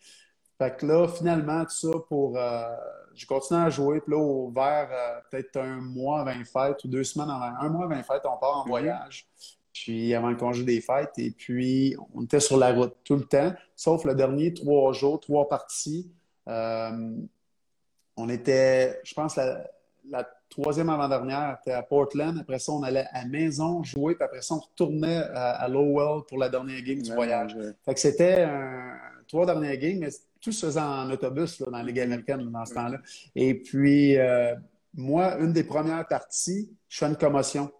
Fait 0.58 0.76
que 0.76 0.86
là, 0.86 1.08
finalement, 1.08 1.63
tout 1.63 1.72
ça 1.72 1.98
pour. 2.08 2.38
euh, 2.38 2.76
j'ai 3.15 3.26
continué 3.26 3.62
à 3.62 3.69
jouer. 3.69 4.02
Puis 4.02 4.12
là, 4.13 4.17
au- 4.19 4.52
vers 4.52 4.89
euh, 4.91 5.19
peut-être 5.32 5.58
un 5.58 5.80
mois 5.82 6.22
avant 6.22 6.38
les 6.38 6.45
fêtes 6.45 6.84
ou 6.84 6.88
deux 6.89 7.04
semaines 7.04 7.30
avant. 7.30 7.56
Un 7.60 7.69
mois 7.69 7.86
avant 7.86 7.95
les 7.95 8.04
fêtes, 8.04 8.24
on 8.26 8.38
part 8.38 8.58
en 8.58 8.63
Mhm. 8.63 8.69
voyage. 8.69 9.28
Puis 9.74 10.13
avant 10.13 10.30
le 10.30 10.36
congé 10.36 10.63
des 10.65 10.82
fêtes. 10.82 11.13
Et 11.17 11.32
puis, 11.32 11.95
on 12.13 12.24
était 12.24 12.41
sur 12.41 12.58
la 12.58 12.74
route 12.74 12.95
tout 13.06 13.15
le 13.15 13.24
temps, 13.24 13.54
sauf 13.76 14.04
le 14.04 14.13
dernier 14.15 14.54
trois 14.54 14.91
jours, 14.93 15.19
trois 15.22 15.48
parties. 15.48 16.12
Euh, 16.50 17.15
on 18.17 18.28
était, 18.28 19.00
je 19.04 19.13
pense, 19.13 19.36
la, 19.38 19.65
la 20.10 20.28
troisième 20.50 20.90
avant-dernière 20.90 21.58
était 21.62 21.72
à 21.74 21.84
Portland. 21.84 22.38
Après 22.40 22.60
ça, 22.60 22.72
on 22.72 22.84
allait 22.84 23.06
à 23.12 23.26
Maison 23.26 23.84
jouer. 23.84 24.16
Puis 24.16 24.24
après 24.24 24.42
ça, 24.42 24.56
on 24.56 24.60
retournait 24.60 25.24
à, 25.34 25.52
à 25.64 25.68
Lowell 25.68 26.24
pour 26.28 26.38
la 26.38 26.50
dernière 26.50 26.82
game 26.82 27.02
du 27.02 27.10
Ouais, 27.10 27.16
voyage. 27.16 27.56
ouais. 27.56 27.72
Fait 27.86 27.94
que 27.94 28.00
c'était 28.00 28.42
un, 28.44 28.94
trois 29.28 29.46
dernières 29.46 29.78
games, 29.78 30.00
mais 30.00 30.10
tout 30.42 30.52
se 30.52 30.66
faisait 30.66 30.80
en 30.80 31.10
autobus 31.12 31.60
là, 31.60 31.68
dans 31.72 31.78
la 31.78 31.84
Ligue 31.84 32.00
américaine 32.00 32.50
dans 32.50 32.66
ce 32.66 32.74
temps-là. 32.74 32.98
Et 33.36 33.54
puis, 33.56 34.18
euh, 34.18 34.56
moi, 34.96 35.38
une 35.40 35.54
des 35.54 35.64
premières 35.64 36.08
parties, 36.08 36.70
je 36.88 36.98
fais 36.98 37.06
une 37.08 37.16
commotion. 37.18 37.72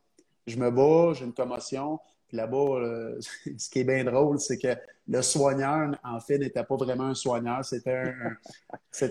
Je 0.46 0.58
me 0.58 0.70
bats, 0.70 1.14
j'ai 1.14 1.26
une 1.26 1.34
commotion. 1.34 2.00
Là-bas, 2.34 2.58
euh, 2.58 3.20
ce 3.58 3.70
qui 3.70 3.80
est 3.80 3.84
bien 3.84 4.04
drôle, 4.04 4.40
c'est 4.40 4.58
que 4.58 4.68
le 5.08 5.22
soigneur, 5.22 5.92
en 6.04 6.20
fait, 6.20 6.38
n'était 6.38 6.64
pas 6.64 6.76
vraiment 6.76 7.06
un 7.06 7.16
soigneur. 7.16 7.64
C'était 7.66 7.92
un, 7.92 8.36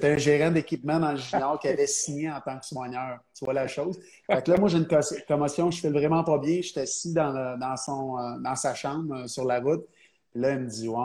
un 0.02 0.16
gérant 0.18 0.50
d'équipement 0.50 0.98
dans 1.00 1.12
le 1.12 1.18
junior 1.18 1.58
qui 1.58 1.68
avait 1.68 1.86
signé 1.86 2.30
en 2.30 2.40
tant 2.40 2.58
que 2.58 2.66
soigneur. 2.66 3.20
Tu 3.34 3.44
vois 3.44 3.54
la 3.54 3.66
chose? 3.68 3.98
Fait 4.30 4.42
que 4.42 4.50
là, 4.50 4.58
moi, 4.58 4.68
j'ai 4.68 4.78
une 4.78 4.86
co- 4.88 4.98
commotion, 5.26 5.70
je 5.70 5.80
fais 5.80 5.90
vraiment 5.90 6.24
pas 6.24 6.38
bien. 6.38 6.56
Je 6.62 6.68
suis 6.68 6.80
assis 6.80 7.12
dans, 7.12 7.32
le- 7.32 7.58
dans, 7.58 7.76
son, 7.76 8.18
euh, 8.18 8.38
dans 8.40 8.56
sa 8.56 8.74
chambre 8.74 9.14
euh, 9.14 9.26
sur 9.26 9.44
la 9.44 9.60
route. 9.60 9.86
Puis 10.32 10.40
là, 10.40 10.52
il 10.52 10.60
me 10.60 10.66
dit, 10.68 10.88
ouais, 10.88 10.96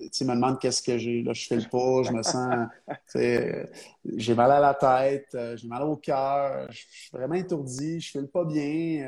euh, 0.00 0.08
tu 0.12 0.24
me 0.24 0.34
demande 0.34 0.58
qu'est-ce 0.60 0.82
que 0.82 0.98
j'ai. 0.98 1.22
Là, 1.22 1.32
je 1.32 1.46
fais 1.46 1.56
le 1.56 1.62
pas, 1.68 2.02
je 2.04 2.12
me 2.12 2.22
sens, 2.22 2.68
j'ai 4.16 4.34
mal 4.34 4.50
à 4.52 4.60
la 4.60 4.74
tête, 4.74 5.36
j'ai 5.56 5.68
mal 5.68 5.82
au 5.82 5.96
cœur, 5.96 6.70
je 6.70 6.76
suis 6.78 7.10
vraiment 7.12 7.34
étourdi, 7.34 8.00
je 8.00 8.10
fais 8.12 8.26
pas 8.26 8.44
bien. 8.44 9.06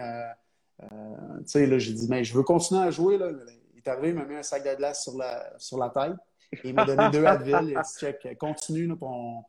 Euh, 0.83 1.39
tu 1.41 1.43
sais, 1.47 1.67
là, 1.67 1.79
j'ai 1.79 1.93
dit, 1.93 2.07
mais 2.09 2.25
je 2.25 2.35
veux 2.35 2.43
continuer 2.43 2.83
à 2.83 2.91
jouer. 2.91 3.19
Là. 3.19 3.29
Il 3.75 3.79
est 3.79 3.89
arrivé, 3.89 4.09
il 4.11 4.15
m'a 4.15 4.25
mis 4.25 4.37
un 4.37 4.43
sac 4.43 4.65
de 4.65 4.75
glace 4.77 5.03
sur 5.03 5.17
la, 5.17 5.53
sur 5.59 5.79
la 5.79 5.89
tête. 5.91 6.17
Et 6.65 6.69
il 6.71 6.75
m'a 6.75 6.85
donné 6.85 7.09
deux 7.11 7.25
Advil. 7.25 7.59
Il 7.71 7.77
a 7.77 7.83
dit, 7.83 7.89
check, 7.99 8.37
continue, 8.39 8.87
là, 8.87 8.95
on 9.01 9.43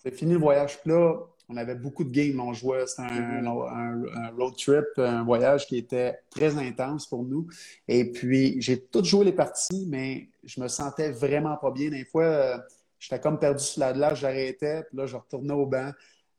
c'est 0.00 0.14
fini 0.14 0.32
le 0.34 0.38
voyage. 0.38 0.78
Puis 0.80 0.90
là, 0.90 1.14
on 1.48 1.56
avait 1.56 1.74
beaucoup 1.74 2.04
de 2.04 2.10
games. 2.10 2.38
On 2.40 2.52
jouait, 2.52 2.86
c'était 2.86 3.02
un, 3.02 3.44
un- 3.46 4.04
un 4.14 4.30
road 4.36 4.54
trip, 4.56 4.84
un 4.98 5.24
voyage 5.24 5.66
qui 5.66 5.76
était 5.78 6.18
très 6.30 6.56
intense 6.56 7.06
pour 7.06 7.24
nous. 7.24 7.48
Et 7.88 8.10
puis, 8.12 8.60
j'ai 8.60 8.80
tout 8.80 9.02
joué 9.04 9.24
les 9.24 9.32
parties, 9.32 9.86
mais 9.90 10.28
je 10.44 10.60
me 10.60 10.68
sentais 10.68 11.10
vraiment 11.10 11.56
pas 11.56 11.70
bien. 11.72 11.90
Des 11.90 12.04
fois, 12.04 12.24
euh, 12.24 12.58
j'étais 13.00 13.18
comme 13.20 13.38
perdu 13.40 13.64
sur 13.64 13.80
la 13.80 13.92
glace, 13.92 14.18
j'arrêtais, 14.20 14.84
puis 14.84 14.96
là, 14.98 15.06
je 15.06 15.16
retournais 15.16 15.54
au 15.54 15.66
banc. 15.66 15.90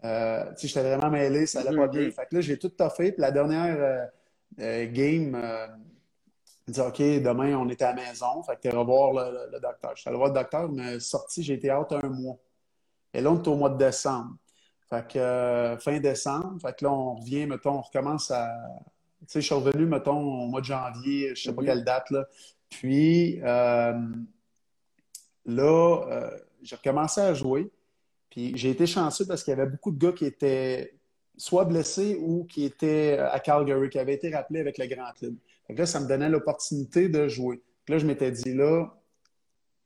Euh, 0.05 0.45
tu 0.51 0.61
sais, 0.61 0.67
j'étais 0.69 0.95
vraiment 0.95 1.09
mêlé, 1.11 1.45
ça 1.45 1.59
allait 1.59 1.75
pas 1.75 1.87
Mhm. 1.87 1.91
bien. 1.91 2.11
Fait 2.11 2.25
que 2.29 2.35
là, 2.35 2.41
j'ai 2.41 2.57
tout 2.57 2.69
toffé. 2.69 3.11
Puis 3.11 3.21
la 3.21 3.31
dernière 3.31 4.09
euh, 4.59 4.85
game, 4.91 5.35
euh, 5.35 5.67
dit 6.67 6.79
OK, 6.81 6.99
demain, 6.99 7.55
on 7.57 7.67
est 7.69 7.81
à 7.81 7.93
la 7.93 8.03
maison. 8.07 8.41
Fait 8.43 8.55
que 8.55 8.61
t'es 8.61 8.69
revoir 8.69 9.13
le, 9.13 9.31
le- 9.31 9.51
le 9.53 9.59
docteur. 9.59 9.91
Je 9.95 10.01
suis 10.01 10.07
allé 10.09 10.17
voir 10.17 10.29
le 10.29 10.35
docteur, 10.35 10.69
mais 10.71 10.99
sorti, 10.99 11.43
j'ai 11.43 11.53
été 11.55 11.71
out 11.71 11.91
un 11.91 12.07
mois. 12.09 12.37
Et 13.13 13.21
là, 13.21 13.31
on 13.31 13.41
est 13.41 13.47
au 13.47 13.55
mois 13.55 13.69
de 13.69 13.77
décembre. 13.77 14.35
Fait 14.89 15.07
que 15.07 15.19
euh, 15.19 15.77
fin 15.77 15.99
décembre, 15.99 16.59
fait 16.61 16.75
que 16.77 16.85
là, 16.85 16.91
on 16.91 17.15
revient, 17.15 17.45
mettons, 17.45 17.77
on 17.77 17.81
recommence 17.81 18.31
à. 18.31 18.47
Tu 19.21 19.25
sais, 19.27 19.41
je 19.41 19.45
suis 19.45 19.55
revenu, 19.55 19.85
mettons, 19.85 20.17
au 20.19 20.47
mois 20.47 20.61
de 20.61 20.65
janvier, 20.65 21.35
je 21.35 21.43
sais 21.43 21.53
pas 21.53 21.61
Mhm. 21.61 21.67
quelle 21.67 21.83
date, 21.83 22.09
là. 22.11 22.25
Puis 22.69 23.39
euh, 23.43 23.93
là, 25.45 26.03
euh, 26.07 26.31
j'ai 26.61 26.75
recommencé 26.75 27.21
à 27.21 27.33
jouer. 27.33 27.71
Puis 28.29 28.55
j'ai 28.55 28.69
été 28.69 28.85
chanceux 28.85 29.25
parce 29.25 29.43
qu'il 29.43 29.51
y 29.55 29.59
avait 29.59 29.69
beaucoup 29.69 29.91
de 29.91 29.97
gars 29.97 30.11
qui 30.11 30.25
étaient 30.25 30.98
soit 31.39 31.65
blessés 31.65 32.17
ou 32.21 32.43
qui 32.43 32.65
étaient 32.65 33.17
à 33.17 33.39
Calgary, 33.39 33.89
qui 33.89 33.97
avaient 33.97 34.13
été 34.13 34.29
rappelés 34.33 34.59
avec 34.59 34.77
le 34.77 34.87
grand 34.87 35.11
club. 35.17 35.35
Là, 35.69 35.85
ça 35.85 35.99
me 35.99 36.07
donnait 36.07 36.29
l'opportunité 36.29 37.09
de 37.09 37.27
jouer. 37.27 37.61
Là, 37.87 37.97
je 37.97 38.05
m'étais 38.05 38.29
dit, 38.31 38.53
là, 38.53 38.87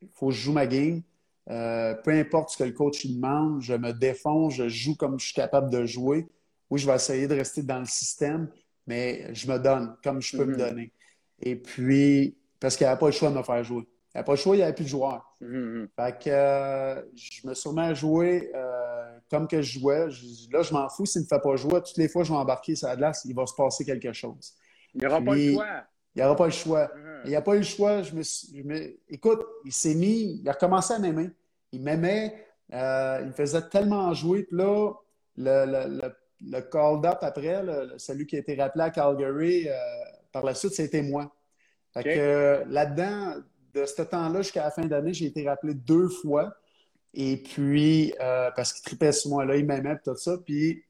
il 0.01 0.09
faut 0.13 0.27
que 0.27 0.33
je 0.33 0.41
joue 0.41 0.53
ma 0.53 0.65
game. 0.67 1.01
Euh, 1.49 1.93
peu 1.93 2.11
importe 2.11 2.49
ce 2.51 2.57
que 2.57 2.63
le 2.63 2.71
coach 2.71 3.03
il 3.05 3.15
demande, 3.15 3.61
je 3.61 3.73
me 3.73 3.91
défonce, 3.91 4.55
je 4.55 4.67
joue 4.69 4.95
comme 4.95 5.19
je 5.19 5.25
suis 5.25 5.33
capable 5.33 5.69
de 5.69 5.85
jouer. 5.85 6.27
Oui, 6.69 6.79
je 6.79 6.87
vais 6.87 6.95
essayer 6.95 7.27
de 7.27 7.35
rester 7.35 7.61
dans 7.61 7.79
le 7.79 7.85
système, 7.85 8.49
mais 8.87 9.33
je 9.35 9.51
me 9.51 9.59
donne 9.59 9.95
comme 10.03 10.21
je 10.21 10.37
peux 10.37 10.45
me 10.45 10.53
Mhm. 10.53 10.57
donner. 10.57 10.91
Et 11.41 11.55
puis, 11.57 12.35
parce 12.59 12.77
qu'il 12.77 12.85
n'y 12.87 12.91
avait 12.91 12.99
pas 12.99 13.07
le 13.07 13.11
choix 13.11 13.29
de 13.29 13.37
me 13.37 13.43
faire 13.43 13.63
jouer. 13.63 13.83
Il 13.83 14.17
n'y 14.17 14.19
avait 14.19 14.25
pas 14.25 14.31
le 14.33 14.37
choix, 14.37 14.55
il 14.55 14.59
n'y 14.59 14.63
avait 14.63 14.73
plus 14.73 14.85
de 14.85 14.89
joueurs. 14.89 15.35
Mhm. 15.41 15.89
Fait 15.97 16.17
que 16.23 16.29
euh, 16.29 17.01
je 17.15 17.45
me 17.47 17.53
suis 17.53 17.69
remis 17.69 17.81
à 17.81 17.93
jouer 17.93 18.51
euh, 18.55 18.92
comme 19.29 19.47
que 19.47 19.61
je 19.61 19.79
jouais. 19.79 20.09
Je- 20.09 20.51
là, 20.51 20.61
je 20.61 20.73
m'en 20.73 20.87
fous 20.89 21.05
s'il 21.05 21.21
ne 21.21 21.25
me 21.25 21.29
fait 21.29 21.41
pas 21.41 21.55
jouer. 21.55 21.81
Toutes 21.81 21.97
les 21.97 22.07
fois 22.07 22.21
que 22.21 22.27
je 22.27 22.33
vais 22.33 22.39
embarquer 22.39 22.75
sur 22.75 22.87
la 22.87 22.95
glace, 22.95 23.23
il 23.25 23.35
va 23.35 23.45
se 23.45 23.55
passer 23.55 23.83
quelque 23.85 24.13
chose. 24.13 24.53
Il 24.93 25.01
n'y 25.01 25.07
aura 25.07 25.21
pas 25.21 25.35
le 25.35 25.53
choix. 25.53 25.83
Il 26.15 26.19
n'y 26.19 26.25
aura 26.25 26.35
pas 26.35 26.45
le 26.45 26.51
choix. 26.51 26.91
Il 27.25 27.31
n'a 27.31 27.41
pas 27.41 27.55
eu 27.55 27.59
le 27.59 27.63
choix. 27.63 28.01
Je 28.03 28.13
me, 28.13 28.93
Écoute, 29.09 29.43
il 29.65 29.71
s'est 29.71 29.95
mis, 29.95 30.39
il 30.41 30.49
a 30.49 30.51
recommencé 30.51 30.93
à 30.93 30.99
m'aimer. 30.99 31.31
Il 31.71 31.81
m'aimait, 31.81 32.45
euh, 32.73 33.19
il 33.21 33.27
me 33.27 33.31
faisait 33.31 33.67
tellement 33.69 34.13
jouer. 34.13 34.43
Puis 34.43 34.57
là, 34.57 34.91
le, 35.37 35.99
le, 36.41 36.61
call-up 36.61 37.17
après, 37.21 37.63
celui 37.97 38.27
qui 38.27 38.35
a 38.35 38.39
été 38.39 38.55
rappelé 38.55 38.83
à 38.83 38.89
Calgary, 38.91 39.67
euh, 39.67 39.73
par 40.31 40.43
la 40.43 40.53
suite, 40.53 40.73
c'était 40.73 41.01
moi. 41.01 41.33
Fait 41.93 42.03
que 42.03 42.63
là-dedans, 42.67 43.35
de 43.73 43.85
ce 43.85 44.01
temps-là 44.03 44.41
jusqu'à 44.41 44.65
la 44.65 44.71
fin 44.71 44.85
d'année, 44.85 45.13
j'ai 45.13 45.25
été 45.25 45.47
rappelé 45.47 45.73
deux 45.73 46.09
fois. 46.09 46.53
Et 47.13 47.37
puis, 47.37 48.13
euh, 48.19 48.49
parce 48.55 48.73
qu'il 48.73 48.83
tripait 48.83 49.11
sur 49.11 49.31
moi, 49.31 49.45
là, 49.45 49.55
il 49.55 49.65
m'aimait, 49.65 49.97
tout 50.03 50.15
ça. 50.15 50.37
Puis 50.37 50.83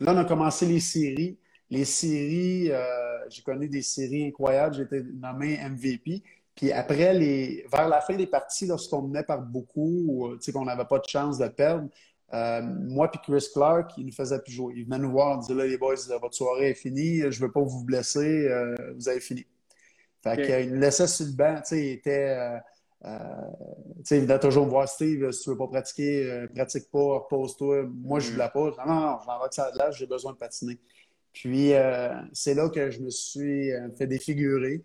là, 0.00 0.12
on 0.14 0.16
a 0.18 0.24
commencé 0.24 0.66
les 0.66 0.80
séries. 0.80 1.38
Les 1.68 1.84
séries, 1.84 2.70
euh, 2.70 3.28
j'ai 3.28 3.42
connu 3.42 3.68
des 3.68 3.82
séries 3.82 4.26
incroyables. 4.26 4.74
J'ai 4.74 4.82
été 4.82 5.02
nommé 5.02 5.58
MVP. 5.58 6.22
Puis 6.54 6.72
après, 6.72 7.12
les, 7.12 7.66
vers 7.70 7.88
la 7.88 8.00
fin 8.00 8.14
des 8.14 8.26
parties, 8.26 8.66
lorsqu'on 8.66 9.02
menait 9.02 9.24
par 9.24 9.42
beaucoup, 9.42 10.30
tu 10.36 10.42
sais, 10.42 10.52
qu'on 10.52 10.64
n'avait 10.64 10.86
pas 10.86 10.98
de 10.98 11.08
chance 11.08 11.38
de 11.38 11.48
perdre, 11.48 11.88
euh, 12.32 12.62
moi 12.62 13.10
puis 13.10 13.20
Chris 13.22 13.46
Clark, 13.52 13.92
il 13.98 14.06
nous 14.06 14.12
faisait 14.12 14.38
plus 14.40 14.52
jouer. 14.52 14.74
Il 14.76 14.84
venait 14.84 14.98
nous 14.98 15.10
voir, 15.10 15.36
il 15.36 15.40
disait 15.40 15.54
là, 15.54 15.66
les 15.66 15.76
boys, 15.76 15.94
votre 16.20 16.34
soirée 16.34 16.70
est 16.70 16.74
finie, 16.74 17.20
je 17.20 17.40
ne 17.40 17.46
veux 17.46 17.52
pas 17.52 17.60
vous 17.60 17.84
blesser, 17.84 18.48
vous 18.96 19.08
avez 19.08 19.20
fini. 19.20 19.44
Fait 20.22 20.42
qu'il 20.42 20.72
nous 20.72 20.80
laissait 20.80 21.06
sur 21.06 21.26
le 21.26 21.32
banc, 21.32 21.56
tu 21.56 21.62
sais, 21.66 21.86
il 21.86 21.92
était. 21.92 22.36
Euh, 22.36 22.58
il 24.10 24.20
venait 24.20 24.38
toujours 24.38 24.66
me 24.66 24.70
voir, 24.70 24.88
Steve, 24.88 25.30
si 25.30 25.42
tu 25.42 25.50
veux 25.50 25.56
pas 25.56 25.68
pratiquer, 25.68 26.30
euh, 26.30 26.46
pratique 26.48 26.90
pas, 26.90 27.18
repose-toi. 27.18 27.84
Moi, 27.84 28.20
je 28.20 28.28
ne 28.28 28.32
voulais 28.34 28.50
pas. 28.52 28.84
Non, 28.86 28.94
non, 28.94 29.00
non, 29.00 29.18
j'en 29.24 29.40
vais 29.40 29.48
que 29.48 29.54
ça 29.54 29.70
de 29.70 29.78
l'âge, 29.78 29.98
j'ai 29.98 30.06
besoin 30.06 30.32
de 30.32 30.38
patiner. 30.38 30.78
Puis, 31.32 31.74
euh, 31.74 32.14
c'est 32.32 32.54
là 32.54 32.68
que 32.68 32.90
je 32.90 33.00
me 33.00 33.10
suis 33.10 33.70
fait 33.98 34.06
défigurer. 34.06 34.82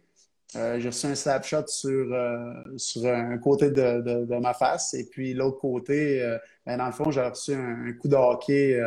j'ai 0.53 0.88
reçu 0.88 1.05
un 1.07 1.15
snapshot 1.15 1.67
sur, 1.67 2.15
sur 2.77 3.05
un 3.05 3.38
côté 3.38 3.71
de, 3.71 4.25
de, 4.25 4.38
ma 4.38 4.53
face. 4.53 4.93
Et 4.93 5.07
puis, 5.10 5.34
l'autre 5.34 5.60
côté, 5.60 6.38
ben, 6.65 6.77
dans 6.77 6.88
le 6.88 6.91
fond, 6.91 7.10
j'ai 7.10 7.21
reçu 7.21 7.53
un, 7.53 7.93
coup 7.93 8.10
de 8.10 8.15
hockey 8.15 8.77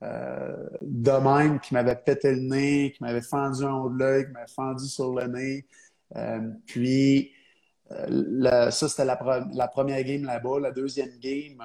de 0.00 1.10
même 1.22 1.60
qui 1.60 1.74
m'avait 1.74 1.96
pété 1.96 2.32
le 2.34 2.40
nez, 2.40 2.92
qui 2.96 3.02
m'avait 3.02 3.20
fendu 3.20 3.64
en 3.64 3.84
haut 3.84 3.90
de 3.90 3.98
l'œil, 3.98 4.24
qui 4.24 4.32
m'avait 4.32 4.46
fendu 4.46 4.86
sur 4.86 5.14
le 5.14 5.26
nez. 5.26 5.66
puis, 6.64 7.35
euh, 7.92 8.70
ça, 8.70 8.88
c'était 8.88 9.04
la, 9.04 9.68
première 9.68 10.02
game 10.02 10.24
là-bas. 10.24 10.60
La 10.60 10.70
deuxième 10.70 11.18
game. 11.18 11.62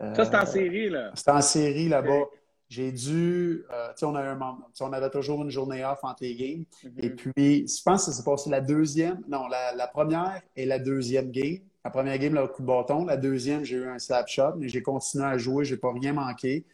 Euh, 0.00 0.14
ça, 0.14 0.24
c'était 0.24 0.36
en 0.36 0.46
série, 0.46 0.90
là. 0.90 1.10
C'était 1.14 1.30
en 1.30 1.42
série 1.42 1.88
là-bas. 1.88 2.24
J'ai 2.68 2.90
dû. 2.90 3.64
Euh, 3.70 3.88
tu 3.90 4.06
sais, 4.06 4.06
on, 4.06 4.92
avait 4.92 5.10
toujours 5.10 5.42
une 5.42 5.50
journée 5.50 5.84
off 5.84 6.00
entre 6.02 6.22
les 6.22 6.34
games. 6.34 6.64
Mm-hmm. 6.84 7.04
Et 7.04 7.10
puis, 7.10 7.68
je 7.68 7.82
pense 7.82 8.06
que 8.06 8.10
ça 8.10 8.16
s'est 8.16 8.24
passé 8.24 8.50
la 8.50 8.60
deuxième. 8.60 9.20
Non, 9.28 9.46
la, 9.48 9.86
première 9.86 10.40
et 10.56 10.66
la 10.66 10.78
deuxième 10.78 11.30
game. 11.30 11.58
La 11.84 11.90
première 11.90 12.18
game, 12.18 12.34
le 12.34 12.48
coup 12.48 12.62
de 12.62 12.66
bâton. 12.66 13.04
La 13.04 13.16
deuxième, 13.16 13.62
j'ai 13.64 13.76
eu 13.76 13.88
un 13.88 13.98
slap 13.98 14.26
shot, 14.26 14.56
mais 14.56 14.68
j'ai 14.68 14.82
continué 14.82 15.24
à 15.24 15.38
jouer. 15.38 15.64
Je 15.64 15.74
n'ai 15.74 15.80
pas 15.80 15.92
rien 15.92 16.12
manqué. 16.12 16.64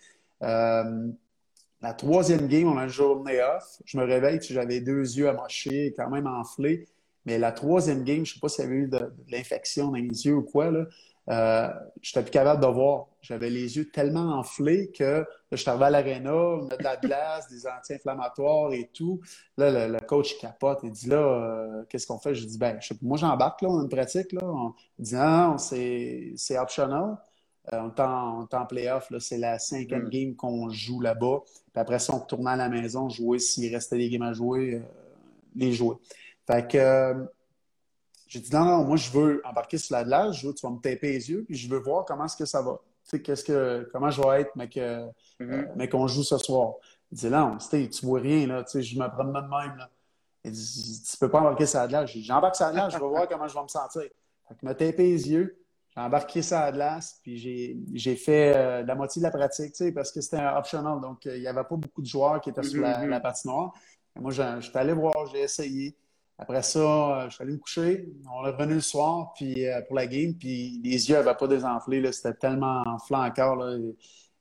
la 0.40 1.94
troisième 1.98 2.46
game, 2.46 2.68
on 2.68 2.78
a 2.78 2.84
une 2.84 2.88
journée 2.88 3.42
off. 3.42 3.82
Je 3.84 3.98
me 3.98 4.04
réveille, 4.04 4.38
j'avais 4.40 4.80
deux 4.80 5.02
yeux 5.02 5.28
à 5.28 5.34
mocher, 5.34 5.92
quand 5.94 6.08
même 6.08 6.26
enflés. 6.26 6.86
Mais 7.24 7.38
la 7.38 7.52
troisième 7.52 8.04
game, 8.04 8.24
je 8.24 8.32
ne 8.32 8.34
sais 8.34 8.40
pas 8.40 8.48
s'il 8.48 8.64
y 8.64 8.66
avait 8.66 8.76
eu 8.76 8.88
de, 8.88 9.12
l'infection 9.30 9.88
dans 9.88 9.94
les 9.94 10.26
yeux 10.26 10.34
ou 10.34 10.42
quoi, 10.42 10.70
là. 10.70 10.86
Euh, 11.30 11.68
je 12.00 12.10
n'étais 12.10 12.22
plus 12.22 12.30
capable 12.32 12.60
de 12.60 12.66
voir. 12.66 13.06
J'avais 13.20 13.48
les 13.48 13.76
yeux 13.76 13.88
tellement 13.90 14.38
enflés 14.38 14.90
que 14.90 15.04
là, 15.04 15.26
je 15.52 15.56
suis 15.56 15.70
arrivé 15.70 15.84
à 15.84 15.90
l'aréna, 15.90 16.34
on 16.34 16.68
a 16.68 16.76
de 16.76 16.82
la 16.82 16.96
glace, 16.96 17.48
des 17.48 17.66
anti-inflammatoires 17.66 18.72
et 18.72 18.90
tout. 18.92 19.20
Là, 19.56 19.86
le, 19.86 19.98
coach 20.00 20.36
capote. 20.40 20.80
Il 20.82 20.90
dit 20.90 21.08
là, 21.08 21.16
euh, 21.16 21.84
qu'est-ce 21.88 22.08
qu'on 22.08 22.18
fait? 22.18 22.34
Je 22.34 22.44
dis, 22.44 22.58
ben, 22.58 22.76
je, 22.80 22.94
moi, 23.02 23.16
j'embarque, 23.16 23.62
là, 23.62 23.68
on 23.68 23.78
a 23.78 23.82
une 23.82 23.88
pratique. 23.88 24.32
Là. 24.32 24.40
On 24.42 24.74
dit, 24.98 25.14
non, 25.14 25.58
c'est 25.58 26.58
optional. 26.58 27.16
Euh, 27.72 27.78
on 27.80 27.90
est 27.90 28.00
en, 28.00 28.48
en 28.50 28.66
playoff, 28.66 29.12
c'est 29.20 29.38
la 29.38 29.60
cinquième 29.60 30.06
mm. 30.06 30.10
game 30.10 30.34
qu'on 30.34 30.68
joue 30.70 31.00
là-bas. 31.00 31.42
Puis 31.44 31.80
après 31.80 32.00
ça, 32.00 32.14
on 32.14 32.18
retourne 32.18 32.48
à 32.48 32.56
la 32.56 32.68
maison 32.68 33.08
jouer 33.08 33.38
s'il 33.38 33.72
restait 33.72 33.98
des 33.98 34.10
games 34.10 34.22
à 34.22 34.32
jouer, 34.32 34.82
les 35.54 35.72
jouer. 35.72 35.94
Fait 36.46 36.68
que 36.68 36.78
euh, 36.78 37.24
j'ai 38.26 38.40
dit 38.40 38.52
non, 38.52 38.64
non, 38.64 38.84
moi 38.84 38.96
je 38.96 39.10
veux 39.10 39.42
embarquer 39.44 39.78
sur 39.78 39.94
la 39.94 40.04
glace, 40.04 40.36
je 40.36 40.46
veux, 40.46 40.54
tu 40.54 40.66
vas 40.66 40.72
me 40.72 40.80
taper 40.80 41.12
les 41.12 41.30
yeux, 41.30 41.44
puis 41.44 41.54
je 41.54 41.68
veux 41.68 41.78
voir 41.78 42.04
comment 42.04 42.24
est-ce 42.24 42.36
que 42.36 42.46
ça 42.46 42.62
va. 42.62 42.80
Tu 43.04 43.10
sais, 43.10 43.22
qu'est-ce 43.22 43.44
que, 43.44 43.88
comment 43.92 44.10
je 44.10 44.22
vais 44.22 44.42
être, 44.42 44.52
mais 44.56 44.68
que, 44.68 45.06
mm-hmm. 45.40 45.80
euh, 45.80 45.86
qu'on 45.86 46.06
joue 46.06 46.22
ce 46.22 46.38
soir. 46.38 46.74
Il 47.10 47.18
dit 47.18 47.28
non, 47.28 47.58
tu 47.58 48.06
vois 48.06 48.20
rien, 48.20 48.46
là, 48.46 48.64
tu 48.64 48.70
sais, 48.70 48.82
je 48.82 48.98
me 48.98 49.06
prends 49.08 49.24
de 49.24 49.32
même, 49.32 49.76
là. 49.76 49.90
Il 50.44 50.50
dit, 50.50 51.02
tu 51.08 51.16
peux 51.18 51.30
pas 51.30 51.40
embarquer 51.40 51.66
sur 51.66 51.78
la 51.78 51.86
glace. 51.86 52.10
J'embarque 52.10 52.56
sur 52.56 52.66
la 52.66 52.72
glace, 52.72 52.94
je 52.94 52.98
vais 52.98 53.06
voir 53.06 53.28
comment 53.28 53.46
je 53.46 53.54
vais 53.54 53.62
me 53.62 53.68
sentir. 53.68 54.02
Fait 54.02 54.54
que 54.54 54.58
il 54.62 54.64
m'a 54.64 54.74
tapé 54.74 55.02
les 55.04 55.30
yeux, 55.30 55.58
j'ai 55.94 56.00
embarqué 56.00 56.42
sur 56.42 56.58
la 56.58 56.72
glace, 56.72 57.20
puis 57.22 57.36
j'ai 57.92 58.16
fait 58.16 58.56
euh, 58.56 58.82
la 58.82 58.94
moitié 58.94 59.20
de 59.20 59.24
la 59.24 59.30
pratique, 59.30 59.72
tu 59.72 59.84
sais, 59.84 59.92
parce 59.92 60.10
que 60.10 60.20
c'était 60.20 60.38
un 60.38 60.56
optional, 60.56 61.00
donc 61.00 61.26
il 61.26 61.40
n'y 61.40 61.46
avait 61.46 61.64
pas 61.64 61.76
beaucoup 61.76 62.00
de 62.00 62.06
joueurs 62.06 62.40
qui 62.40 62.50
étaient 62.50 62.62
sur 62.62 62.80
la, 62.80 63.04
mm-hmm. 63.04 63.08
la 63.08 63.20
patinoire. 63.20 63.72
Et 64.16 64.20
moi, 64.20 64.32
je 64.32 64.60
suis 64.60 64.78
allé 64.78 64.92
voir, 64.92 65.26
j'ai 65.26 65.40
essayé. 65.40 65.96
Après 66.38 66.62
ça, 66.62 66.80
euh, 66.80 67.28
je 67.28 67.34
suis 67.34 67.42
allé 67.42 67.52
me 67.52 67.58
coucher. 67.58 68.08
On 68.32 68.44
est 68.46 68.50
revenu 68.50 68.74
le 68.74 68.80
soir 68.80 69.32
puis, 69.36 69.66
euh, 69.66 69.80
pour 69.82 69.96
la 69.96 70.06
game, 70.06 70.34
puis 70.34 70.80
les 70.82 71.08
yeux 71.08 71.14
n'avaient 71.14 71.36
pas 71.36 71.46
désenflé. 71.46 72.10
C'était 72.12 72.34
tellement 72.34 72.82
enflant 72.86 73.24
encore. 73.24 73.56
Là. 73.56 73.78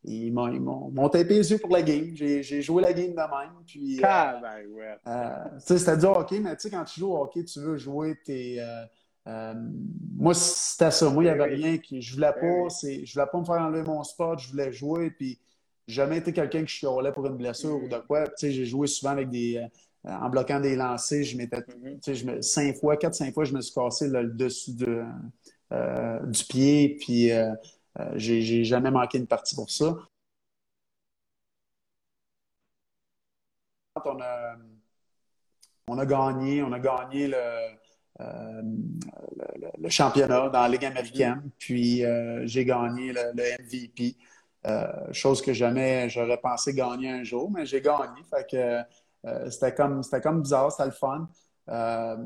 Ils 0.03 0.33
m'ont 0.33 1.09
tapé 1.09 1.35
les 1.35 1.51
yeux 1.51 1.59
pour 1.59 1.71
la 1.71 1.83
game. 1.83 2.11
J'ai 2.15 2.61
joué 2.61 2.81
la 2.81 2.93
game 2.93 3.11
de 3.11 3.15
même. 3.15 3.53
Puis, 3.67 3.99
euh, 3.99 4.01
ben, 4.01 4.65
ouais. 4.71 5.59
C'était 5.59 5.97
du 5.97 6.05
hockey, 6.05 6.39
mais 6.39 6.55
tu 6.55 6.63
sais, 6.63 6.69
quand 6.71 6.83
tu 6.85 6.99
joues 6.99 7.11
au 7.11 7.21
hockey, 7.21 7.43
tu 7.43 7.59
veux 7.59 7.77
jouer 7.77 8.17
tes. 8.25 8.59
moi, 9.25 10.33
c'était 10.33 10.91
ça. 10.91 11.09
Moi, 11.09 11.23
il 11.23 11.27
n'y 11.27 11.31
avait 11.31 11.53
rien 11.53 11.77
qui. 11.77 12.01
Je 12.01 12.15
voulais 12.15 12.33
pas. 12.33 12.67
Je 12.81 13.13
voulais 13.13 13.27
pas 13.31 13.39
me 13.39 13.45
faire 13.45 13.61
enlever 13.61 13.83
mon 13.83 14.03
spot. 14.03 14.39
Je 14.39 14.49
voulais 14.49 14.71
jouer. 14.71 15.11
Puis, 15.11 15.39
jamais 15.87 16.17
été 16.17 16.33
quelqu'un 16.33 16.63
qui 16.63 16.73
chialait 16.73 17.11
pour 17.11 17.27
une 17.27 17.37
blessure 17.37 17.75
ou 17.75 17.87
de 17.87 17.97
quoi. 17.97 18.23
Tu 18.29 18.33
sais, 18.37 18.51
j'ai 18.51 18.65
joué 18.65 18.87
souvent 18.87 19.11
avec 19.11 19.29
des 19.29 19.63
en 20.03 20.29
bloquant 20.29 20.59
des 20.59 20.75
lancers, 20.75 21.23
je 21.23 21.37
m'étais, 21.37 21.57
mm-hmm. 21.57 22.41
cinq 22.41 22.75
fois, 22.77 22.97
quatre, 22.97 23.15
cinq 23.15 23.33
fois, 23.33 23.43
je 23.43 23.53
me 23.53 23.61
suis 23.61 23.73
cassé 23.73 24.07
le 24.07 24.25
dessus 24.27 24.73
de, 24.73 25.03
euh, 25.71 26.19
du 26.25 26.43
pied, 26.45 26.97
puis 26.99 27.31
euh, 27.31 27.53
euh, 27.99 28.11
j'ai, 28.15 28.63
jamais 28.63 28.91
manqué 28.91 29.17
une 29.17 29.27
partie 29.27 29.55
pour 29.55 29.69
ça. 29.69 29.95
On 34.03 34.19
a, 34.19 34.55
on 35.87 35.97
a 35.97 36.05
gagné, 36.05 36.63
on 36.63 36.71
a 36.71 36.79
gagné 36.79 37.27
le, 37.27 37.37
le, 39.77 39.89
championnat 39.89 40.49
dans 40.49 40.61
la 40.61 40.69
Ligue 40.69 40.85
américaine, 40.85 41.41
mm-hmm. 41.45 41.51
puis 41.59 42.03
j'ai 42.47 42.65
gagné 42.65 43.13
le, 43.13 43.33
MVP. 43.33 44.17
chose 45.13 45.41
que 45.41 45.53
jamais 45.53 46.09
j'aurais 46.09 46.39
pensé 46.39 46.73
gagner 46.73 47.11
un 47.11 47.23
jour, 47.23 47.51
mais 47.51 47.65
j'ai 47.65 47.81
gagné. 47.81 48.23
Fait 48.29 48.49
que 48.49 48.57
euh, 48.57 48.83
c'était 49.49 49.73
comme, 49.73 50.01
comme 50.23 50.41
bizarre, 50.41 50.71
c'était 50.71 50.85
le 50.85 50.91
fun. 50.91 51.29
Euh, 51.69 52.17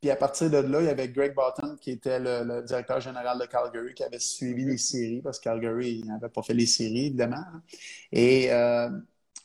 puis 0.00 0.10
à 0.10 0.16
partir 0.16 0.50
de 0.50 0.58
là, 0.58 0.80
il 0.80 0.86
y 0.86 0.90
avait 0.90 1.08
Greg 1.08 1.34
Button, 1.34 1.76
qui 1.80 1.92
était 1.92 2.20
le, 2.20 2.62
directeur 2.62 3.00
général 3.00 3.38
de 3.38 3.46
Calgary, 3.46 3.94
qui 3.94 4.02
avait 4.02 4.18
suivi 4.18 4.64
les 4.64 4.76
séries, 4.76 5.22
parce 5.22 5.38
que 5.38 5.44
Calgary 5.44 6.02
n'avait 6.04 6.28
pas 6.28 6.42
fait 6.42 6.54
les 6.54 6.66
séries, 6.66 7.06
évidemment. 7.06 7.44
Et 8.12 8.52
euh, 8.52 8.90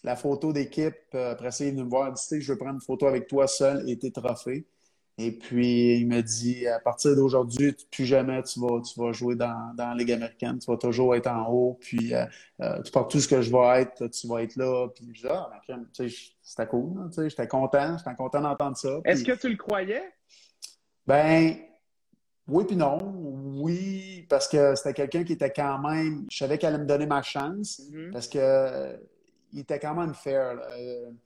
la 0.04 0.16
photo 0.16 0.52
d'équipe, 0.52 1.14
après 1.14 1.52
ça, 1.52 1.66
il 1.66 1.78
est 1.78 1.84
me 1.84 1.90
voir, 1.90 2.10
il 2.10 2.14
dit 2.14 2.42
Je 2.42 2.52
veux 2.52 2.58
prendre 2.58 2.76
une 2.76 2.82
photo 2.82 3.08
avec 3.08 3.28
toi 3.28 3.48
seul 3.48 3.90
et 3.90 3.98
tes 3.98 4.12
trophées. 4.12 4.66
Et 5.22 5.34
puis, 5.34 5.98
il 5.98 6.08
me 6.08 6.22
dit, 6.22 6.66
à 6.66 6.80
partir 6.80 7.14
d'aujourd'hui, 7.14 7.76
plus 7.92 8.06
jamais 8.06 8.42
tu 8.44 8.58
vas, 8.62 8.80
tu 8.80 8.98
vas 8.98 9.12
jouer 9.12 9.36
dans, 9.36 9.74
dans 9.76 9.90
la 9.90 9.96
Ligue 9.96 10.14
américaine. 10.14 10.60
Tu 10.60 10.72
vas 10.72 10.78
toujours 10.78 11.14
être 11.14 11.28
en 11.28 11.46
haut. 11.52 11.78
Puis, 11.82 12.14
euh, 12.14 12.26
euh, 12.62 12.82
tout 12.82 13.20
ce 13.20 13.28
que 13.28 13.42
je 13.42 13.52
vais 13.52 13.82
être, 13.82 14.08
tu 14.08 14.28
vas 14.28 14.44
être 14.44 14.56
là. 14.56 14.88
Puis, 14.96 15.10
je 15.14 15.28
dis, 15.28 15.28
ah, 15.30 15.52
c'était 16.42 16.68
cool. 16.68 17.12
J'étais 17.18 17.48
content. 17.50 17.98
J'étais 17.98 18.16
content 18.16 18.40
d'entendre 18.40 18.78
ça. 18.78 19.02
Est-ce 19.04 19.26
que 19.26 19.34
tu 19.34 19.50
le 19.50 19.58
croyais? 19.58 20.04
Ben, 21.06 21.58
oui 22.48 22.64
puis 22.64 22.78
non. 22.78 22.98
Oui, 23.58 24.26
parce 24.30 24.48
que 24.48 24.74
c'était 24.76 24.94
quelqu'un 24.94 25.26
qui 25.26 25.34
était 25.34 25.52
quand 25.52 25.80
même... 25.80 26.28
Je 26.32 26.38
savais 26.38 26.58
qu'elle 26.58 26.76
allait 26.76 26.84
me 26.84 26.88
donner 26.88 27.08
ma 27.08 27.24
chance. 27.24 27.82
Mm-hmm. 27.92 28.12
Parce 28.14 28.30
que 28.30 28.98
il 29.52 29.62
était 29.62 29.80
quand 29.80 29.96
même 29.96 30.14
fair. 30.14 30.56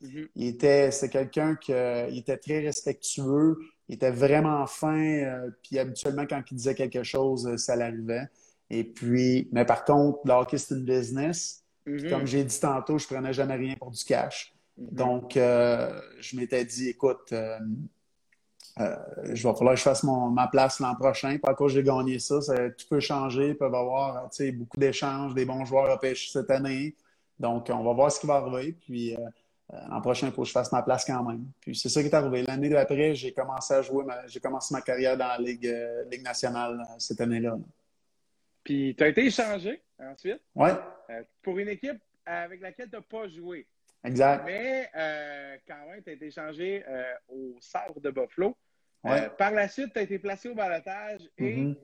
Mm-hmm. 0.01 0.29
Il 0.35 0.47
était, 0.47 0.89
c'est 0.89 1.09
quelqu'un 1.09 1.55
qui 1.55 1.73
était 1.73 2.37
très 2.37 2.59
respectueux. 2.61 3.57
Il 3.89 3.95
était 3.95 4.11
vraiment 4.11 4.65
fin, 4.65 4.97
euh, 4.97 5.49
puis 5.61 5.77
habituellement, 5.77 6.25
quand 6.27 6.41
il 6.49 6.55
disait 6.55 6.75
quelque 6.75 7.03
chose, 7.03 7.47
euh, 7.47 7.57
ça 7.57 7.75
l'arrivait. 7.75 8.29
Et 8.69 8.83
puis, 8.83 9.49
mais 9.51 9.65
par 9.65 9.83
contre, 9.83 10.19
le 10.25 10.57
c'est 10.57 10.75
une 10.75 10.85
business. 10.85 11.63
Comme 12.09 12.25
j'ai 12.25 12.45
dit 12.45 12.59
tantôt, 12.59 12.97
je 12.97 13.05
prenais 13.05 13.33
jamais 13.33 13.55
rien 13.55 13.75
pour 13.75 13.91
du 13.91 14.03
cash. 14.05 14.53
Mm-hmm. 14.79 14.95
Donc, 14.95 15.35
euh, 15.35 15.99
je 16.21 16.37
m'étais 16.37 16.63
dit, 16.63 16.89
écoute, 16.89 17.27
je 17.29 18.77
vais 18.77 19.53
falloir 19.53 19.73
que 19.73 19.75
je 19.75 19.83
fasse 19.83 20.03
ma 20.03 20.47
place 20.47 20.79
l'an 20.79 20.95
prochain. 20.95 21.37
Par 21.39 21.55
contre, 21.55 21.73
j'ai 21.73 21.83
gagné 21.83 22.19
ça, 22.19 22.39
tout 22.69 22.87
peut 22.89 23.01
changer. 23.01 23.49
Ils 23.49 23.57
peuvent 23.57 23.75
avoir 23.75 24.29
beaucoup 24.53 24.79
d'échanges, 24.79 25.33
des 25.33 25.43
bons 25.43 25.65
joueurs 25.65 25.91
à 25.91 25.99
pêcher 25.99 26.31
cette 26.31 26.49
année. 26.49 26.95
Donc, 27.37 27.69
on 27.69 27.83
va 27.83 27.93
voir 27.93 28.11
ce 28.11 28.21
qui 28.21 28.27
va 28.27 28.35
arriver. 28.35 28.77
Puis, 28.79 29.13
l'an 29.71 30.01
prochain, 30.01 30.27
il 30.27 30.33
faut 30.33 30.41
que 30.43 30.47
je 30.47 30.51
fasse 30.51 30.71
ma 30.71 30.81
place 30.81 31.05
quand 31.05 31.23
même. 31.23 31.45
Puis 31.61 31.75
c'est 31.75 31.89
ça 31.89 32.01
qui 32.01 32.07
est 32.07 32.13
arrivé. 32.13 32.43
L'année 32.43 32.69
d'après, 32.69 33.15
j'ai 33.15 33.33
commencé 33.33 33.73
à 33.73 33.81
jouer, 33.81 34.05
j'ai 34.27 34.39
commencé 34.39 34.73
ma 34.73 34.81
carrière 34.81 35.17
dans 35.17 35.27
la 35.27 35.37
Ligue, 35.37 35.73
Ligue 36.11 36.23
nationale 36.23 36.83
cette 36.99 37.21
année-là. 37.21 37.57
Puis 38.63 38.95
tu 38.97 39.03
as 39.03 39.07
été 39.07 39.25
échangé 39.25 39.81
ensuite? 39.99 40.41
Oui. 40.55 40.69
pour 41.41 41.57
une 41.59 41.69
équipe 41.69 42.01
avec 42.25 42.61
laquelle 42.61 42.89
tu 42.89 42.95
n'as 42.95 43.01
pas 43.01 43.27
joué. 43.27 43.67
Exact. 44.03 44.43
Mais 44.45 44.89
quand 45.67 45.85
même, 45.89 46.03
tu 46.03 46.09
as 46.09 46.13
été 46.13 46.27
échangé 46.27 46.83
au 47.27 47.55
Sabre 47.59 47.99
de 47.99 48.09
Buffalo. 48.09 48.55
par 49.37 49.51
la 49.51 49.67
suite, 49.67 49.93
tu 49.93 49.99
as 49.99 50.03
été 50.03 50.19
placé 50.19 50.49
au 50.49 50.55
balotage 50.55 51.21
et 51.37 51.57
mm-hmm 51.57 51.75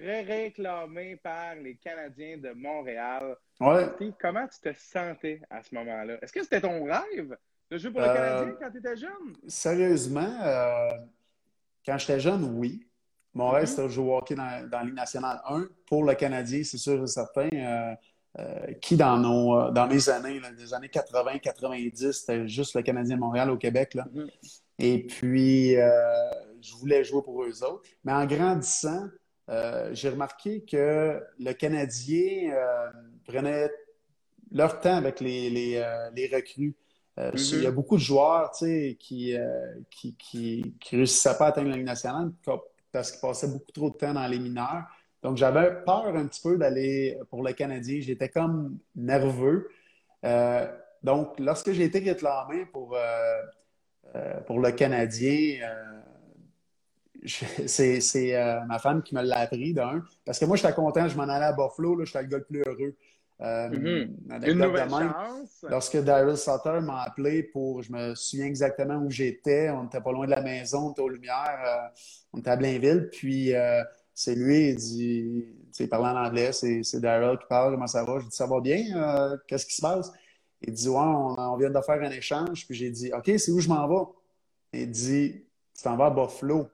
réclamé 0.00 1.16
par 1.16 1.54
les 1.56 1.76
Canadiens 1.76 2.38
de 2.38 2.50
Montréal. 2.52 3.36
Ouais. 3.60 3.86
Comment 4.20 4.46
tu 4.46 4.60
te 4.60 4.76
sentais 4.78 5.40
à 5.50 5.62
ce 5.62 5.74
moment-là? 5.74 6.18
Est-ce 6.22 6.32
que 6.32 6.42
c'était 6.42 6.60
ton 6.60 6.84
rêve 6.84 7.36
de 7.70 7.78
jouer 7.78 7.90
pour 7.90 8.00
les 8.00 8.08
euh, 8.08 8.14
Canadiens 8.14 8.56
quand 8.60 8.70
tu 8.70 8.78
étais 8.78 8.96
jeune? 8.96 9.36
Sérieusement, 9.46 10.40
euh, 10.42 10.90
quand 11.84 11.98
j'étais 11.98 12.20
jeune, 12.20 12.44
oui. 12.56 12.86
Mon 13.32 13.50
rêve, 13.50 13.64
mm-hmm. 13.64 13.66
c'était 13.66 13.82
de 13.82 13.88
jouer 13.88 14.10
au 14.10 14.16
hockey 14.16 14.34
dans, 14.34 14.68
dans 14.68 14.78
la 14.78 14.84
Ligue 14.84 14.94
nationale 14.94 15.40
1. 15.46 15.68
Pour 15.86 16.04
le 16.04 16.14
Canadien, 16.14 16.62
c'est 16.64 16.78
sûr 16.78 17.02
et 17.02 17.06
certain. 17.06 17.48
Euh, 17.52 17.94
qui, 18.80 18.96
dans, 18.96 19.16
nos, 19.16 19.70
dans 19.70 19.86
mes 19.86 20.08
années, 20.08 20.40
les 20.58 20.74
années 20.74 20.88
80-90, 20.88 22.12
c'était 22.12 22.48
juste 22.48 22.74
le 22.74 22.82
Canadien 22.82 23.14
de 23.14 23.20
Montréal 23.20 23.48
au 23.50 23.56
Québec. 23.56 23.94
Là. 23.94 24.06
Mm-hmm. 24.12 24.60
Et 24.80 25.06
puis, 25.06 25.74
je 25.74 26.74
voulais 26.80 27.04
jouer 27.04 27.22
pour 27.22 27.44
eux 27.44 27.62
autres. 27.62 27.88
Mais 28.02 28.12
en 28.12 28.26
grandissant, 28.26 29.08
euh, 29.50 29.90
j'ai 29.92 30.08
remarqué 30.08 30.62
que 30.64 31.22
le 31.38 31.52
Canadien 31.52 32.52
euh, 32.52 32.90
prenait 33.26 33.70
leur 34.50 34.80
temps 34.80 34.96
avec 34.96 35.20
les, 35.20 35.50
les, 35.50 35.76
euh, 35.76 36.10
les 36.14 36.34
recrues. 36.34 36.74
Mm-hmm. 37.18 37.56
Il 37.56 37.62
y 37.62 37.66
a 37.66 37.70
beaucoup 37.70 37.96
de 37.96 38.02
joueurs 38.02 38.50
qui, 38.52 38.96
qui, 38.98 39.36
qui, 39.90 40.74
qui 40.80 40.96
réussissaient 40.96 41.36
pas 41.36 41.46
à 41.46 41.48
atteindre 41.48 41.68
la 41.68 41.76
Ligue 41.76 41.86
nationale 41.86 42.32
parce 42.90 43.12
qu'ils 43.12 43.20
passaient 43.20 43.48
beaucoup 43.48 43.70
trop 43.72 43.90
de 43.90 43.96
temps 43.96 44.14
dans 44.14 44.26
les 44.26 44.38
mineurs. 44.38 44.84
Donc, 45.22 45.36
j'avais 45.36 45.82
peur 45.84 46.16
un 46.16 46.26
petit 46.26 46.42
peu 46.42 46.58
d'aller 46.58 47.18
pour 47.30 47.42
le 47.42 47.52
Canadien. 47.52 48.00
J'étais 48.00 48.28
comme 48.28 48.78
nerveux. 48.96 49.68
donc, 51.02 51.38
lorsque 51.38 51.70
j'ai 51.72 51.84
été 51.84 52.00
réclamé 52.00 52.66
pour, 52.66 52.96
pour 54.46 54.58
le 54.58 54.72
Canadien, 54.72 55.60
c'est 57.26 58.36
euh, 58.36 58.60
ma 58.66 58.78
femme 58.78 59.02
qui 59.02 59.14
me 59.14 59.22
l'a 59.22 59.40
appris 59.40 59.72
d'un. 59.72 60.02
Parce 60.24 60.38
que 60.38 60.44
moi, 60.44 60.56
j'étais 60.56 60.72
content, 60.74 61.08
je 61.08 61.16
m'en 61.16 61.24
allais 61.24 61.46
à 61.46 61.52
Buffalo, 61.52 62.04
j'étais 62.04 62.22
le 62.22 62.28
gars 62.28 62.38
le 62.38 62.44
plus 62.44 62.62
heureux. 62.66 62.94
Euh, 63.40 63.68
mm-hmm. 63.68 64.50
Une 64.50 64.58
nouvelle 64.58 64.88
chance. 64.88 65.64
Lorsque 65.68 65.96
Daryl 65.98 66.36
Sutter 66.36 66.80
m'a 66.82 67.02
appelé 67.02 67.42
pour, 67.42 67.82
je 67.82 67.92
me 67.92 68.14
souviens 68.14 68.46
exactement 68.46 68.96
où 68.96 69.10
j'étais, 69.10 69.70
on 69.70 69.84
n'était 69.84 70.00
pas 70.00 70.12
loin 70.12 70.26
de 70.26 70.30
la 70.30 70.40
maison, 70.40 70.88
on 70.88 70.92
était 70.92 71.00
aux 71.02 71.08
Lumières, 71.08 71.62
euh, 71.66 71.88
on 72.32 72.38
était 72.38 72.50
à 72.50 72.56
Blainville, 72.56 73.08
puis 73.10 73.52
c'est 74.14 74.36
lui, 74.36 74.68
il 74.68 74.76
dit, 74.76 75.44
il 75.80 75.88
parlait 75.88 76.16
en 76.16 76.24
anglais, 76.24 76.52
c'est 76.52 77.00
Daryl 77.00 77.38
qui 77.38 77.46
parle, 77.48 77.72
comment 77.74 77.88
ça 77.88 78.04
va? 78.04 78.20
Je 78.20 78.26
dis, 78.26 78.36
ça 78.36 78.46
va 78.46 78.60
bien, 78.60 79.36
qu'est-ce 79.48 79.66
qui 79.66 79.74
se 79.74 79.82
passe? 79.82 80.12
Il 80.62 80.72
dit, 80.72 80.88
ouais, 80.88 80.96
on, 80.96 81.36
on, 81.36 81.56
vient 81.56 81.70
de 81.70 81.80
faire 81.80 82.00
un 82.02 82.10
échange, 82.10 82.66
puis 82.66 82.76
j'ai 82.76 82.90
dit, 82.90 83.12
OK, 83.12 83.32
c'est 83.36 83.50
où 83.50 83.58
je 83.58 83.68
m'en 83.68 83.86
vais? 83.88 84.80
Il 84.80 84.90
dit, 84.90 85.44
tu 85.76 85.82
t'en 85.82 85.96
vas 85.96 86.06
à 86.06 86.10
Buffalo. 86.10 86.68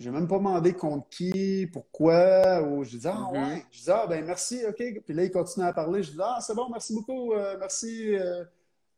J'ai 0.00 0.10
même 0.10 0.26
pas 0.26 0.38
demandé 0.38 0.72
contre 0.72 1.10
qui, 1.10 1.68
pourquoi. 1.70 2.62
Ou 2.62 2.84
je 2.84 2.96
dis 2.96 3.06
ah 3.06 3.28
mm-hmm. 3.30 3.52
ouais. 3.52 3.64
Je 3.70 3.82
dis 3.82 3.90
ah 3.90 4.06
ben 4.08 4.24
merci, 4.24 4.64
ok. 4.66 5.02
Puis 5.04 5.14
là, 5.14 5.24
il 5.24 5.30
continue 5.30 5.66
à 5.66 5.74
parler. 5.74 6.02
Je 6.02 6.12
dis 6.12 6.18
ah 6.22 6.38
c'est 6.40 6.54
bon, 6.54 6.70
merci 6.70 6.94
beaucoup, 6.94 7.34
euh, 7.34 7.58
merci, 7.60 8.16
euh, 8.16 8.42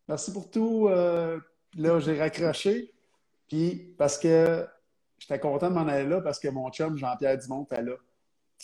merci 0.09 0.33
pour 0.33 0.49
tout. 0.49 0.87
Euh. 0.89 1.41
Puis 1.73 1.81
là, 1.81 1.99
j'ai 1.99 2.17
raccroché. 2.17 2.93
Puis 3.49 3.97
parce 3.99 4.17
que 4.17 4.65
j'étais 5.19 5.41
content 5.41 5.71
de 5.71 5.75
m'en 5.75 5.89
aller 5.89 6.09
là 6.09 6.21
parce 6.21 6.39
que 6.39 6.47
mon 6.47 6.71
chum 6.71 6.97
Jean-Pierre 6.97 7.37
Dumont 7.37 7.65
était 7.65 7.83
là. 7.83 7.95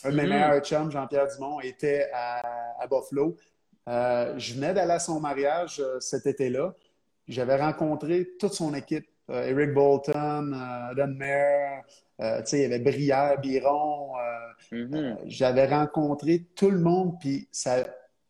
Un 0.05 0.11
de 0.11 0.15
mes 0.15 0.23
mm-hmm. 0.23 0.29
meilleurs 0.29 0.61
chums, 0.61 0.91
Jean-Pierre 0.93 1.27
Dumont, 1.35 1.61
était 1.61 2.09
à, 2.15 2.81
à 2.81 2.87
Buffalo. 2.87 3.37
je 3.89 4.55
venais 4.55 4.75
d'aller 4.75 4.93
à 4.93 5.01
son 5.01 5.19
mariage 5.19 5.83
cet 5.99 6.25
été-là. 6.27 6.73
J'avais 7.27 7.57
rencontré 7.57 8.29
toute 8.39 8.53
son 8.53 8.75
équipe. 8.75 9.09
Eric 9.29 9.75
Bolton, 9.75 10.53
Dan 10.97 11.17
Mayer, 11.17 11.83
euh, 12.21 12.43
il 12.53 12.59
y 12.59 12.65
avait 12.65 12.79
Brière, 12.79 13.41
Biron. 13.41 14.13
Euh, 14.17 14.77
mm-hmm. 14.77 14.95
euh, 14.95 15.15
j'avais 15.27 15.67
rencontré 15.67 16.47
tout 16.55 16.71
le 16.71 16.81
monde, 16.81 17.19
puis 17.21 17.49
ça. 17.53 17.85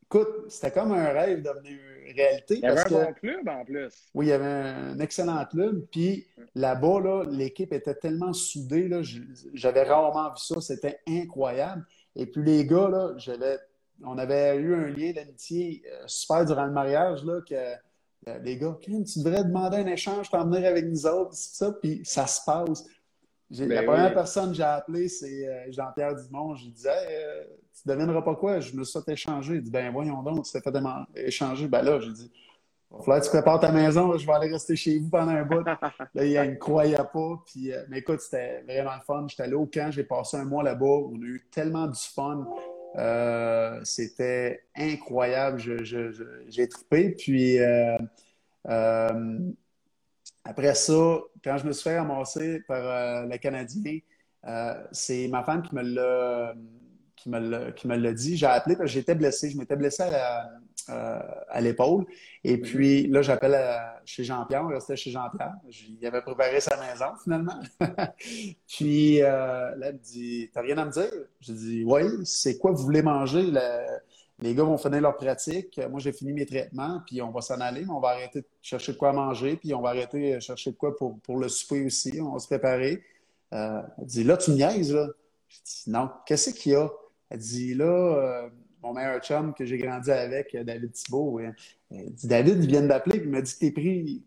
Écoute, 0.05 0.29
c'était 0.49 0.71
comme 0.71 0.93
un 0.93 1.11
rêve 1.11 1.43
devenu 1.43 1.81
réalité. 2.17 2.55
Il 2.57 2.61
y 2.61 2.67
avait 2.67 2.81
un 2.81 3.05
bon 3.05 3.13
club 3.13 3.49
en 3.49 3.65
plus. 3.65 4.09
Oui, 4.15 4.27
il 4.27 4.29
y 4.31 4.33
avait 4.33 4.45
un 4.47 4.99
excellent 5.01 5.45
club. 5.45 5.87
Puis 5.91 6.27
là-bas, 6.55 7.25
l'équipe 7.31 7.73
était 7.75 7.95
tellement 7.95 8.33
soudée. 8.33 8.91
J'avais 9.53 9.83
rarement 9.83 10.31
vu 10.31 10.39
ça. 10.39 10.61
C'était 10.63 11.01
incroyable. 11.07 11.85
Et 12.17 12.25
puis 12.25 12.43
les 12.43 12.65
gars, 12.65 12.89
là, 12.89 13.15
on 14.03 14.17
avait 14.17 14.57
eu 14.57 14.75
un 14.75 14.87
lien 14.87 15.13
d'amitié 15.13 15.83
super 16.07 16.47
durant 16.47 16.65
le 16.65 16.73
mariage. 16.73 17.23
Là, 17.25 17.43
que, 17.47 18.39
les 18.43 18.57
gars, 18.57 18.79
tu 18.81 19.19
devrais 19.19 19.45
demander 19.45 19.77
un 19.77 19.87
échange, 19.89 20.31
t'en 20.31 20.47
venir 20.47 20.67
avec 20.67 20.87
nous 20.87 21.07
autres, 21.07 21.35
ça. 21.35 21.73
Puis 21.73 22.01
ça 22.05 22.27
se 22.27 22.41
passe. 22.47 22.87
Ben 23.51 23.69
la 23.69 23.83
première 23.83 24.13
personne 24.13 24.51
que 24.51 24.57
j'ai 24.57 24.63
appelée, 24.63 25.09
c'est 25.09 25.49
euh, 25.49 25.73
Jean-Pierre 25.73 26.15
Dumont. 26.17 26.55
Je 26.55 26.65
lui 26.65 26.73
disais, 26.73 26.91
euh, 26.91 27.45
tu 27.73 27.89
ne 27.89 27.95
devineras 27.95 28.23
pas 28.23 28.35
quoi? 28.35 28.61
Je 28.61 28.75
me 28.75 28.85
suis 28.85 29.01
fait 29.01 29.13
échanger. 29.13 29.55
Il 29.55 29.63
dit, 29.63 29.71
ben 29.71 29.91
voyons 29.91 30.23
donc, 30.23 30.45
tu 30.45 30.53
t'es 30.53 30.61
fait 30.61 30.77
échanger. 31.17 31.67
Ben 31.67 31.83
là, 31.83 31.99
j'ai 31.99 32.13
dit, 32.13 32.31
il 32.91 32.97
va 32.97 33.03
falloir 33.03 33.21
que 33.21 33.25
tu 33.25 33.31
prépares 33.31 33.61
ta 33.61 33.73
maison. 33.73 34.17
je 34.19 34.27
vais 34.27 34.33
aller 34.35 34.53
rester 34.53 34.77
chez 34.77 34.99
vous 34.99 35.09
pendant 35.09 35.33
un 35.33 35.45
bout. 35.45 35.65
là, 36.15 36.25
il 36.25 36.35
ne 36.35 36.55
croyait 36.57 36.97
pas. 36.97 37.43
Puis, 37.47 37.73
euh, 37.73 37.85
mais 37.89 38.01
écoute, 38.01 38.21
c'était 38.21 38.63
vraiment 38.63 38.95
le 38.95 39.05
fun. 39.07 39.27
J'étais 39.29 39.45
allé 39.45 39.55
au 39.55 39.67
camp. 39.67 39.91
J'ai 39.91 40.05
passé 40.05 40.37
un 40.37 40.45
mois 40.45 40.63
là-bas. 40.63 40.85
On 40.85 41.15
a 41.15 41.25
eu 41.25 41.49
tellement 41.51 41.87
du 41.87 42.01
fun. 42.01 42.47
c'était 43.85 44.65
incroyable. 44.77 45.59
j'ai 45.59 46.69
trippé. 46.69 47.11
Puis, 47.13 47.59
après 50.49 50.75
ça, 50.75 51.19
quand 51.45 51.59
je 51.59 51.67
me 51.67 51.73
suis 51.73 51.83
fait 51.83 51.99
ramasser 51.99 52.63
par 52.67 52.79
euh, 52.79 53.27
le 53.27 53.37
Canadien, 53.37 53.99
euh, 54.47 54.83
c'est 54.93 55.29
ma 55.29 55.45
femme 55.45 55.61
qui 55.61 55.75
me 55.75 55.83
l'a 55.83 56.55
qui 57.17 57.29
me 57.29 57.97
l'a 57.97 58.13
dit. 58.13 58.39
J'ai 58.39 58.47
appelé 58.47 58.75
parce 58.75 58.89
que 58.89 58.95
j'étais 58.95 59.15
blessé. 59.15 59.51
Je 59.51 59.59
m'étais 59.59 59.77
blessé 59.77 60.05
à, 60.05 60.49
euh, 60.89 61.61
l'épaule. 61.61 62.07
Et 62.45 62.59
puis 62.59 63.09
là, 63.09 63.21
j'appelle 63.21 63.59
chez 64.07 64.25
Jean-Pierre. 64.25 64.65
On 64.65 64.69
restait 64.69 64.97
chez 64.97 65.11
Jean-Pierre. 65.11 65.53
Il 66.01 66.07
avait 66.07 66.23
préparé 66.23 66.61
sa 66.61 66.79
maison, 66.79 67.09
finalement. 67.23 67.61
puis 68.67 69.19
là, 69.19 69.75
elle 69.83 69.95
me 69.95 69.99
dit 69.99 70.49
T'as 70.55 70.63
rien 70.63 70.79
à 70.79 70.87
me 70.87 70.93
dire 70.93 71.11
J'ai 71.41 71.53
dit 71.53 71.85
Oui, 71.85 72.05
c'est 72.25 72.57
quoi 72.57 72.71
vous 72.71 72.85
voulez 72.85 73.03
manger? 73.03 73.53
Les 74.41 74.55
gars 74.55 74.63
vont 74.63 74.79
finir 74.79 75.01
leur 75.01 75.17
pratique. 75.17 75.81
Moi, 75.91 75.99
j'ai 76.01 76.13
fini 76.13 76.33
mes 76.33 76.47
traitements, 76.47 77.03
puis 77.07 77.21
on 77.21 77.31
va 77.31 77.41
s'en 77.41 77.61
aller, 77.61 77.83
mais 77.85 77.93
on 77.93 78.01
va 78.01 78.11
arrêter 78.11 78.41
de 78.41 78.47
chercher 78.63 78.93
de 78.93 78.99
quoi 78.99 79.13
manger, 79.13 79.57
puis 79.57 79.75
on 79.75 79.81
va 79.81 79.91
arrêter 79.91 80.35
de 80.35 80.41
chercher 80.41 80.71
de 80.71 80.77
quoi 80.77 80.97
pour, 80.97 81.19
pour 81.21 81.39
le 81.39 81.49
souper 81.49 81.85
aussi. 81.85 82.21
On 82.21 82.33
va 82.33 82.39
se 82.39 82.47
préparer. 82.47 83.03
Euh, 83.53 83.83
elle 83.99 84.07
dit, 84.07 84.25
là, 84.25 84.37
tu 84.37 84.53
niaises, 84.53 84.95
là. 84.95 85.09
Je 85.49 85.57
dis, 85.65 85.91
non, 85.91 86.11
qu'est-ce 86.27 86.51
qu'il 86.51 86.73
y 86.73 86.75
a? 86.77 86.89
Elle 87.31 87.39
dit, 87.39 87.75
là, 87.75 87.85
euh, 87.85 88.49
mon 88.83 88.93
meilleur 88.93 89.21
chum 89.21 89.55
que 89.55 89.65
j'ai 89.65 89.79
grandi 89.79 90.11
avec, 90.11 90.57
David 90.57 90.93
Thibault, 90.93 91.41
elle 91.41 91.55
dit, 92.13 92.29
David, 92.29 92.63
il 92.63 92.69
vient 92.69 92.83
d'appeler, 92.83 93.19
il 93.19 93.29
m'a 93.29 93.41
dit 93.41 93.59
t'es 93.59 93.73
pris 93.73 94.23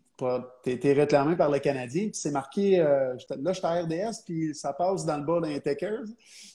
tu 0.62 0.70
été 0.70 0.92
réclamé 0.92 1.36
par 1.36 1.50
le 1.50 1.58
Canadien, 1.58 2.04
puis 2.04 2.14
c'est 2.14 2.30
marqué, 2.30 2.80
euh, 2.80 3.14
là, 3.14 3.52
je 3.52 3.58
suis 3.58 3.66
à 3.66 3.82
RDS, 3.82 4.22
puis 4.24 4.54
ça 4.54 4.72
passe 4.72 5.04
dans 5.04 5.16
le 5.18 5.24
bas 5.24 5.40
d'un 5.40 5.58
Takers. 5.58 6.04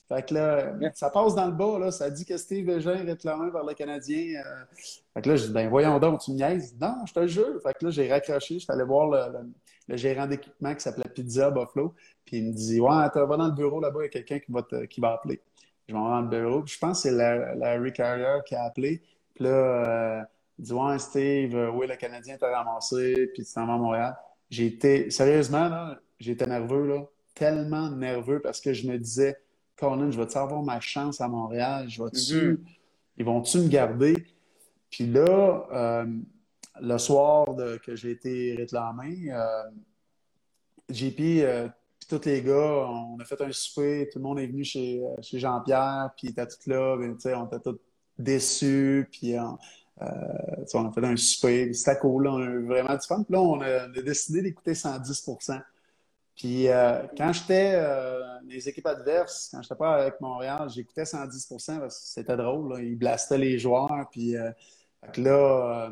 Fait 0.08 0.26
que 0.26 0.34
là, 0.34 0.74
ça 0.94 1.10
passe 1.10 1.34
dans 1.34 1.46
le 1.46 1.52
bas, 1.52 1.78
là, 1.78 1.90
ça 1.90 2.10
dit 2.10 2.24
que 2.24 2.36
Steve 2.36 2.68
est 2.68 2.78
réclamé 2.78 3.50
par 3.50 3.64
le 3.64 3.74
Canadien. 3.74 4.40
Euh. 4.40 4.64
Fait 5.14 5.22
que 5.22 5.28
là, 5.30 5.36
je 5.36 5.46
dis, 5.46 5.52
ben 5.52 5.68
voyons 5.68 5.98
donc, 5.98 6.20
tu 6.20 6.32
me 6.32 6.36
niaises. 6.36 6.74
Non, 6.80 7.04
je 7.06 7.12
te 7.12 7.26
jure. 7.26 7.60
Fait 7.62 7.74
que 7.74 7.84
là, 7.84 7.90
j'ai 7.90 8.10
raccroché, 8.10 8.54
je 8.54 8.64
suis 8.64 8.72
allé 8.72 8.84
voir 8.84 9.08
le, 9.08 9.96
gérant 9.96 10.26
d'équipement 10.26 10.74
qui 10.74 10.80
s'appelait 10.80 11.10
Pizza 11.14 11.50
Buffalo, 11.50 11.94
puis 12.24 12.38
il 12.38 12.48
me 12.48 12.52
dit, 12.52 12.80
ouais, 12.80 12.88
va 12.88 13.36
dans 13.36 13.46
le 13.46 13.52
bureau 13.52 13.80
là-bas, 13.80 14.00
il 14.00 14.04
y 14.04 14.06
a 14.06 14.08
quelqu'un 14.08 14.38
qui 14.38 14.52
va, 14.52 14.62
qui 14.86 15.00
va 15.00 15.12
appeler. 15.12 15.40
Je 15.88 15.94
vais 15.94 16.00
dans 16.00 16.20
le 16.20 16.28
bureau, 16.28 16.62
je 16.66 16.78
pense 16.78 17.02
que 17.02 17.08
c'est 17.08 17.14
Larry 17.14 17.92
Carrier 17.92 18.40
qui 18.46 18.54
a 18.54 18.64
appelé. 18.64 19.02
Puis 19.34 19.44
là, 19.44 19.50
euh, 19.50 20.22
dit 20.58 20.72
Ouais, 20.72 20.98
Steve, 20.98 21.56
euh, 21.56 21.70
oui, 21.70 21.86
le 21.86 21.96
Canadien 21.96 22.36
t'a 22.36 22.56
ramassé, 22.56 23.30
puis 23.34 23.44
tu 23.44 23.52
t'en 23.52 23.66
vas 23.66 23.74
à 23.74 23.78
Montréal. 23.78 24.16
J'ai 24.50 24.66
été, 24.66 25.10
sérieusement, 25.10 25.68
là, 25.68 26.00
j'étais 26.18 26.46
nerveux, 26.46 26.86
là, 26.86 27.04
tellement 27.34 27.90
nerveux 27.90 28.40
parce 28.40 28.60
que 28.60 28.72
je 28.72 28.86
me 28.88 28.98
disais 28.98 29.36
Conan, 29.76 30.10
je 30.10 30.18
vais-tu 30.18 30.36
avoir 30.36 30.62
ma 30.62 30.80
chance 30.80 31.20
à 31.20 31.28
Montréal? 31.28 31.88
Je 31.88 32.02
vais-tu, 32.02 32.54
mm-hmm. 32.54 32.58
Ils 33.18 33.24
vont-tu 33.24 33.58
me 33.58 33.68
garder? 33.68 34.14
Puis 34.90 35.06
là, 35.06 35.66
euh, 35.72 36.06
le 36.80 36.98
soir 36.98 37.54
de, 37.54 37.76
que 37.84 37.94
j'ai 37.94 38.12
été 38.12 38.54
réclamé, 38.56 39.30
euh, 39.30 39.62
JP, 40.88 41.20
euh, 41.20 41.68
puis 41.98 42.08
tous 42.08 42.24
les 42.26 42.42
gars, 42.42 42.86
on 42.88 43.18
a 43.20 43.24
fait 43.24 43.40
un 43.40 43.52
souper, 43.52 44.08
tout 44.12 44.18
le 44.18 44.24
monde 44.24 44.38
est 44.38 44.46
venu 44.46 44.64
chez, 44.64 45.02
chez 45.20 45.38
Jean-Pierre, 45.38 46.10
puis 46.16 46.28
il 46.28 46.30
était 46.30 46.46
tout 46.46 46.70
là, 46.70 46.96
ben, 46.96 47.16
on 47.34 47.46
était 47.46 47.60
tous 47.60 47.78
déçus, 48.18 49.08
puis 49.10 49.38
on 49.38 49.58
a 50.00 50.92
fait 50.92 51.04
un 51.04 51.16
super, 51.16 51.74
c'était 51.74 51.92
là, 51.92 52.00
on 52.02 52.42
a 52.42 52.60
vraiment 52.60 52.94
du 52.94 53.06
fun. 53.06 53.22
Puis 53.22 53.32
là, 53.32 53.40
on 53.40 53.60
a, 53.60 53.88
décidé 53.88 54.42
d'écouter 54.42 54.74
110 54.74 55.26
Puis 56.36 56.66
quand 57.16 57.32
j'étais 57.32 57.80
dans 57.80 58.46
les 58.46 58.68
équipes 58.68 58.86
adverses, 58.86 59.48
quand 59.50 59.62
j'étais 59.62 59.74
pas 59.74 59.94
avec 59.96 60.20
Montréal, 60.20 60.68
j'écoutais 60.70 61.02
110% 61.04 61.80
parce 61.80 62.00
que 62.00 62.06
c'était 62.06 62.36
drôle. 62.36 62.72
Là. 62.72 62.80
Ils 62.80 62.96
blastaient 62.96 63.38
les 63.38 63.58
joueurs. 63.58 64.08
Puis 64.10 64.34
là, 65.16 65.90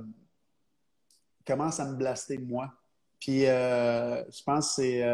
ils 1.41 1.45
commencent 1.45 1.81
à 1.81 1.87
me 1.87 1.97
blaster 1.97 2.39
moi. 2.39 2.73
Puis 3.19 3.41
je 3.41 4.43
pense 4.45 4.69
que 4.69 4.83
c'est 4.83 5.05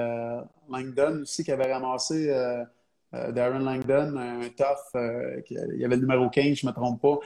Langdon 0.68 1.22
aussi 1.22 1.44
qui 1.44 1.52
avait 1.52 1.72
ramassé 1.72 2.30
euh, 3.14 3.30
Darren 3.30 3.58
Langdon, 3.58 4.16
un 4.16 4.48
tough, 4.48 4.94
euh, 4.94 5.40
il 5.50 5.80
y 5.80 5.84
avait 5.84 5.96
le 5.96 6.02
numéro 6.02 6.30
15, 6.30 6.56
je 6.56 6.66
ne 6.66 6.70
me 6.70 6.74
trompe 6.74 7.00
pas. 7.02 7.18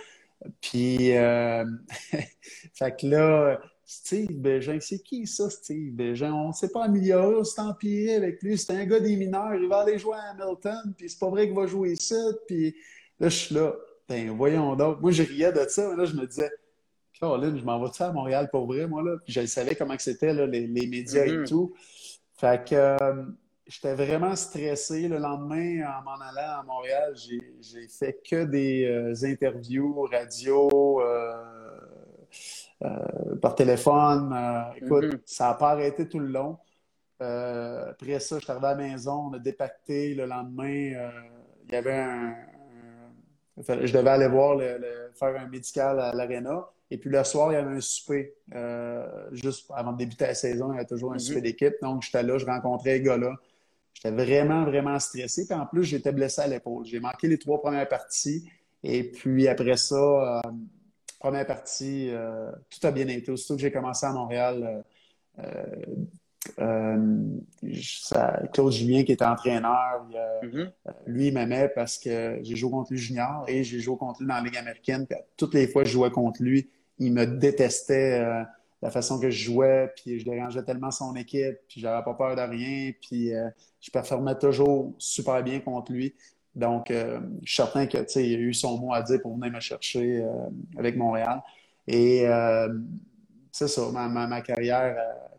Puis, 0.61 1.17
euh, 1.17 1.65
fait 2.75 2.97
que 3.01 3.07
là, 3.07 3.61
Steve 3.85 4.33
Bégin, 4.33 4.79
c'est 4.81 4.99
qui 4.99 5.27
ça, 5.27 5.49
Steve 5.51 5.93
Bégin? 5.93 6.33
On 6.33 6.49
ne 6.49 6.53
s'est 6.53 6.71
pas 6.71 6.85
amélioré, 6.85 7.37
on 7.37 7.45
s'est 7.45 7.61
empiré 7.61 8.17
avec 8.17 8.43
lui. 8.43 8.59
C'est 8.59 8.73
un 8.73 8.85
gars 8.85 9.01
des 9.01 9.17
mineurs, 9.17 9.55
il 9.55 9.69
va 9.69 9.81
aller 9.81 9.99
jouer 9.99 10.17
à 10.17 10.31
Hamilton, 10.31 10.95
puis 10.97 11.09
c'est 11.09 11.19
pas 11.19 11.31
vrai 11.31 11.47
qu'il 11.47 11.57
va 11.57 11.67
jouer 11.67 11.93
ici. 11.93 12.15
Puis 12.47 12.75
là, 13.21 13.29
je 13.29 13.37
suis 13.37 13.55
là, 13.55 13.75
ben, 14.09 14.31
voyons 14.31 14.75
donc. 14.77 15.01
Moi, 15.01 15.13
je 15.13 15.23
riais 15.23 15.53
de 15.53 15.65
ça, 15.69 15.89
mais 15.91 15.97
là, 15.97 16.05
je 16.05 16.15
me 16.15 16.27
disais, 16.27 16.51
Caroline, 17.19 17.59
je 17.59 17.65
m'en 17.65 17.83
vais-tu 17.83 18.03
à 18.03 18.13
Montréal 18.13 18.49
pour 18.51 18.67
vrai, 18.67 18.87
moi, 18.87 19.03
là? 19.03 19.17
Puis 19.25 19.33
je 19.33 19.47
savais 19.47 19.75
comment 19.75 19.97
c'était, 19.99 20.35
les, 20.35 20.67
les, 20.67 20.87
médias 20.87 21.25
et 21.25 21.31
mm-hmm. 21.31 21.49
tout. 21.49 21.75
Fait 22.35 22.69
que 22.69 22.99
j'étais 23.67 23.95
vraiment 23.95 24.37
stressé. 24.37 25.09
Le 25.09 25.19
lendemain, 25.19 25.83
en 25.87 26.03
m'en 26.03 26.21
allant 26.21 26.61
à 26.61 26.63
Montréal, 26.63 27.15
j'ai 27.17 27.89
fait 27.89 28.21
que 28.29 28.45
des 28.45 28.85
euh, 28.85 29.15
interviews 29.25 30.09
radio, 30.11 31.01
euh, 31.01 31.35
euh, 32.85 33.37
par 33.41 33.55
téléphone. 33.55 34.35
écoute, 34.77 35.05
mm-hmm. 35.05 35.21
ça 35.25 35.49
n'a 35.49 35.55
pas 35.55 35.71
arrêté 35.71 36.09
tout 36.09 36.21
le 36.21 36.29
long. 36.29 36.59
après 37.19 38.21
ça, 38.21 38.39
je 38.39 38.45
suis 38.45 38.51
arrivé 38.51 38.67
à 38.67 38.75
la 38.75 38.77
maison, 38.77 39.31
on 39.31 39.33
a 39.35 39.39
dépacté. 39.39 40.15
Le 40.15 40.27
lendemain, 40.27 41.11
il 41.67 41.73
y 41.73 41.77
avait 41.77 41.93
un, 41.93 42.35
Je 43.57 43.93
devais 43.93 44.11
aller 44.11 44.29
voir, 44.29 44.57
le, 44.57 45.11
faire 45.15 45.41
un 45.41 45.49
médical 45.49 45.99
à 46.01 46.13
l'Arena. 46.13 46.69
Et 46.89 46.99
puis 46.99 47.11
le 47.11 47.25
soir, 47.25 47.51
il 47.51 47.55
y 47.55 47.59
avait 47.59 47.77
un 47.77 47.81
souper. 47.81 48.37
juste 49.33 49.71
avant 49.75 49.93
de 49.93 49.99
débuter 49.99 50.27
la 50.27 50.35
saison, 50.35 50.71
il 50.73 50.77
y 50.77 50.79
avait 50.79 50.87
toujours 50.87 51.13
un 51.13 51.17
mm-hmm. 51.17 51.21
souper 51.21 51.41
d'équipe. 51.41 51.75
Donc, 51.83 52.03
j'étais 52.03 52.23
là, 52.23 52.39
je 52.39 52.47
rencontrais 52.47 52.99
les 52.99 53.03
gars-là. 53.03 53.33
J'étais 54.07 54.25
vraiment, 54.25 54.65
vraiment 54.65 54.99
stressé. 54.99 55.47
Puis 55.47 55.55
en 55.55 55.67
plus, 55.67 55.85
j'étais 55.85 56.13
blessé 56.13 56.43
à 56.43 56.47
l'épaule. 56.47 56.85
J'ai 56.85 57.01
manqué 57.01 57.29
les 57.29 57.39
trois 57.39 57.61
premières 57.61 57.89
parties. 57.89 58.49
Et 58.83 59.05
puis 59.05 59.49
après 59.49 59.77
ça, 59.77 59.97
euh, 59.97 60.41
première 61.19 61.47
partie, 61.47 62.11
euh, 62.11 62.51
tout 62.71 62.87
a 62.87 62.91
bien 62.91 63.09
été. 63.09 63.33
Aussitôt 63.33 63.57
que 63.57 63.63
j'ai 63.63 63.73
commencé 63.73 64.07
à 64.07 64.13
Montréal, 64.13 64.85
euh, 65.39 65.67
Claude 68.53 68.73
Julien, 68.73 69.03
qui 69.03 69.13
était 69.13 69.25
entraîneur, 69.25 70.07
mm-hmm. 70.43 70.71
lui, 71.07 71.29
il 71.29 71.35
m'aimait 71.35 71.69
parce 71.75 71.99
que 71.99 72.39
j'ai 72.43 72.55
joué 72.55 72.71
contre 72.71 72.93
lui 72.93 72.99
junior 72.99 73.45
et 73.49 73.65
j'ai 73.65 73.81
joué 73.81 73.97
contre 73.97 74.21
lui 74.21 74.29
dans 74.29 74.37
la 74.37 74.43
Ligue 74.43 74.57
américaine. 74.57 75.07
toutes 75.37 75.55
les 75.55 75.67
fois 75.67 75.83
que 75.83 75.89
je 75.89 75.95
jouais 75.95 76.11
contre 76.11 76.43
lui, 76.43 76.71
il 76.99 77.13
me 77.13 77.27
détestait 77.27 78.25
la 78.87 78.93
façon 78.93 79.19
que 79.19 79.29
je 79.31 79.47
jouais, 79.47 79.93
puis 79.97 80.21
je 80.21 80.25
dérangeais 80.25 80.63
tellement 80.63 80.93
son 80.93 81.17
équipe, 81.17 81.59
puis 81.67 81.81
j'avais 81.81 82.05
pas 82.05 82.15
peur 82.15 82.37
de 82.37 82.41
rien, 82.41 82.93
puis 83.01 83.35
euh, 83.35 83.51
je 83.81 83.91
performais 83.91 84.37
toujours 84.37 84.95
super 84.97 85.43
bien 85.43 85.59
contre 85.59 85.91
lui. 85.91 86.15
Donc, 86.55 86.93
euh, 86.93 87.19
je 87.43 87.53
suis 87.53 87.57
certain 87.57 87.87
que, 87.89 87.99
il 88.21 88.37
a 88.37 88.39
eu 88.39 88.55
son 88.55 88.79
mot 88.79 88.95
à 88.95 89.03
dire 89.03 89.21
pour 89.21 89.35
venir 89.35 89.53
me 89.53 89.59
chercher 89.59 90.23
euh, 90.23 90.31
avec 90.79 90.97
Montréal. 90.97 91.43
Et 91.89 92.27
c'est 93.51 93.67
ça, 93.67 93.91
ma, 93.93 94.09
ma, 94.09 94.41
carrière 94.41 94.97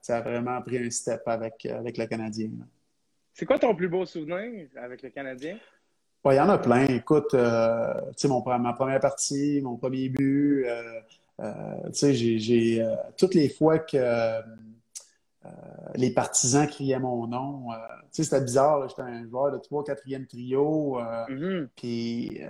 a 0.09 0.21
vraiment 0.21 0.61
pris 0.61 0.77
un 0.77 0.89
step 0.89 1.21
avec, 1.25 1.65
avec 1.65 1.97
le 1.97 2.05
Canadien. 2.05 2.49
C'est 3.33 3.45
quoi 3.45 3.59
ton 3.59 3.75
plus 3.75 3.87
beau 3.87 4.05
souvenir 4.05 4.67
avec 4.75 5.01
le 5.03 5.09
Canadien? 5.09 5.57
Il 6.25 6.35
y 6.35 6.39
en 6.39 6.49
a 6.49 6.57
plein. 6.57 6.85
Écoute, 6.85 7.29
tu 7.31 7.37
sais, 8.17 8.27
ma 8.27 8.73
première 8.73 8.99
partie, 8.99 9.61
mon 9.61 9.77
premier 9.77 10.09
but, 10.09 10.65
euh, 11.39 11.89
tu 11.93 11.93
sais, 11.93 12.13
j'ai 12.13 12.81
euh, 12.81 12.95
toutes 13.17 13.35
les 13.35 13.49
fois 13.49 13.77
que 13.79 13.97
euh, 13.97 14.41
les 15.95 16.11
partisans 16.11 16.67
criaient 16.67 16.99
mon 16.99 17.27
nom. 17.27 17.67
tu 18.11 18.23
sais, 18.23 18.23
c'était 18.23 18.43
bizarre. 18.43 18.89
J'étais 18.89 19.03
un 19.03 19.27
joueur 19.27 19.51
de 19.51 19.57
3 19.57 19.83
4e 19.83 20.27
trio. 20.27 20.99
Mm-hmm. 20.99 21.67
Puis 21.75 22.41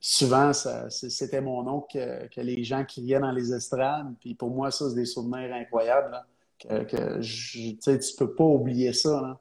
souvent, 0.00 0.52
c'était 0.52 1.40
mon 1.40 1.62
nom 1.62 1.80
que, 1.80 2.26
que, 2.28 2.40
les 2.40 2.64
gens 2.64 2.84
criaient 2.84 3.20
dans 3.20 3.30
les 3.30 3.52
estrades. 3.54 4.14
Puis 4.20 4.34
pour 4.34 4.50
moi, 4.50 4.70
ça, 4.70 4.88
c'est 4.90 4.96
des 4.96 5.06
souvenirs 5.06 5.54
incroyables. 5.54 6.20
que, 6.58 6.84
que 6.84 7.20
tu 7.20 7.76
sais, 7.80 7.98
tu 7.98 8.16
peux 8.16 8.34
pas 8.34 8.44
oublier 8.44 8.92
ça. 8.92 9.40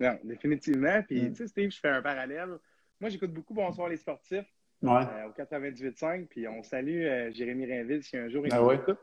Non, 0.00 0.18
définitivement. 0.24 1.02
Puis, 1.02 1.22
mm. 1.22 1.32
tu 1.32 1.36
sais, 1.36 1.46
Steve, 1.46 1.70
je 1.70 1.78
fais 1.78 1.88
un 1.90 2.02
parallèle. 2.02 2.58
Moi, 3.00 3.10
j'écoute 3.10 3.32
beaucoup 3.32 3.54
Bonsoir 3.54 3.88
les 3.88 3.96
sportifs 3.96 4.46
ouais. 4.82 5.24
au 5.26 5.32
98.5. 5.32 6.26
Puis 6.26 6.48
on 6.48 6.62
salue 6.62 7.04
euh, 7.04 7.32
Jérémy 7.32 7.66
Rainville 7.66 8.02
si 8.02 8.16
un 8.16 8.28
jour 8.28 8.46
il 8.46 8.52
ah 8.52 8.60
nous 8.60 8.72
écoute. 8.72 8.98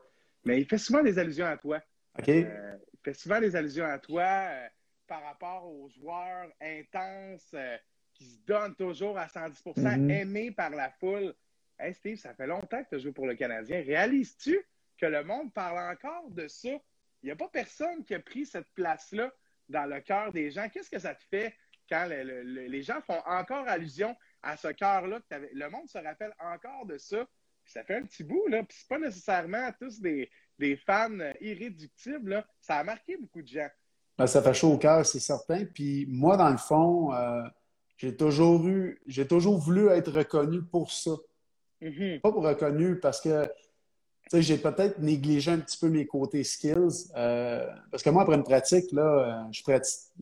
Mais 0.46 0.60
il 0.60 0.66
fait 0.66 0.78
souvent 0.78 1.04
des 1.04 1.20
allusions 1.20 1.46
à 1.46 1.58
toi. 1.58 1.82
OK. 2.18 2.30
Euh, 2.30 2.78
il 2.94 3.00
fait 3.04 3.14
souvent 3.14 3.40
des 3.40 3.56
allusions 3.56 3.86
à 3.86 4.00
toi 4.00 4.24
euh, 4.24 4.68
par 5.08 5.24
rapport 5.24 5.66
aux 5.66 5.90
joueurs 5.90 6.48
intenses 6.62 7.56
qui 8.14 8.26
se 8.26 8.40
donnent 8.46 8.76
toujours 8.76 9.18
à 9.18 9.28
110 9.28 9.64
mm-hmm. 9.66 10.12
aimés 10.12 10.52
par 10.52 10.72
la 10.72 10.90
foule. 10.90 11.34
Hey 11.80 11.94
Steve, 11.94 12.18
ça 12.18 12.34
fait 12.34 12.48
longtemps 12.48 12.84
que 12.84 12.90
tu 12.90 12.96
as 12.96 12.98
joué 12.98 13.12
pour 13.12 13.28
le 13.28 13.36
Canadien. 13.36 13.84
Réalises-tu 13.84 14.60
que 14.98 15.06
le 15.06 15.24
monde 15.24 15.54
parle 15.54 15.78
encore 15.94 16.30
de 16.32 16.48
ça? 16.48 16.70
Il 17.22 17.26
n'y 17.28 17.32
a 17.32 17.36
pas 17.36 17.48
personne 17.50 18.04
qui 18.04 18.16
a 18.16 18.20
pris 18.20 18.46
cette 18.46 18.68
place-là 18.74 19.32
dans 19.70 19.86
le 19.86 20.00
cœur 20.02 20.32
des 20.32 20.50
gens. 20.50 20.68
Qu'est-ce 20.70 20.90
que 20.90 21.00
ça 21.00 21.14
te 21.14 21.24
fait 21.30 21.56
quand 21.90 22.08
les 22.08 22.82
gens 22.82 23.02
font 23.02 23.22
encore 23.26 23.68
allusion 23.68 24.16
à 24.44 24.58
ce 24.58 24.70
cœur-là. 24.70 25.20
Le 25.32 25.70
monde 25.70 25.88
se 25.88 25.98
rappelle 25.98 26.34
encore 26.40 26.86
de 26.86 26.98
ça. 26.98 27.28
ça 27.66 27.84
fait 27.84 27.96
un 27.96 28.04
petit 28.04 28.24
bout, 28.24 28.48
là. 28.48 28.64
Puis 28.64 28.78
c'est 28.80 28.88
pas 28.88 29.00
nécessairement 29.00 29.72
tous 29.80 30.00
des, 30.00 30.30
fans 30.86 31.18
irréductibles, 31.42 32.46
Ça 32.60 32.78
a 32.78 32.84
marqué 32.84 33.18
beaucoup 33.18 33.42
de 33.42 33.48
gens. 33.48 33.70
Ben, 34.18 34.26
ça 34.26 34.42
fait 34.42 34.54
chaud 34.54 34.74
au 34.74 34.78
cœur, 34.78 35.06
c'est 35.06 35.20
certain. 35.20 35.66
Puis 35.66 36.06
moi, 36.10 36.38
dans 36.38 36.50
le 36.50 36.58
fond, 36.58 37.14
euh, 37.14 37.44
j'ai 37.98 38.16
toujours 38.16 38.68
eu, 38.68 39.00
j'ai 39.06 39.28
toujours 39.28 39.58
voulu 39.58 39.90
être 39.90 40.12
reconnu 40.12 40.64
pour 40.64 40.92
ça. 40.92 41.12
Mm-hmm. 41.82 42.22
Pas 42.22 42.32
pour 42.32 42.44
reconnu 42.44 43.00
parce 43.00 43.22
que 43.22 43.48
j'ai 44.34 44.58
peut-être 44.58 45.00
négligé 45.00 45.52
un 45.52 45.60
petit 45.60 45.78
peu 45.78 45.90
mes 45.90 46.06
côtés 46.06 46.44
skills. 46.44 47.10
Euh, 47.16 47.66
parce 47.92 48.04
que 48.04 48.10
moi, 48.10 48.24
après 48.24 48.36
une 48.36 48.44
pratique, 48.44 48.92
là, 48.92 49.02
euh, 49.02 49.52
je, 49.52 49.62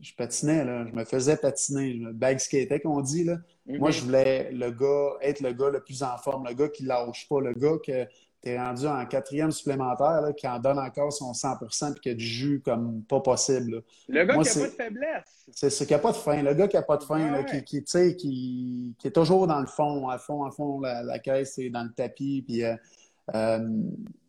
je 0.00 0.14
patinais, 0.14 0.64
là, 0.64 0.86
je 0.86 0.92
me 0.92 1.04
faisais 1.04 1.36
patiner. 1.36 1.94
Le 1.94 2.12
bag 2.12 2.38
skater, 2.38 2.80
qu'on 2.80 3.00
dit. 3.00 3.24
Là. 3.24 3.36
Mm-hmm. 3.68 3.78
Moi, 3.78 3.90
je 3.90 4.02
voulais 4.02 4.50
le 4.52 4.70
gars, 4.70 5.16
être 5.22 5.40
le 5.40 5.52
gars 5.52 5.70
le 5.70 5.80
plus 5.80 6.02
en 6.02 6.16
forme, 6.18 6.46
le 6.46 6.54
gars 6.54 6.68
qui 6.68 6.84
lâche 6.84 7.26
pas, 7.28 7.40
le 7.40 7.52
gars 7.52 7.76
que 7.84 8.06
tu 8.42 8.50
es 8.50 8.58
rendu 8.58 8.86
en 8.86 9.04
quatrième 9.06 9.50
supplémentaire, 9.50 10.20
là, 10.20 10.32
qui 10.32 10.46
en 10.46 10.58
donne 10.58 10.78
encore 10.78 11.12
son 11.12 11.34
100 11.34 11.56
puis 11.58 12.00
qui 12.00 12.10
a 12.10 12.14
du 12.14 12.24
jus 12.24 12.62
comme 12.64 13.02
pas 13.02 13.20
possible. 13.20 13.82
Le 14.08 14.24
gars 14.24 14.34
qui 14.34 14.38
n'a 14.38 14.64
pas 14.64 14.70
de 14.70 14.74
faiblesse. 14.74 15.46
C'est 15.52 15.70
ce 15.70 15.84
qui 15.84 15.92
n'a 15.92 15.98
pas 15.98 16.12
de 16.12 16.16
fin. 16.16 16.42
Le 16.42 16.54
gars 16.54 16.68
qui 16.68 16.76
n'a 16.76 16.82
pas 16.82 16.96
de 16.96 17.04
fin, 17.04 17.44
qui, 17.44 17.64
qui, 17.64 17.82
qui, 17.82 18.94
qui, 18.98 19.08
est 19.08 19.10
toujours 19.10 19.46
dans 19.46 19.60
le 19.60 19.66
fond, 19.66 20.08
à 20.08 20.18
fond, 20.18 20.44
à 20.44 20.50
fond, 20.50 20.80
la, 20.80 21.18
caisse, 21.18 21.54
c'est 21.54 21.70
dans 21.70 21.84
le 21.84 21.92
tapis. 21.92 22.44
Puis, 22.46 22.62
euh, 22.64 22.76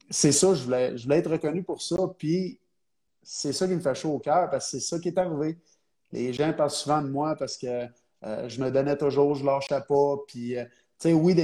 c'est 0.09 0.31
ça, 0.31 0.53
je 0.53 0.63
voulais, 0.63 0.97
je 0.97 1.03
voulais 1.03 1.17
être 1.17 1.31
reconnu 1.31 1.63
pour 1.63 1.81
ça. 1.81 1.97
Puis 2.17 2.59
c'est 3.23 3.53
ça 3.53 3.67
qui 3.67 3.73
me 3.73 3.81
fait 3.81 3.95
chaud 3.95 4.13
au 4.13 4.19
cœur 4.19 4.49
parce 4.49 4.71
que 4.71 4.79
c'est 4.79 4.85
ça 4.85 4.99
qui 4.99 5.09
est 5.09 5.17
arrivé. 5.17 5.57
Les 6.11 6.31
gens 6.31 6.53
parlent 6.53 6.69
souvent 6.69 7.01
de 7.01 7.09
moi 7.09 7.35
parce 7.35 7.57
que 7.57 7.87
euh, 8.23 8.49
je 8.49 8.61
me 8.61 8.71
donnais 8.71 8.95
toujours, 8.97 9.35
je 9.35 9.45
lâchais 9.45 9.81
pas. 9.87 10.15
Puis, 10.27 10.57
euh, 10.57 10.63
tu 10.63 11.09
sais, 11.09 11.13
oui, 11.13 11.35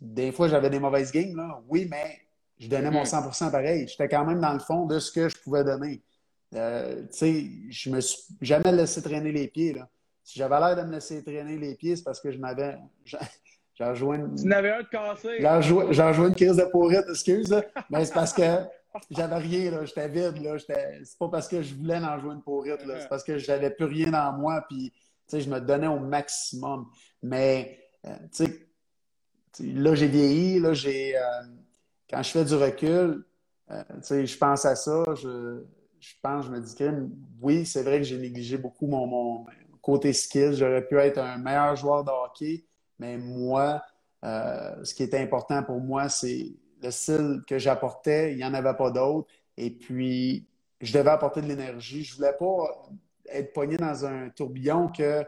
des, 0.00 0.32
fois, 0.32 0.48
j'avais 0.48 0.68
des 0.68 0.80
mauvaises 0.80 1.12
games, 1.12 1.36
là. 1.36 1.62
Oui, 1.68 1.86
mais 1.90 2.20
je 2.58 2.68
donnais 2.68 2.90
mon 2.90 3.04
100 3.04 3.46
mm. 3.46 3.50
pareil. 3.50 3.88
J'étais 3.88 4.08
quand 4.08 4.24
même 4.24 4.40
dans 4.40 4.52
le 4.52 4.58
fond 4.58 4.86
de 4.86 4.98
ce 4.98 5.12
que 5.12 5.28
je 5.28 5.36
pouvais 5.38 5.64
donner. 5.64 6.02
tu 6.50 6.58
sais, 7.10 7.46
je 7.70 7.90
me 7.90 8.00
suis 8.00 8.22
jamais 8.40 8.72
laissé 8.72 9.00
traîner 9.00 9.32
les 9.32 9.48
pieds, 9.48 9.74
là. 9.74 9.88
Si 10.24 10.38
j'avais 10.38 10.58
l'air 10.60 10.76
de 10.76 10.82
me 10.82 10.92
laisser 10.92 11.22
traîner 11.22 11.56
les 11.56 11.74
pieds, 11.74 11.96
c'est 11.96 12.04
parce 12.04 12.20
que 12.20 12.30
je 12.30 12.38
m'avais. 12.38 12.78
J'ai 13.74 13.84
rejoint 13.84 14.16
une... 14.16 14.34
Tu 14.34 14.46
n'avais 14.46 14.70
un 14.70 14.82
de 14.82 14.88
cassé. 14.88 15.38
Rejoint 15.44 16.28
une 16.28 16.34
crise 16.34 16.56
de 16.56 16.64
pourrite, 16.64 17.04
excuse. 17.08 17.54
Mais 17.90 18.04
c'est 18.04 18.14
parce 18.14 18.32
que 18.32 18.42
j'avais 19.10 19.36
rien, 19.36 19.70
là. 19.70 19.84
J'étais 19.84 20.08
vide, 20.08 20.42
là. 20.42 20.58
C'est 20.58 21.18
pas 21.18 21.28
parce 21.28 21.48
que 21.48 21.62
je 21.62 21.74
voulais 21.74 21.96
en 21.96 22.18
jouer 22.18 22.34
une 22.34 22.42
pourrite, 22.42 22.84
là. 22.84 23.00
C'est 23.00 23.08
parce 23.08 23.24
que 23.24 23.38
j'avais 23.38 23.70
plus 23.70 23.86
rien 23.86 24.10
dans 24.10 24.32
moi, 24.32 24.64
puis, 24.68 24.92
je 25.32 25.48
me 25.48 25.60
donnais 25.60 25.86
au 25.86 25.98
maximum. 25.98 26.88
Mais, 27.22 27.78
euh, 28.04 28.14
tu 28.34 28.44
sais, 28.44 28.68
là, 29.60 29.94
j'ai 29.94 30.08
vieilli, 30.08 30.58
là, 30.60 30.74
j'ai... 30.74 31.16
Euh, 31.16 31.22
quand 32.10 32.22
je 32.22 32.30
fais 32.30 32.44
du 32.44 32.54
recul, 32.54 33.24
euh, 33.70 33.82
tu 33.88 34.02
sais, 34.02 34.26
je 34.26 34.36
pense 34.36 34.66
à 34.66 34.76
ça, 34.76 35.02
je, 35.14 35.64
je 35.98 36.12
pense, 36.22 36.44
je 36.44 36.50
me 36.50 36.60
dis 36.60 36.74
que 36.74 36.84
oui, 37.40 37.64
c'est 37.64 37.82
vrai 37.82 37.96
que 37.98 38.04
j'ai 38.04 38.18
négligé 38.18 38.58
beaucoup 38.58 38.86
mon, 38.86 39.06
mon 39.06 39.46
côté 39.80 40.12
skill. 40.12 40.52
J'aurais 40.52 40.86
pu 40.86 40.98
être 40.98 41.16
un 41.16 41.38
meilleur 41.38 41.74
joueur 41.76 42.04
de 42.04 42.10
hockey, 42.10 42.66
mais 43.02 43.18
moi, 43.18 43.82
euh, 44.24 44.84
ce 44.84 44.94
qui 44.94 45.02
est 45.02 45.14
important 45.14 45.62
pour 45.64 45.80
moi, 45.80 46.08
c'est 46.08 46.52
le 46.80 46.90
style 46.92 47.42
que 47.48 47.58
j'apportais, 47.58 48.32
il 48.32 48.36
n'y 48.36 48.44
en 48.44 48.54
avait 48.54 48.74
pas 48.74 48.92
d'autres. 48.92 49.28
Et 49.56 49.70
puis, 49.70 50.46
je 50.80 50.96
devais 50.96 51.10
apporter 51.10 51.42
de 51.42 51.46
l'énergie. 51.46 52.04
Je 52.04 52.14
voulais 52.14 52.32
pas 52.38 52.88
être 53.28 53.52
pogné 53.52 53.76
dans 53.76 54.06
un 54.06 54.28
tourbillon 54.30 54.88
que 54.88 55.24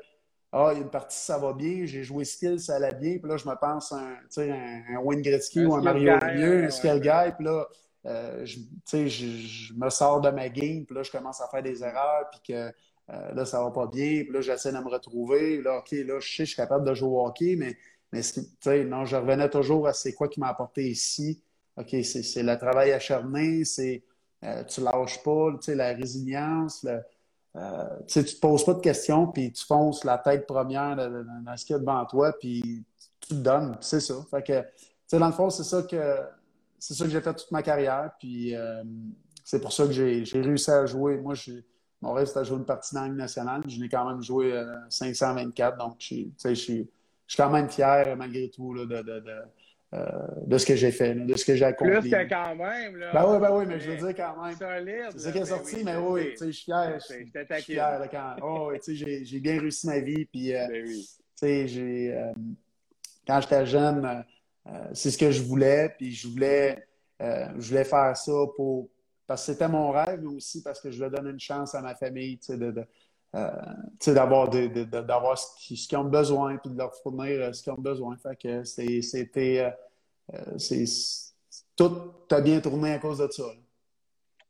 ah, 0.52 0.70
il 0.70 0.76
y 0.76 0.80
a 0.80 0.84
une 0.84 0.90
partie, 0.90 1.18
ça 1.18 1.36
va 1.36 1.52
bien, 1.52 1.84
j'ai 1.84 2.04
joué 2.04 2.24
skill, 2.24 2.60
ça 2.60 2.76
allait 2.76 2.94
bien, 2.94 3.18
puis 3.18 3.28
là, 3.28 3.36
je 3.36 3.48
me 3.48 3.56
pense 3.56 3.90
un, 3.90 4.14
un, 4.36 4.82
un 4.94 4.98
Wayne 5.02 5.20
Gretzky 5.20 5.66
ou 5.66 5.74
un 5.74 5.82
Mario 5.82 6.16
Lemieux, 6.16 6.66
un 6.66 6.70
skill 6.70 7.00
guy, 7.00 7.32
puis 7.36 7.44
là, 7.44 7.66
euh, 8.06 8.46
je, 8.46 8.58
je, 8.86 9.08
je, 9.08 9.74
me 9.74 9.90
sors 9.90 10.20
de 10.20 10.30
ma 10.30 10.48
game, 10.48 10.84
puis 10.86 10.94
là, 10.94 11.02
je 11.02 11.10
commence 11.10 11.40
à 11.40 11.48
faire 11.48 11.62
des 11.64 11.82
erreurs, 11.82 12.30
puis 12.30 12.54
que 12.54 12.72
euh, 13.10 13.34
là, 13.34 13.44
ça 13.44 13.62
va 13.62 13.70
pas 13.70 13.86
bien, 13.86 14.24
puis 14.24 14.32
là, 14.32 14.40
j'essaie 14.40 14.72
de 14.72 14.78
me 14.78 14.88
retrouver, 14.88 15.60
là, 15.60 15.78
OK, 15.78 15.92
là, 15.92 16.20
je 16.20 16.36
sais, 16.36 16.44
je 16.44 16.50
suis 16.50 16.56
capable 16.56 16.88
de 16.88 16.94
jouer 16.94 17.08
au 17.08 17.26
hockey, 17.26 17.56
mais, 17.56 17.76
mais 18.12 18.84
non, 18.84 19.04
je 19.04 19.16
revenais 19.16 19.50
toujours 19.50 19.86
à 19.88 19.92
c'est 19.92 20.14
quoi 20.14 20.28
qui 20.28 20.40
m'a 20.40 20.48
apporté 20.48 20.88
ici. 20.88 21.42
OK, 21.76 21.94
c'est 22.04 22.42
le 22.42 22.56
travail 22.56 22.92
acharné, 22.92 23.64
c'est 23.64 24.04
euh, 24.44 24.62
tu 24.64 24.80
lâches 24.80 25.22
pas, 25.22 25.50
la 25.68 25.92
résilience, 25.92 26.82
le, 26.84 27.02
euh, 27.56 27.88
tu 28.06 28.24
te 28.24 28.40
poses 28.40 28.64
pas 28.64 28.74
de 28.74 28.80
questions, 28.80 29.28
puis 29.28 29.52
tu 29.52 29.64
fonces 29.64 30.04
la 30.04 30.18
tête 30.18 30.46
première 30.46 30.96
dans, 30.96 31.56
ce 31.56 31.64
qu'il 31.64 31.74
y 31.74 31.76
a 31.76 31.80
devant 31.80 32.04
toi, 32.06 32.32
puis 32.38 32.84
tu 33.20 33.28
te 33.28 33.34
donnes, 33.34 33.76
c'est 33.80 34.00
ça. 34.00 34.14
Fait 34.30 34.42
que, 34.42 35.16
dans 35.16 35.26
le 35.26 35.32
fond, 35.32 35.50
c'est 35.50 35.64
ça 35.64 35.82
que 35.82 36.18
c'est 36.78 36.94
ça 36.94 37.04
que 37.04 37.10
j'ai 37.10 37.20
fait 37.20 37.34
toute 37.34 37.50
ma 37.50 37.62
carrière, 37.62 38.10
puis 38.18 38.54
euh, 38.54 38.82
c'est 39.44 39.60
pour 39.60 39.72
ça 39.72 39.86
que 39.86 39.92
j'ai 39.92 40.40
réussi 40.40 40.70
à 40.70 40.84
jouer. 40.84 41.16
Moi, 41.16 41.34
mon 42.04 42.12
rêve, 42.12 42.26
c'était 42.26 42.40
de 42.40 42.44
jouer 42.44 42.58
une 42.58 42.64
partie 42.64 42.94
dans 42.94 43.02
la 43.02 43.08
nationale. 43.08 43.62
Je 43.66 43.80
n'ai 43.80 43.88
quand 43.88 44.08
même 44.08 44.22
joué 44.22 44.52
524, 44.90 45.78
donc 45.78 45.96
je 45.98 46.54
suis 46.54 46.88
quand 47.36 47.50
même 47.50 47.68
fier, 47.68 48.16
malgré 48.16 48.50
tout, 48.50 48.74
de, 48.74 48.84
de 48.84 49.22
euh, 49.94 50.08
de 50.46 50.58
ce 50.58 50.66
que 50.66 50.74
j'ai 50.74 50.90
fait, 50.90 51.14
de 51.14 51.36
ce 51.36 51.44
que 51.44 51.54
j'ai 51.54 51.64
accompli. 51.64 52.00
Plus 52.00 52.10
que 52.10 52.28
quand 52.28 52.56
même. 52.56 52.96
Là, 52.96 53.12
ben 53.12 53.32
oui, 53.32 53.40
ben 53.40 53.56
oui, 53.56 53.64
mais 53.68 53.78
je 53.78 53.90
veux 53.92 53.96
dire 53.96 54.14
quand 54.16 54.42
même. 54.42 54.56
C'est 55.12 55.18
ça 55.20 55.30
qui 55.30 55.38
est 55.38 55.44
sorti, 55.44 55.84
mais 55.84 55.96
oui, 55.96 56.34
je 56.40 56.50
suis 56.50 56.64
fier. 56.64 56.98
Je 56.98 57.14
suis 57.14 57.62
fier 57.62 57.98
là, 58.00 58.08
quand. 58.08 58.36
Oh, 58.42 58.72
tu 58.82 58.96
sais, 58.96 59.24
j'ai 59.24 59.38
bien 59.38 59.60
réussi 59.60 59.86
ma 59.86 60.00
vie. 60.00 60.24
Puis, 60.24 60.52
euh, 60.52 60.66
ben 60.66 60.84
oui. 60.84 62.10
Euh, 62.10 62.32
quand 63.24 63.40
j'étais 63.40 63.66
jeune, 63.66 64.24
c'est 64.94 65.12
ce 65.12 65.18
que 65.18 65.30
je 65.30 65.42
voulais. 65.42 65.94
Puis, 65.96 66.12
je 66.12 66.26
voulais, 66.26 66.88
je 67.20 67.68
voulais 67.68 67.84
faire 67.84 68.16
ça 68.16 68.32
pour. 68.56 68.88
Parce 69.26 69.46
que 69.46 69.52
c'était 69.52 69.68
mon 69.68 69.90
rêve, 69.90 70.20
mais 70.22 70.34
aussi 70.34 70.62
parce 70.62 70.80
que 70.80 70.90
je 70.90 70.96
voulais 70.96 71.16
donner 71.16 71.30
une 71.30 71.40
chance 71.40 71.74
à 71.74 71.80
ma 71.80 71.94
famille, 71.94 72.38
tu 72.38 72.46
sais, 72.46 72.58
de, 72.58 72.70
de 72.70 72.86
d'avoir 74.12 74.48
d'avoir 74.48 75.36
ce 75.36 75.66
qu'ils 75.66 75.98
ont 75.98 76.04
besoin 76.04 76.56
puis 76.58 76.70
de 76.70 76.78
leur 76.78 76.94
fournir 76.94 77.52
ce 77.54 77.62
qu'ils 77.62 77.72
ont 77.72 77.80
besoin. 77.80 78.16
Fait 78.16 78.36
que 78.36 78.62
c'était 78.62 79.74
euh, 80.32 80.58
c'est 80.58 80.84
tout 81.76 82.12
a 82.30 82.40
bien 82.40 82.60
tourné 82.60 82.92
à 82.92 82.98
cause 82.98 83.18
de 83.18 83.28
ça. 83.30 83.44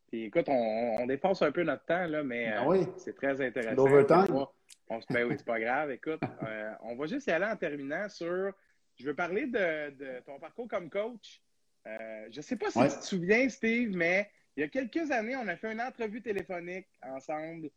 Puis 0.09 0.25
écoute, 0.25 0.49
on, 0.49 0.97
on, 1.01 1.07
dépasse 1.07 1.43
un 1.43 1.51
peu 1.51 1.65
notre 1.65 1.85
temps, 1.87 2.07
là, 2.07 2.23
mais 2.23 2.51
ben 2.51 2.67
oui. 2.67 2.79
euh, 2.83 2.93
c'est 2.99 3.17
très 3.17 3.41
intéressant. 3.41 3.75
L'overtime. 3.75 4.47
On 4.89 5.01
se 5.01 5.07
ben 5.11 5.27
oui, 5.27 5.35
c'est 5.39 5.47
pas 5.47 5.59
grave. 5.59 5.91
Écoute, 5.91 6.21
euh, 6.43 6.73
on 6.83 6.95
va 6.95 7.07
juste 7.07 7.27
y 7.27 7.31
aller 7.31 7.47
en 7.47 7.57
terminant 7.57 8.09
sur. 8.09 8.53
Je 8.97 9.07
veux 9.07 9.15
parler 9.15 9.47
de, 9.47 9.91
de 9.97 10.21
ton 10.25 10.39
parcours 10.39 10.69
comme 10.69 10.89
coach. 10.89 11.43
Euh, 11.87 12.27
je 12.31 12.37
ne 12.37 12.43
sais 12.43 12.57
pas 12.57 12.71
si 12.71 12.79
tu 12.79 13.01
te 13.01 13.05
souviens, 13.05 13.49
Steve, 13.49 13.97
mais 13.97 14.31
il 14.57 14.61
y 14.61 14.63
a 14.65 14.69
quelques 14.69 15.11
années, 15.11 15.37
on 15.37 15.49
a 15.49 15.57
fait 15.57 15.73
une 15.73 15.81
entrevue 15.81 16.23
téléphonique 16.23 16.87
ensemble. 17.03 17.71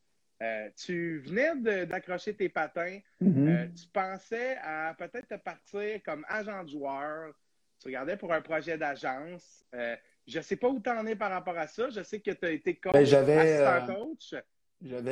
Euh, 0.43 0.69
tu 0.75 1.19
venais 1.19 1.85
d'accrocher 1.85 2.35
tes 2.35 2.49
patins. 2.49 2.99
Mm-hmm. 3.21 3.73
tu 3.73 3.87
pensais 3.91 4.57
à 4.61 4.93
peut-être 4.97 5.27
te 5.27 5.35
partir 5.35 6.01
comme 6.03 6.23
agent 6.29 6.63
de 6.63 6.69
joueur 6.69 7.33
tu 7.79 7.87
regardais 7.87 8.17
pour 8.17 8.33
un 8.33 8.41
projet 8.41 8.77
d'agence. 8.77 9.63
Euh, 9.75 9.95
je 10.25 10.37
ne 10.37 10.43
sais 10.43 10.55
pas 10.55 10.67
où 10.67 10.79
tu 10.79 10.89
en 10.89 11.05
es 11.05 11.15
par 11.15 11.29
rapport 11.29 11.57
à 11.57 11.67
ça. 11.67 11.89
Je 11.89 12.01
sais 12.03 12.19
que 12.19 12.31
tu 12.31 12.45
as 12.45 12.51
été 12.51 12.75
coach, 12.75 12.93
ben, 12.93 13.01
assistant 13.03 13.93
euh, 13.93 13.95
coach. 13.95 14.35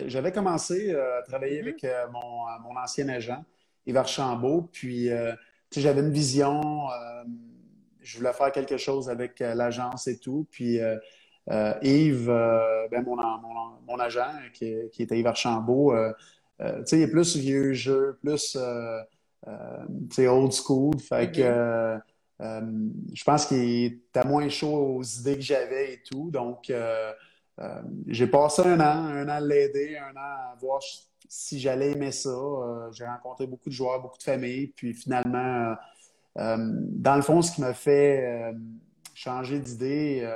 J'avais 0.07 0.31
commencé 0.31 0.93
euh, 0.93 1.19
à 1.19 1.21
travailler 1.23 1.61
mm-hmm. 1.61 1.85
avec 1.85 2.11
mon, 2.11 2.59
mon, 2.61 2.77
ancien 2.79 3.07
agent, 3.09 3.43
Yves 3.85 3.97
Archambault. 3.97 4.69
Puis, 4.71 5.09
j'avais 5.75 6.01
une 6.01 6.11
vision. 6.11 6.89
je 8.01 8.17
voulais 8.17 8.33
faire 8.33 8.51
quelque 8.51 8.77
chose 8.77 9.09
avec 9.09 9.39
l'agence 9.39 10.07
et 10.07 10.19
tout. 10.19 10.47
Puis, 10.51 10.79
Yves, 11.81 12.27
ben, 12.27 13.03
mon, 13.03 13.17
mon, 13.87 13.99
agent, 13.99 14.25
qui, 14.53 14.73
qui, 14.91 15.03
était 15.03 15.19
Yves 15.19 15.27
Archambault, 15.27 15.93
il 16.59 17.01
est 17.01 17.07
plus 17.07 17.35
vieux 17.37 17.73
jeu, 17.73 18.17
plus 18.21 18.57
old 20.19 20.51
school. 20.51 20.99
Fait 20.99 21.31
que. 21.31 21.99
Euh, 22.41 22.61
je 23.13 23.23
pense 23.23 23.45
qu'il 23.45 23.83
était 23.83 24.25
moins 24.25 24.49
chaud 24.49 24.97
aux 24.97 25.03
idées 25.03 25.35
que 25.35 25.41
j'avais 25.41 25.93
et 25.93 26.03
tout. 26.03 26.29
Donc, 26.31 26.69
euh, 26.69 27.11
euh, 27.59 27.81
j'ai 28.07 28.27
passé 28.27 28.61
un 28.63 28.79
an, 28.79 29.05
un 29.05 29.25
an 29.25 29.29
à 29.29 29.39
l'aider, 29.39 29.97
un 29.97 30.15
an 30.15 30.51
à 30.51 30.55
voir 30.59 30.81
si 31.27 31.59
j'allais 31.59 31.91
aimer 31.91 32.11
ça. 32.11 32.35
j'ai 32.91 33.05
rencontré 33.05 33.47
beaucoup 33.47 33.69
de 33.69 33.73
joueurs, 33.73 34.01
beaucoup 34.01 34.17
de 34.17 34.23
familles. 34.23 34.67
Puis 34.75 34.93
finalement, 34.93 35.75
dans 36.35 37.15
le 37.15 37.21
fond, 37.21 37.41
ce 37.41 37.53
qui 37.53 37.61
m'a 37.61 37.73
fait 37.73 38.53
changer 39.13 39.59
d'idée, 39.59 40.29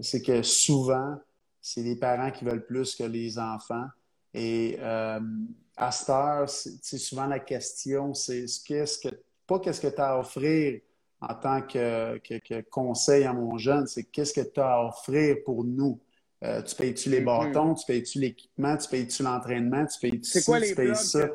c'est 0.00 0.22
que 0.22 0.42
souvent, 0.42 1.18
c'est 1.60 1.82
les 1.82 1.96
parents 1.96 2.30
qui 2.30 2.44
veulent 2.44 2.64
plus 2.64 2.94
que 2.94 3.04
les 3.04 3.38
enfants. 3.38 3.86
Et 4.32 4.78
à 4.80 5.90
cette 5.90 6.10
heure, 6.10 6.48
c'est 6.48 6.98
souvent 6.98 7.26
la 7.26 7.40
question, 7.40 8.14
c'est 8.14 8.44
qu'est-ce 8.64 8.98
que 8.98 9.14
pas 9.46 9.58
qu'est-ce 9.58 9.80
que 9.80 9.88
tu 9.88 10.00
as 10.00 10.12
à 10.12 10.18
offrir 10.18 10.80
en 11.20 11.34
tant 11.34 11.62
que, 11.62 12.60
conseil 12.70 13.24
à 13.24 13.32
mon 13.32 13.58
jeune, 13.58 13.86
c'est 13.86 14.04
qu'est-ce 14.04 14.32
que 14.32 14.40
tu 14.40 14.60
as 14.60 14.74
à 14.74 14.84
offrir 14.86 15.36
pour 15.44 15.64
nous? 15.64 16.00
Euh, 16.42 16.62
tu 16.62 16.74
payes-tu 16.74 17.10
les 17.10 17.20
mm-hmm. 17.20 17.52
bâtons, 17.52 17.74
tu 17.74 17.84
payes-tu 17.84 18.18
l'équipement, 18.18 18.74
tu 18.78 18.88
payes-tu 18.88 19.22
l'entraînement, 19.22 19.84
tu 19.84 20.00
payes-tu 20.00 20.30
tu 20.30 20.94
ça? 20.94 21.28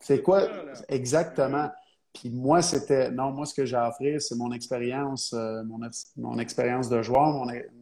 C'est 0.00 0.22
quoi? 0.22 0.48
Exactement. 0.88 1.68
Puis 2.12 2.30
moi, 2.30 2.62
c'était. 2.62 3.10
Non, 3.10 3.30
moi, 3.30 3.46
ce 3.46 3.54
que 3.54 3.64
j'ai 3.64 3.76
à 3.76 3.88
offrir, 3.88 4.20
c'est 4.20 4.36
mon 4.36 4.52
expérience, 4.52 5.32
euh, 5.32 5.62
mon, 6.16 6.38
expérience 6.38 6.88
de 6.88 7.02
joueur, 7.02 7.32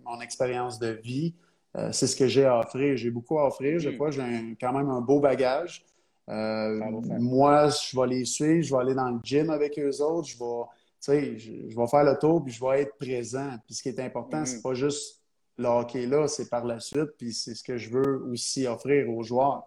mon, 0.05 0.21
expérience 0.21 0.79
de 0.79 0.89
vie. 0.89 1.35
Euh, 1.77 1.91
c'est 1.93 2.07
ce 2.07 2.17
que 2.17 2.27
j'ai 2.27 2.45
à 2.45 2.59
offrir. 2.61 2.97
J'ai 2.97 3.11
beaucoup 3.11 3.39
à 3.39 3.47
offrir. 3.47 3.79
Je 3.79 3.91
mm. 3.91 3.95
crois 3.95 4.11
que 4.11 4.17
j'ai 4.17 4.57
quand 4.61 4.73
même 4.73 4.89
un 4.89 5.01
beau 5.01 5.21
bagage. 5.21 5.85
Euh, 6.29 6.79
moi, 7.19 7.69
je 7.69 8.01
vais 8.01 8.07
les 8.07 8.25
suivre, 8.25 8.63
je 8.63 8.73
vais 8.73 8.81
aller 8.81 8.95
dans 8.95 9.11
le 9.11 9.19
gym 9.23 9.51
avec 9.51 9.77
eux 9.81 10.01
autres, 10.01 10.29
je 10.29 10.39
vais, 10.39 11.39
je, 11.39 11.77
vais 11.77 11.87
faire 11.89 12.05
le 12.05 12.17
tour, 12.17 12.45
puis 12.45 12.53
je 12.53 12.65
vais 12.65 12.83
être 12.83 12.97
présent. 12.99 13.57
Puis 13.67 13.75
ce 13.75 13.83
qui 13.83 13.89
est 13.89 13.99
important, 13.99 14.45
c'est 14.45 14.59
mm-hmm. 14.59 14.63
pas 14.63 14.75
juste 14.75 15.23
le 15.59 15.67
hockey 15.67 16.07
là, 16.07 16.29
c'est 16.29 16.49
par 16.49 16.65
la 16.65 16.79
suite, 16.79 17.11
puis 17.19 17.33
c'est 17.33 17.55
ce 17.55 17.65
que 17.65 17.77
je 17.77 17.91
veux 17.91 18.23
aussi 18.31 18.67
offrir 18.69 19.11
aux 19.11 19.25
joueurs. 19.25 19.65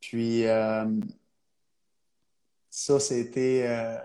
Puis 0.00 0.44
ça, 2.78 3.00
c'était, 3.00 3.66
euh, 3.66 3.96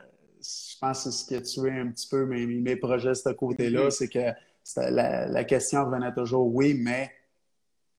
je 0.42 0.78
pense 0.80 1.04
que 1.04 1.12
c'est 1.12 1.18
ce 1.18 1.26
qui 1.26 1.36
a 1.36 1.42
tué 1.42 1.72
un 1.72 1.92
petit 1.92 2.08
peu 2.08 2.26
mes, 2.26 2.46
mes 2.46 2.76
projets 2.76 3.10
de 3.10 3.14
ce 3.14 3.30
côté-là, 3.30 3.88
mm-hmm. 3.88 3.92
c'est 3.92 4.08
que 4.08 4.32
la, 4.78 5.28
la, 5.28 5.44
question 5.44 5.86
revenait 5.86 6.14
toujours, 6.14 6.48
oui, 6.54 6.74
mais 6.74 7.12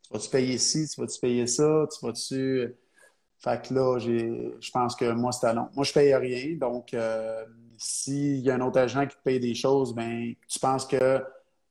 tu 0.02 0.12
vas-tu 0.12 0.30
payer 0.30 0.58
ci, 0.58 0.88
tu 0.88 1.00
vas-tu 1.00 1.20
payer 1.20 1.46
ça, 1.46 1.86
tu 1.92 2.04
vas-tu 2.04 2.74
fait 3.38 3.68
que 3.68 3.74
là, 3.74 3.98
je 3.98 4.70
pense 4.70 4.96
que 4.96 5.12
moi, 5.12 5.30
c'était 5.30 5.52
non. 5.52 5.68
Moi, 5.74 5.84
je 5.84 5.92
paye 5.92 6.14
rien. 6.14 6.56
Donc, 6.56 6.94
euh, 6.94 7.44
s'il 7.76 8.38
y 8.38 8.50
a 8.50 8.54
un 8.54 8.60
autre 8.62 8.80
agent 8.80 9.06
qui 9.06 9.16
te 9.16 9.22
paye 9.22 9.38
des 9.38 9.54
choses, 9.54 9.94
ben, 9.94 10.32
tu 10.48 10.58
penses 10.58 10.86
que 10.86 11.22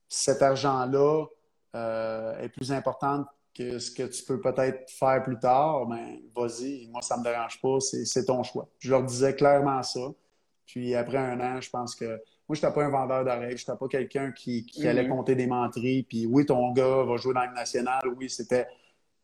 cet 0.08 0.40
argent-là 0.42 1.26
euh, 1.74 2.38
est 2.38 2.48
plus 2.48 2.70
important 2.70 3.24
que 3.54 3.78
ce 3.78 3.90
que 3.90 4.02
tu 4.02 4.24
peux 4.24 4.40
peut-être 4.40 4.90
faire 4.90 5.22
plus 5.22 5.38
tard, 5.38 5.86
ben, 5.86 6.18
vas-y. 6.34 6.88
Moi, 6.88 7.02
ça 7.02 7.16
ne 7.16 7.20
me 7.20 7.24
dérange 7.24 7.60
pas. 7.60 7.78
C'est 7.80 8.24
ton 8.24 8.42
choix. 8.42 8.68
Je 8.78 8.90
leur 8.90 9.02
disais 9.02 9.34
clairement 9.34 9.82
ça. 9.82 10.00
Puis 10.66 10.94
après 10.94 11.18
un 11.18 11.40
an, 11.40 11.60
je 11.60 11.70
pense 11.70 11.94
que 11.94 12.20
moi, 12.46 12.56
je 12.56 12.60
n'étais 12.60 12.72
pas 12.72 12.84
un 12.84 12.90
vendeur 12.90 13.24
d'oreilles. 13.24 13.56
Je 13.56 13.62
n'étais 13.62 13.78
pas 13.78 13.88
quelqu'un 13.88 14.32
qui, 14.32 14.66
allait 14.86 15.04
mm-hmm. 15.04 15.08
compter 15.08 15.34
des 15.34 15.46
menteries. 15.46 16.02
Puis 16.02 16.26
oui, 16.26 16.44
ton 16.44 16.72
gars 16.72 17.04
va 17.04 17.16
jouer 17.16 17.34
dans 17.34 17.44
le 17.44 17.54
national. 17.54 18.02
Oui, 18.16 18.28
c'était 18.28 18.66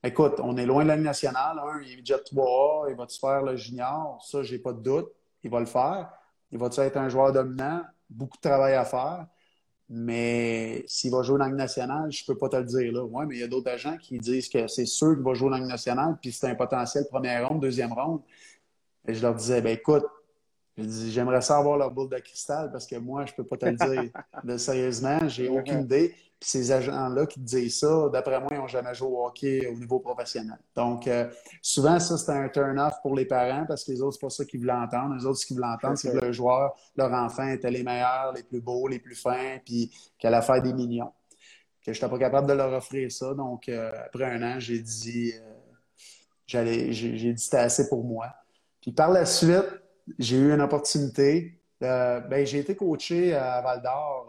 Écoute, 0.03 0.41
on 0.43 0.57
est 0.57 0.65
loin 0.65 0.83
de 0.83 0.89
la 0.89 0.97
nationale. 0.97 1.59
Hein. 1.59 1.81
il 1.85 1.93
est 1.93 1.97
déjà 1.97 2.17
3A, 2.17 2.91
il 2.91 2.97
va-tu 2.97 3.21
faire 3.21 3.43
le 3.43 3.57
junior? 3.57 4.19
Ça, 4.25 4.43
j'ai 4.43 4.59
pas 4.59 4.73
de 4.73 4.81
doute. 4.81 5.13
Il 5.43 5.51
va 5.51 5.61
le 5.61 5.67
faire. 5.67 6.11
Il 6.51 6.59
va-tu 6.59 6.81
être 6.81 6.97
un 6.97 7.11
joueur 7.11 7.33
dominant? 7.33 7.83
Beaucoup 8.09 8.39
de 8.39 8.49
travail 8.49 8.75
à 8.75 8.85
faire. 8.85 9.27
Mais 9.93 10.85
s'il 10.87 11.11
va 11.11 11.23
jouer 11.23 11.39
dans 11.39 11.47
la 11.47 11.53
nationale, 11.53 12.13
je 12.13 12.25
peux 12.25 12.37
pas 12.37 12.49
te 12.49 12.57
le 12.57 12.65
dire 12.65 12.93
là. 12.93 13.05
Oui, 13.05 13.25
mais 13.27 13.37
il 13.37 13.41
y 13.41 13.43
a 13.43 13.49
d'autres 13.49 13.71
agents 13.71 13.97
qui 13.97 14.19
disent 14.19 14.49
que 14.49 14.69
c'est 14.69 14.87
sûr 14.87 15.15
qu'il 15.15 15.25
va 15.25 15.35
jouer 15.35 15.51
dans 15.51 15.59
la 15.59 15.67
nationale, 15.67 16.17
puis 16.23 16.31
c'est 16.31 16.47
un 16.47 16.55
potentiel 16.55 17.07
première 17.11 17.49
ronde, 17.49 17.61
deuxième 17.61 17.93
ronde. 17.93 18.21
Et 19.09 19.15
je 19.15 19.21
leur 19.21 19.35
disais, 19.35 19.61
ben 19.61 19.77
écoute, 19.77 20.05
J'ai 20.81 20.87
dit, 20.87 21.13
j'aimerais 21.13 21.43
ça 21.43 21.59
avoir 21.59 21.77
leur 21.77 21.91
boule 21.91 22.09
de 22.09 22.19
cristal 22.19 22.71
parce 22.73 22.87
que 22.87 22.97
moi, 22.97 23.27
je 23.27 23.35
peux 23.35 23.45
pas 23.45 23.57
te 23.57 23.67
le 23.67 23.77
dire. 23.77 24.11
Mais 24.45 24.57
sérieusement, 24.57 25.29
j'ai 25.29 25.49
aucune 25.49 25.83
idée. 25.83 26.15
Puis 26.41 26.49
ces 26.49 26.73
agents-là 26.73 27.27
qui 27.27 27.39
te 27.39 27.45
disent 27.45 27.81
ça, 27.81 28.09
d'après 28.11 28.41
moi, 28.41 28.49
ils 28.53 28.57
n'ont 28.57 28.67
jamais 28.67 28.95
joué 28.95 29.09
au 29.09 29.27
hockey 29.27 29.67
au 29.67 29.75
niveau 29.75 29.99
professionnel. 29.99 30.57
Donc, 30.75 31.07
euh, 31.07 31.29
souvent, 31.61 31.99
ça, 32.01 32.17
c'est 32.17 32.33
un 32.33 32.49
turn-off 32.49 32.95
pour 33.03 33.15
les 33.15 33.27
parents 33.27 33.67
parce 33.69 33.85
que 33.85 33.93
les 33.93 34.01
autres, 34.01 34.15
c'est 34.15 34.27
pas 34.27 34.31
ça 34.31 34.45
qu'ils 34.47 34.61
voulaient 34.61 34.73
entendre. 34.73 35.15
Les 35.17 35.27
autres, 35.27 35.39
ce 35.39 35.45
qu'ils 35.45 35.57
voulaient 35.57 35.69
entendre, 35.69 35.99
c'est 35.99 36.11
que 36.13 36.25
le 36.25 36.33
joueur, 36.33 36.75
leur 36.97 37.13
enfant, 37.13 37.47
était 37.47 37.71
les 37.71 37.83
meilleurs, 37.83 38.33
les 38.35 38.43
plus 38.43 38.63
beaux, 38.63 38.89
les 38.89 39.01
plus 39.01 39.17
fins, 39.17 39.59
puis 39.63 39.93
qu'elle 40.19 40.33
allait 40.33 40.47
faire 40.47 40.63
des 40.63 40.73
millions. 40.73 41.13
Que 41.85 41.93
je 41.93 41.99
n'étais 41.99 42.11
pas 42.11 42.19
capable 42.19 42.49
de 42.49 42.55
leur 42.55 42.73
offrir 42.73 43.13
ça. 43.13 43.35
Donc, 43.35 43.69
euh, 43.69 43.93
après 44.07 44.25
un 44.25 44.43
an, 44.43 44.59
j'ai 44.59 44.79
dit, 44.79 45.35
euh, 45.35 45.53
j'allais, 46.47 46.91
j'ai, 46.93 47.19
j'ai 47.19 47.35
dit 47.35 47.43
c'était 47.43 47.59
assez 47.59 47.87
pour 47.91 48.03
moi. 48.03 48.29
Puis 48.81 48.93
par 48.93 49.11
la 49.11 49.27
suite, 49.27 49.67
j'ai 50.19 50.37
eu 50.37 50.53
une 50.53 50.61
opportunité. 50.61 51.61
ben, 51.81 52.45
j'ai 52.45 52.59
été 52.59 52.77
coaché 52.77 53.35
à 53.35 53.61
Val 53.63 53.83
d'Or 53.83 54.29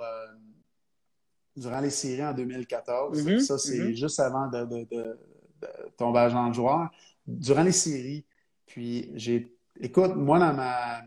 durant 1.56 1.82
les 1.82 1.90
séries 1.90 2.26
en 2.26 2.34
2014. 2.34 3.24
Mm-hmm. 3.24 3.40
Ça, 3.40 3.58
c'est 3.58 3.78
mm-hmm. 3.78 3.96
juste 3.96 4.20
avant 4.20 4.48
de, 4.48 4.66
de, 4.66 4.88
de, 4.92 5.20
de 5.62 5.68
tomber 5.98 6.20
agent 6.20 6.50
de 6.50 6.54
joueur. 6.54 6.90
Durant 7.28 7.64
les 7.64 7.72
séries, 7.72 8.26
puis 8.66 9.12
j'ai. 9.16 9.56
Écoute, 9.80 10.16
moi, 10.16 10.40
dans 10.40 10.54
ma 10.54 11.02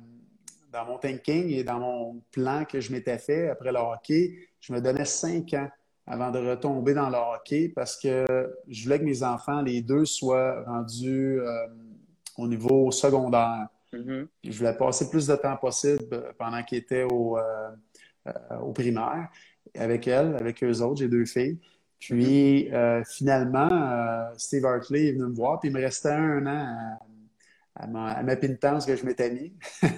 dans 0.74 0.84
mon 0.84 0.98
thinking 0.98 1.50
et 1.50 1.62
dans 1.62 1.78
mon 1.78 2.20
plan 2.32 2.64
que 2.64 2.80
je 2.80 2.90
m'étais 2.90 3.18
fait 3.18 3.48
après 3.48 3.70
le 3.70 3.78
hockey, 3.78 4.36
je 4.60 4.72
me 4.72 4.80
donnais 4.80 5.04
cinq 5.04 5.54
ans 5.54 5.68
avant 6.04 6.30
de 6.32 6.38
retomber 6.38 6.94
dans 6.94 7.08
le 7.08 7.16
hockey 7.16 7.68
parce 7.68 7.96
que 7.96 8.26
je 8.68 8.82
voulais 8.82 8.98
que 8.98 9.04
mes 9.04 9.22
enfants, 9.22 9.62
les 9.62 9.80
deux, 9.82 10.04
soient 10.04 10.64
rendus 10.64 11.40
euh, 11.40 11.66
au 12.36 12.48
niveau 12.48 12.90
secondaire. 12.90 13.68
Mm-hmm. 13.98 14.28
Je 14.44 14.58
voulais 14.58 14.76
passer 14.76 15.08
plus 15.10 15.26
de 15.26 15.36
temps 15.36 15.56
possible 15.56 16.34
pendant 16.38 16.62
qu'ils 16.62 16.78
étaient 16.78 17.04
au, 17.04 17.38
euh, 17.38 17.70
euh, 18.26 18.58
au 18.60 18.72
primaire 18.72 19.28
avec 19.76 20.06
elle, 20.06 20.36
avec 20.36 20.62
eux 20.62 20.80
autres. 20.80 21.00
J'ai 21.00 21.08
deux 21.08 21.26
filles. 21.26 21.58
Puis 22.00 22.70
euh, 22.72 23.02
finalement, 23.04 23.68
euh, 23.72 24.30
Steve 24.36 24.66
Hartley 24.66 25.08
est 25.08 25.12
venu 25.12 25.24
me 25.24 25.34
voir, 25.34 25.58
puis 25.58 25.70
il 25.70 25.72
me 25.72 25.80
restait 25.80 26.10
un 26.10 26.46
an 26.46 26.98
à, 27.74 27.86
ma, 27.86 28.10
à 28.10 28.22
ma 28.22 28.36
que 28.36 28.96
je 28.96 29.06
m'étais 29.06 29.30
mis. 29.30 29.54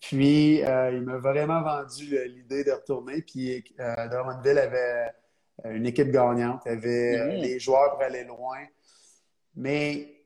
puis 0.00 0.64
euh, 0.64 0.90
il 0.92 1.02
m'a 1.02 1.18
vraiment 1.18 1.62
vendu 1.62 2.18
l'idée 2.26 2.64
de 2.64 2.72
retourner. 2.72 3.22
Puis 3.22 3.64
Drummondville 3.78 4.58
avait 4.58 5.12
une 5.66 5.86
équipe 5.86 6.10
gagnante, 6.10 6.66
avait 6.66 7.16
mm-hmm. 7.16 7.40
les 7.42 7.60
joueurs 7.60 7.92
pour 7.92 8.02
aller 8.02 8.24
loin. 8.24 8.58
Mais 9.54 10.19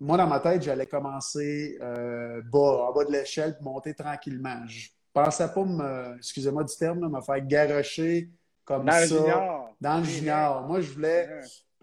moi, 0.00 0.16
dans 0.16 0.26
ma 0.26 0.40
tête, 0.40 0.62
j'allais 0.62 0.86
commencer 0.86 1.78
bas, 1.80 2.88
en 2.88 2.92
bas 2.92 3.04
de 3.04 3.12
l'échelle, 3.12 3.56
monter 3.60 3.94
tranquillement. 3.94 4.66
Je 4.66 4.88
pensais 5.12 5.48
pas 5.48 5.64
me, 5.64 6.16
excusez-moi 6.16 6.64
du 6.64 6.76
terme, 6.76 7.08
me 7.08 7.20
faire 7.20 7.44
garocher 7.46 8.30
comme 8.64 8.84
dans 8.84 8.92
ça. 8.92 9.00
Le 9.00 9.06
junior. 9.06 9.74
Dans 9.80 9.98
le 9.98 10.04
junior. 10.04 10.62
Moi, 10.66 10.80
je 10.80 10.92
voulais. 10.92 11.28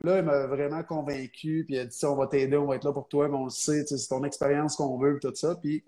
Là, 0.04 0.20
il 0.20 0.26
m'a 0.26 0.46
vraiment 0.46 0.84
convaincu, 0.84 1.64
puis 1.66 1.76
il 1.76 1.80
a 1.80 1.86
dit 1.86 2.06
on 2.06 2.16
va 2.16 2.28
t'aider, 2.28 2.58
on 2.58 2.66
va 2.66 2.76
être 2.76 2.84
là 2.84 2.92
pour 2.92 3.08
toi, 3.08 3.28
mais 3.30 3.36
on 3.36 3.46
le 3.46 3.50
sait, 3.50 3.86
c'est 3.86 4.08
ton 4.08 4.24
expérience 4.24 4.76
qu'on 4.76 4.98
veut, 4.98 5.18
tout 5.22 5.34
ça. 5.34 5.56
Puis 5.56 5.84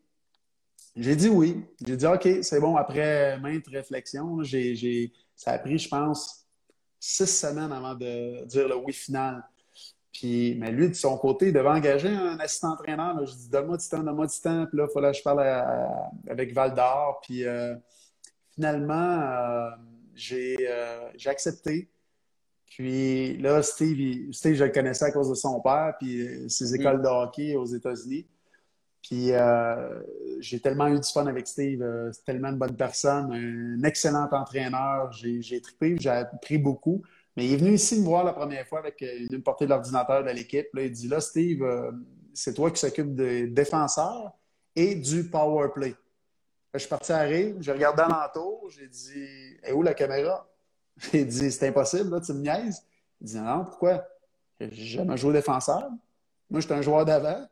j'ai 0.95 1.15
dit 1.15 1.29
oui. 1.29 1.63
J'ai 1.85 1.97
dit 1.97 2.07
OK, 2.07 2.27
c'est 2.41 2.59
bon. 2.59 2.77
Après 2.77 3.37
maintes 3.39 3.67
réflexions, 3.67 4.41
j'ai, 4.43 5.13
ça 5.35 5.51
a 5.51 5.59
pris, 5.59 5.77
je 5.77 5.89
pense, 5.89 6.47
six 6.99 7.27
semaines 7.27 7.71
avant 7.71 7.95
de 7.95 8.45
dire 8.45 8.67
le 8.67 8.77
oui 8.77 8.93
final. 8.93 9.43
Puis, 10.17 10.55
mais 10.55 10.71
lui, 10.71 10.89
de 10.89 10.95
son 10.95 11.15
côté, 11.15 11.49
il 11.49 11.53
devait 11.53 11.69
engager 11.69 12.07
un 12.07 12.39
assistant 12.39 12.71
entraîneur. 12.71 13.23
Je 13.23 13.35
dis, 13.35 13.49
donne-moi 13.49 13.77
du 13.77 13.87
temps, 13.87 14.01
donne-moi 14.01 14.25
du 14.25 14.39
temps. 14.39 14.65
Puis 14.65 14.75
là, 14.75 14.87
il 14.89 14.91
fallait 14.91 15.11
que 15.11 15.17
je 15.17 15.21
parle 15.21 15.43
avec 16.27 16.53
Val 16.55 16.73
d'Or. 16.73 17.19
Puis 17.21 17.45
euh, 17.45 17.75
finalement, 18.55 19.21
euh, 19.21 19.69
euh, 20.31 21.09
j'ai 21.15 21.29
accepté. 21.29 21.91
Puis 22.65 23.37
là, 23.37 23.61
Steve, 23.61 24.31
Steve, 24.31 24.55
je 24.55 24.63
le 24.63 24.71
connaissais 24.71 25.05
à 25.05 25.11
cause 25.11 25.29
de 25.29 25.35
son 25.35 25.61
père, 25.61 25.93
puis 25.99 26.49
ses 26.49 26.71
mm. 26.71 26.81
écoles 26.81 27.01
de 27.03 27.07
hockey 27.07 27.55
aux 27.55 27.67
États-Unis. 27.67 28.25
Puis 29.03 29.33
j'ai 30.39 30.59
tellement 30.59 30.87
eu 30.87 30.99
du 30.99 31.07
fun 31.07 31.27
avec 31.27 31.47
Steve. 31.47 31.85
c'est 32.11 32.25
tellement 32.25 32.49
une 32.49 32.57
bonne 32.57 32.75
personne, 32.75 33.31
un 33.31 33.83
excellent 33.83 34.27
entraîneur. 34.31 35.11
J'ai 35.11 35.61
trippé, 35.61 35.95
j'ai 35.99 36.09
appris 36.09 36.57
beaucoup. 36.57 37.03
Mais 37.37 37.45
il 37.45 37.53
est 37.53 37.57
venu 37.57 37.73
ici 37.73 37.99
me 37.99 38.03
voir 38.03 38.23
la 38.23 38.33
première 38.33 38.65
fois 38.67 38.79
avec 38.79 38.99
euh, 39.03 39.27
une 39.31 39.43
portée 39.43 39.65
de 39.65 39.69
l'ordinateur 39.69 40.23
de 40.23 40.31
l'équipe. 40.31 40.67
il 40.73 40.91
dit 40.91 41.07
Là, 41.07 41.21
Steve, 41.21 41.61
euh, 41.61 41.91
c'est 42.33 42.55
toi 42.55 42.71
qui 42.71 42.79
s'occupe 42.79 43.13
des 43.13 43.45
défenseurs 43.45 44.33
et 44.75 44.95
du 44.95 45.29
power 45.29 45.69
play. 45.71 45.95
Je 46.73 46.79
suis 46.79 46.89
parti 46.89 47.11
à 47.11 47.21
rire, 47.21 47.55
j'ai 47.59 47.71
regardé 47.71 48.01
alentour, 48.01 48.67
j'ai 48.71 48.87
dit 48.87 49.55
Et 49.63 49.71
où 49.71 49.83
la 49.83 49.93
caméra? 49.93 50.49
J'ai 51.11 51.25
dit 51.25 51.51
C'est 51.51 51.67
impossible, 51.67 52.19
tu 52.25 52.33
me 52.33 52.41
niaises. 52.41 52.83
Il 53.21 53.27
dit 53.27 53.39
Non, 53.39 53.65
pourquoi? 53.65 54.03
J'ai 54.59 54.71
jamais 54.71 55.15
joué 55.15 55.33
défenseur. 55.33 55.91
Moi, 56.49 56.59
j'étais 56.59 56.73
un 56.73 56.81
joueur 56.81 57.05
d'avant. 57.05 57.47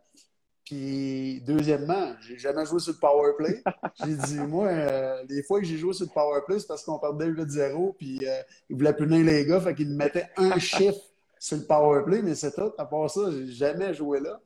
Puis, 0.66 1.42
deuxièmement, 1.42 2.16
j'ai 2.22 2.40
jamais 2.40 2.66
joué 2.66 2.80
sur 2.80 2.94
le 2.94 3.00
power 3.00 3.34
play. 3.38 3.62
J'ai 4.04 4.16
dit, 4.16 4.40
moi, 4.48 4.68
euh, 4.68 5.24
les 5.30 5.44
fois 5.44 5.60
que 5.60 5.66
j'ai 5.66 5.78
joué 5.78 5.94
sur 5.94 6.08
le 6.08 6.12
power 6.12 6.42
play, 6.46 6.60
c'est 6.60 6.68
parce 6.68 6.84
qu'on 6.84 6.98
perdait 6.98 7.28
8-0, 7.28 7.96
puis 7.96 8.20
euh, 8.28 8.42
ils 8.70 8.76
voulaient 8.76 8.96
punir 8.96 9.24
les 9.24 9.46
gars, 9.46 9.62
fait 9.62 9.76
qu'ils 9.76 9.90
me 9.90 9.96
mettaient 9.96 10.28
un 10.38 10.58
chiffre 10.60 11.00
sur 11.38 11.58
le 11.58 11.64
power 11.66 12.04
play, 12.04 12.24
mais 12.24 12.34
c'est 12.34 12.54
tout. 12.54 12.74
À 12.80 12.86
part 12.86 13.10
ça, 13.12 13.30
j'ai 13.30 13.52
jamais 13.52 13.94
joué 13.94 14.20
là. 14.20 14.40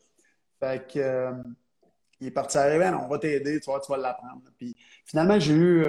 Fait 0.59 0.85
que, 0.91 0.99
euh, 0.99 1.31
il 2.19 2.27
est 2.27 2.31
parti 2.31 2.57
arriver, 2.57 2.91
on 3.01 3.07
va 3.07 3.17
t'aider, 3.17 3.61
tu 3.61 3.71
vois, 3.71 3.79
tu 3.79 3.89
vas 3.89 3.97
l'apprendre. 3.97 4.41
Puis, 4.57 4.75
finalement, 5.05 5.39
j'ai 5.39 5.53
eu, 5.53 5.85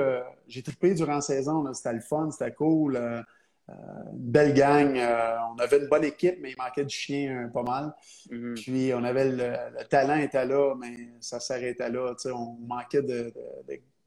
j'ai 0.46 0.62
trippé 0.62 0.94
durant 0.94 1.16
la 1.16 1.20
saison, 1.22 1.74
c'était 1.74 1.92
le 1.92 2.00
fun, 2.00 2.30
c'était 2.30 2.52
cool 2.52 2.96
une 2.96 3.24
belle 4.12 4.54
gang. 4.54 4.96
Euh, 4.96 5.36
on 5.54 5.58
avait 5.58 5.78
une 5.78 5.88
bonne 5.88 6.04
équipe, 6.04 6.38
mais 6.40 6.50
il 6.50 6.56
manquait 6.56 6.84
du 6.84 6.94
chien 6.94 7.44
euh, 7.44 7.48
pas 7.48 7.62
mal. 7.62 7.94
Mhm. 8.30 8.54
Puis 8.54 8.92
on 8.94 9.04
avait 9.04 9.30
le, 9.30 9.84
talent 9.88 10.16
était 10.16 10.46
là, 10.46 10.74
mais 10.78 10.94
ça 11.20 11.40
s'arrêtait 11.40 11.90
là. 11.90 12.14
On 12.26 12.56
manquait 12.66 13.02
de, 13.02 13.32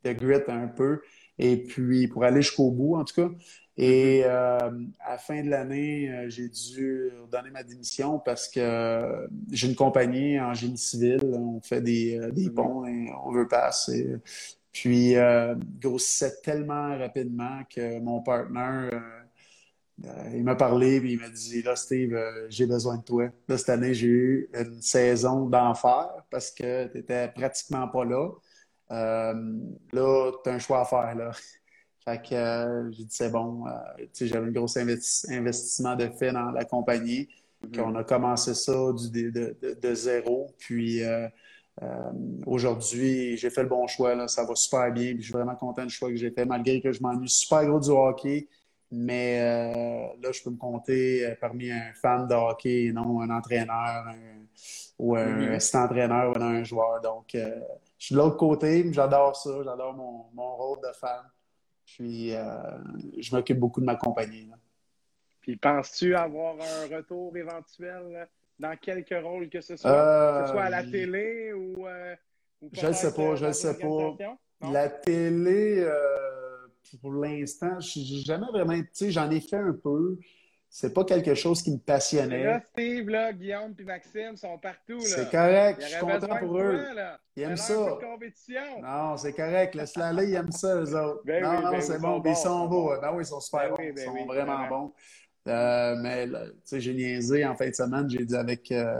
grit 0.05 0.41
un 0.47 0.67
peu. 0.67 1.01
Et 1.39 1.57
puis 1.57 2.07
pour 2.07 2.23
aller 2.23 2.41
jusqu'au 2.41 2.71
bout, 2.71 2.95
en 2.95 3.03
tout 3.03 3.15
cas. 3.15 3.29
Et 3.75 4.21
mhm. 4.21 4.27
euh, 4.27 4.69
à 4.99 5.11
la 5.11 5.17
fin 5.17 5.43
de 5.43 5.49
l'année, 5.49 6.25
j'ai 6.27 6.49
dû 6.49 7.09
donner 7.31 7.49
ma 7.49 7.63
démission 7.63 8.19
parce 8.19 8.47
que 8.47 9.27
j'ai 9.51 9.67
une 9.67 9.75
compagnie 9.75 10.39
en 10.39 10.53
génie 10.53 10.77
civil. 10.77 11.19
On 11.33 11.59
fait 11.61 11.81
des, 11.81 12.19
des 12.31 12.49
mhm. 12.49 12.53
ponts 12.53 12.85
et 12.85 13.09
on 13.25 13.31
veut 13.31 13.47
passer. 13.47 14.15
Puis, 14.71 15.15
grossissait 15.79 16.33
tellement 16.43 16.97
rapidement 16.97 17.61
que 17.69 17.99
mon 17.99 18.21
partenaire 18.21 18.89
euh, 18.91 19.22
il 20.33 20.43
m'a 20.43 20.55
parlé, 20.55 20.99
puis 20.99 21.13
il 21.13 21.19
m'a 21.19 21.29
dit 21.29 21.61
Là, 21.61 21.75
Steve, 21.75 22.13
euh, 22.13 22.47
j'ai 22.49 22.65
besoin 22.65 22.97
de 22.97 23.03
toi. 23.03 23.29
Là, 23.47 23.57
cette 23.57 23.69
année, 23.69 23.93
j'ai 23.93 24.07
eu 24.07 24.49
une 24.53 24.81
saison 24.81 25.47
d'enfer 25.47 26.09
parce 26.29 26.51
que 26.51 26.87
tu 26.87 26.97
n'étais 26.97 27.27
pratiquement 27.29 27.87
pas 27.87 28.03
là. 28.03 28.29
Euh, 28.91 29.33
là, 29.91 30.31
tu 30.43 30.49
as 30.49 30.53
un 30.53 30.59
choix 30.59 30.81
à 30.81 30.85
faire. 30.85 31.15
Là. 31.15 31.31
Fait 32.05 32.21
que 32.21 32.89
j'ai 32.91 33.05
dit 33.05 33.15
c'est 33.15 33.31
bon. 33.31 33.63
j'avais 34.19 34.47
un 34.47 34.51
gros 34.51 34.77
investissement 34.77 35.95
de 35.95 36.09
fait 36.09 36.33
dans 36.33 36.51
la 36.51 36.65
compagnie. 36.65 37.29
Mm-hmm. 37.65 37.79
On 37.79 37.95
a 37.95 38.03
commencé 38.03 38.53
ça 38.55 38.73
du, 38.91 39.31
de, 39.31 39.55
de, 39.81 39.95
zéro. 39.95 40.53
Puis 40.59 40.99
aujourd'hui, 42.45 43.37
j'ai 43.37 43.49
fait 43.49 43.63
le 43.63 43.69
bon 43.69 43.87
choix. 43.87 44.15
Là. 44.15 44.27
Ça 44.27 44.43
va 44.43 44.53
super 44.53 44.91
bien. 44.91 45.15
je 45.17 45.23
suis 45.23 45.31
vraiment 45.31 45.55
content 45.55 45.85
du 45.85 45.93
choix 45.93 46.09
que 46.09 46.17
j'ai 46.17 46.31
fait, 46.31 46.43
malgré 46.43 46.81
que 46.81 46.91
je 46.91 47.01
m'ennuie 47.01 47.29
super 47.29 47.65
gros 47.65 47.79
du 47.79 47.91
hockey. 47.91 48.49
Mais 48.95 49.39
euh, 49.41 50.21
là, 50.21 50.31
je 50.31 50.43
peux 50.43 50.51
me 50.51 50.57
compter 50.57 51.25
euh, 51.25 51.35
parmi 51.41 51.71
un 51.71 51.93
fan 51.95 52.27
de 52.27 52.35
hockey 52.35 52.91
non 52.93 53.21
un 53.21 53.29
entraîneur 53.31 54.05
ou 54.99 55.15
un 55.15 55.25
mm-hmm. 55.25 55.55
assistant-entraîneur 55.55 56.31
ou 56.31 56.39
un 56.39 56.63
joueur. 56.63 57.01
Donc, 57.01 57.33
euh, 57.33 57.59
je 57.97 58.05
suis 58.05 58.13
de 58.13 58.19
l'autre 58.19 58.37
côté, 58.37 58.83
mais 58.83 58.93
j'adore 58.93 59.35
ça. 59.35 59.49
J'adore 59.63 59.95
mon, 59.95 60.25
mon, 60.35 60.55
rôle 60.55 60.77
de 60.81 60.93
fan. 60.93 61.23
Puis, 61.87 62.33
je 63.17 63.35
m'occupe 63.35 63.57
beaucoup 63.57 63.81
de 63.81 63.85
ma 63.85 63.95
compagnie. 63.95 64.47
Puis, 65.41 65.55
penses-tu 65.57 66.15
avoir 66.15 66.53
un 66.53 66.95
retour 66.95 67.35
éventuel 67.35 68.27
dans 68.59 68.77
quelque 68.77 69.15
rôle 69.15 69.49
que 69.49 69.61
ce 69.61 69.75
soit, 69.75 70.41
que 70.41 70.47
ce 70.47 70.51
soit 70.53 70.63
à 70.65 70.69
la 70.69 70.83
télé 70.83 71.51
ou. 71.53 71.87
ou 72.61 72.69
je 72.71 72.87
ne 72.87 72.93
sais 72.93 73.13
pas, 73.13 73.35
je 73.35 73.47
ne 73.47 73.53
sais 73.53 73.75
pas. 73.75 74.71
La 74.71 74.87
télé 74.87 75.83
pour 77.01 77.13
l'instant, 77.13 77.79
j'ai 77.79 78.21
jamais 78.21 78.47
vraiment. 78.51 78.73
Tu 78.73 78.87
sais, 78.93 79.11
j'en 79.11 79.29
ai 79.29 79.39
fait 79.39 79.57
un 79.57 79.73
peu. 79.73 80.17
C'est 80.69 80.91
pas 80.91 81.03
quelque 81.03 81.35
chose 81.35 81.61
qui 81.61 81.71
me 81.71 81.77
passionnait. 81.77 82.45
Là, 82.45 82.59
Steve, 82.59 83.07
là, 83.07 83.31
Guillaume 83.31 83.75
et 83.77 83.83
Maxime 83.83 84.35
sont 84.35 84.57
partout. 84.57 84.99
C'est 85.01 85.29
correct, 85.29 85.79
je 85.79 85.87
suis 85.87 85.99
content 85.99 86.37
pour 86.39 86.57
eux. 86.57 86.83
ils 87.35 87.43
aiment 87.43 87.57
ça. 87.57 87.99
Non, 88.81 89.15
c'est 89.17 89.33
correct. 89.33 89.75
Laisse-la 89.75 90.07
aller, 90.07 90.29
ils 90.29 90.33
aiment 90.33 90.51
ça, 90.51 90.75
eux 90.75 90.97
autres. 90.97 91.21
Ben 91.25 91.43
non, 91.43 91.61
non, 91.61 91.71
ben 91.71 91.81
c'est 91.81 91.99
bon. 91.99 92.23
Ils 92.25 92.35
sont 92.35 92.65
beaux. 92.67 92.91
Ben 92.99 93.11
oui, 93.13 93.23
ils 93.23 93.27
sont 93.27 93.39
super 93.39 93.69
bons. 93.69 93.77
ils 93.79 93.99
sont 93.99 94.25
vraiment 94.25 94.67
bons. 94.67 94.93
Euh, 95.47 95.95
mais, 96.01 96.27
tu 96.27 96.33
sais, 96.63 96.79
j'ai 96.79 96.93
niaisé 96.93 97.45
en 97.45 97.55
fin 97.55 97.69
de 97.69 97.75
semaine. 97.75 98.09
J'ai 98.09 98.25
dit 98.25 98.35
avec. 98.35 98.71
Euh, 98.71 98.95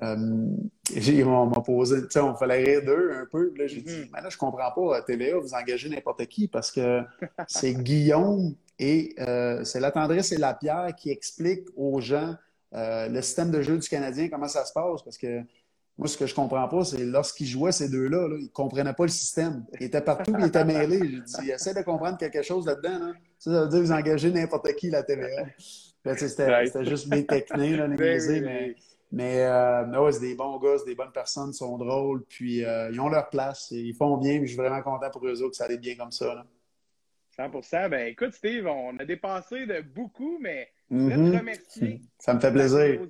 on 0.02 1.46
m'a 1.46 1.60
posé, 1.60 2.02
tu 2.02 2.10
sais, 2.10 2.20
on 2.20 2.34
fallait 2.34 2.64
rire 2.64 2.84
d'eux 2.84 3.12
un 3.14 3.26
peu. 3.30 3.52
Là, 3.56 3.66
j'ai 3.66 3.82
dit, 3.82 3.92
mm-hmm. 3.92 4.10
mais 4.12 4.22
là, 4.22 4.28
je 4.28 4.36
comprends 4.36 4.70
pas, 4.70 4.96
à 4.96 5.02
TVA, 5.02 5.38
vous 5.38 5.54
engagez 5.54 5.88
n'importe 5.88 6.26
qui 6.26 6.48
parce 6.48 6.70
que 6.70 7.02
c'est 7.48 7.74
Guillaume 7.74 8.54
et 8.78 9.14
c'est 9.64 9.80
la 9.80 9.90
tendresse 9.90 10.32
et 10.32 10.38
la 10.38 10.54
pierre 10.54 10.94
qui 10.96 11.10
expliquent 11.10 11.68
aux 11.76 12.00
gens 12.00 12.34
le 12.72 13.20
système 13.20 13.50
de 13.50 13.60
jeu 13.62 13.78
du 13.78 13.88
Canadien, 13.88 14.28
comment 14.28 14.48
ça 14.48 14.64
se 14.64 14.72
passe. 14.72 15.02
Parce 15.02 15.18
que 15.18 15.42
moi, 16.00 16.08
ce 16.08 16.16
que 16.16 16.26
je 16.26 16.34
comprends 16.34 16.66
pas, 16.66 16.82
c'est 16.82 17.04
lorsqu'ils 17.04 17.46
jouaient 17.46 17.72
ces 17.72 17.90
deux-là, 17.90 18.26
ils 18.38 18.44
ne 18.44 18.48
comprenaient 18.48 18.94
pas 18.94 19.02
le 19.02 19.10
système. 19.10 19.66
Ils 19.78 19.84
étaient 19.84 20.00
partout, 20.00 20.32
ils 20.38 20.46
étaient 20.46 20.64
mêlés. 20.64 20.98
J'ai 20.98 21.42
dit, 21.42 21.50
essaie 21.54 21.74
de 21.74 21.82
comprendre 21.82 22.16
quelque 22.16 22.40
chose 22.40 22.64
là-dedans. 22.64 23.12
Ça, 23.38 23.50
veut 23.50 23.68
dire 23.68 23.80
vous 23.82 23.92
engagez 23.92 24.30
n'importe 24.30 24.74
qui 24.76 24.88
la 24.88 25.02
TVA. 25.02 25.44
C'était 26.16 26.86
juste 26.86 27.06
mes 27.08 27.26
techniques, 27.26 27.76
là, 27.76 27.86
les 27.86 28.40
mais, 28.40 28.74
mais 29.12 29.42
euh, 29.42 30.10
c'est 30.12 30.20
des 30.20 30.34
bons 30.34 30.58
gars, 30.58 30.78
c'est 30.78 30.86
des 30.86 30.94
bonnes 30.94 31.12
personnes, 31.12 31.50
ils 31.50 31.54
sont 31.54 31.76
drôles, 31.78 32.24
puis 32.26 32.64
euh, 32.64 32.90
ils 32.92 33.00
ont 33.00 33.08
leur 33.08 33.28
place, 33.28 33.70
ils 33.70 33.94
font 33.94 34.16
bien, 34.16 34.38
puis 34.38 34.46
je 34.46 34.52
suis 34.52 34.56
vraiment 34.56 34.82
content 34.82 35.10
pour 35.10 35.26
eux 35.26 35.42
autres 35.42 35.50
que 35.50 35.56
ça 35.56 35.64
allait 35.64 35.78
bien 35.78 35.96
comme 35.96 36.12
ça. 36.12 36.34
Là. 36.34 36.46
100 37.30 37.88
Ben 37.88 38.06
écoute, 38.08 38.34
Steve, 38.34 38.66
on 38.66 38.96
a 38.98 39.04
dépassé 39.04 39.66
de 39.66 39.80
beaucoup, 39.80 40.38
mais 40.40 40.68
je 40.90 40.96
voulais 40.96 41.14
te 41.14 41.20
mm-hmm. 41.20 41.38
remercier. 41.38 42.00
Ça 42.18 42.34
me 42.34 42.40
fait 42.40 42.52
plaisir 42.52 43.00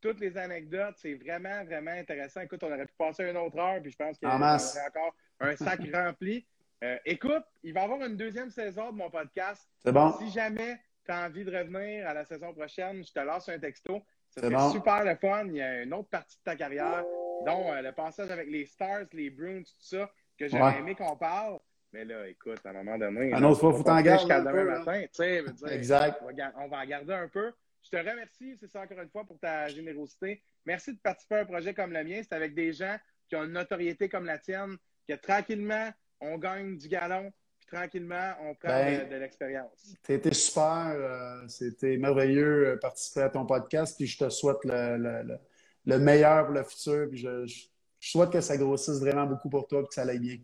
toutes 0.00 0.20
les 0.20 0.36
anecdotes. 0.36 0.94
C'est 0.98 1.14
vraiment, 1.14 1.64
vraiment 1.64 1.90
intéressant. 1.90 2.40
Écoute, 2.40 2.62
on 2.62 2.72
aurait 2.72 2.86
pu 2.86 2.94
passer 2.96 3.24
une 3.28 3.36
autre 3.36 3.58
heure, 3.58 3.80
puis 3.82 3.90
je 3.90 3.96
pense 3.96 4.18
qu'il 4.18 4.28
y 4.28 4.30
aurait 4.30 4.44
encore 4.44 5.14
un 5.40 5.56
sac 5.56 5.80
rempli. 5.94 6.46
Euh, 6.84 6.96
écoute, 7.04 7.44
il 7.64 7.72
va 7.72 7.80
y 7.80 7.84
avoir 7.84 8.02
une 8.02 8.16
deuxième 8.16 8.50
saison 8.50 8.92
de 8.92 8.96
mon 8.96 9.10
podcast. 9.10 9.68
C'est 9.78 9.92
bon. 9.92 10.12
Si 10.18 10.30
jamais 10.30 10.78
tu 11.04 11.10
as 11.10 11.26
envie 11.26 11.44
de 11.44 11.50
revenir 11.50 12.06
à 12.06 12.14
la 12.14 12.24
saison 12.24 12.52
prochaine, 12.52 13.04
je 13.04 13.12
te 13.12 13.20
lance 13.20 13.48
un 13.48 13.58
texto. 13.58 14.00
C'est 14.30 14.70
super 14.70 15.04
le 15.04 15.16
fun. 15.16 15.46
Il 15.46 15.56
y 15.56 15.62
a 15.62 15.82
une 15.82 15.94
autre 15.94 16.08
partie 16.08 16.36
de 16.36 16.42
ta 16.42 16.56
carrière, 16.56 17.04
dont 17.46 17.72
euh, 17.72 17.82
le 17.82 17.92
passage 17.92 18.30
avec 18.30 18.48
les 18.48 18.66
Stars, 18.66 19.06
les 19.12 19.30
Bruins, 19.30 19.62
tout 19.62 19.72
ça, 19.80 20.10
que 20.38 20.48
j'aurais 20.48 20.78
aimé 20.78 20.94
qu'on 20.94 21.16
parle. 21.16 21.58
Mais 21.92 22.04
là, 22.04 22.28
écoute, 22.28 22.60
à 22.64 22.70
un 22.70 22.72
moment 22.74 22.98
donné. 22.98 23.32
Un 23.32 23.42
autre 23.44 23.60
fois, 23.60 23.72
faut 23.72 23.82
t'en 23.82 24.00
garder. 24.00 24.20
Jusqu'à 24.20 24.40
demain 24.40 24.64
matin. 24.64 25.02
exact. 25.70 26.22
On 26.56 26.68
va, 26.68 26.78
en 26.78 26.86
garder 26.86 27.14
un 27.14 27.28
peu. 27.28 27.52
Je 27.82 27.90
te 27.90 27.96
remercie, 27.96 28.56
c'est 28.60 28.68
ça 28.68 28.82
encore 28.82 29.00
une 29.00 29.08
fois, 29.08 29.24
pour 29.24 29.38
ta 29.38 29.68
générosité. 29.68 30.42
Merci 30.66 30.92
de 30.92 30.98
participer 30.98 31.36
à 31.36 31.40
un 31.40 31.44
projet 31.46 31.72
comme 31.72 31.92
le 31.92 32.04
mien. 32.04 32.20
C'est 32.22 32.34
avec 32.34 32.54
des 32.54 32.72
gens 32.72 32.96
qui 33.28 33.36
ont 33.36 33.44
une 33.44 33.52
notoriété 33.52 34.08
comme 34.08 34.26
la 34.26 34.38
tienne, 34.38 34.76
que 35.08 35.14
tranquillement, 35.14 35.90
on 36.20 36.36
gagne 36.36 36.76
du 36.76 36.88
galon, 36.88 37.32
tranquillement, 37.68 38.32
on 38.40 38.54
prend 38.54 38.68
ben, 38.68 39.08
de, 39.08 39.16
l'expérience. 39.16 39.94
C'était 40.02 40.34
super. 40.34 40.92
Euh, 40.94 41.46
c'était 41.48 41.96
merveilleux 41.96 42.64
de 42.64 42.70
euh, 42.70 42.76
participer 42.76 43.22
à 43.22 43.28
ton 43.28 43.46
podcast, 43.46 43.96
puis 43.96 44.06
je 44.06 44.18
te 44.18 44.28
souhaite 44.28 44.58
le, 44.64 45.98
meilleur 45.98 46.46
pour 46.46 46.54
le 46.54 46.62
futur. 46.64 47.08
Puis 47.08 47.18
je, 47.18 47.46
souhaite 48.00 48.30
que 48.30 48.40
ça 48.40 48.56
grossisse 48.56 49.00
vraiment 49.00 49.26
beaucoup 49.26 49.48
pour 49.48 49.66
toi 49.66 49.82
et 49.82 49.86
que 49.86 49.94
ça 49.94 50.02
aille 50.02 50.18
bien. 50.18 50.38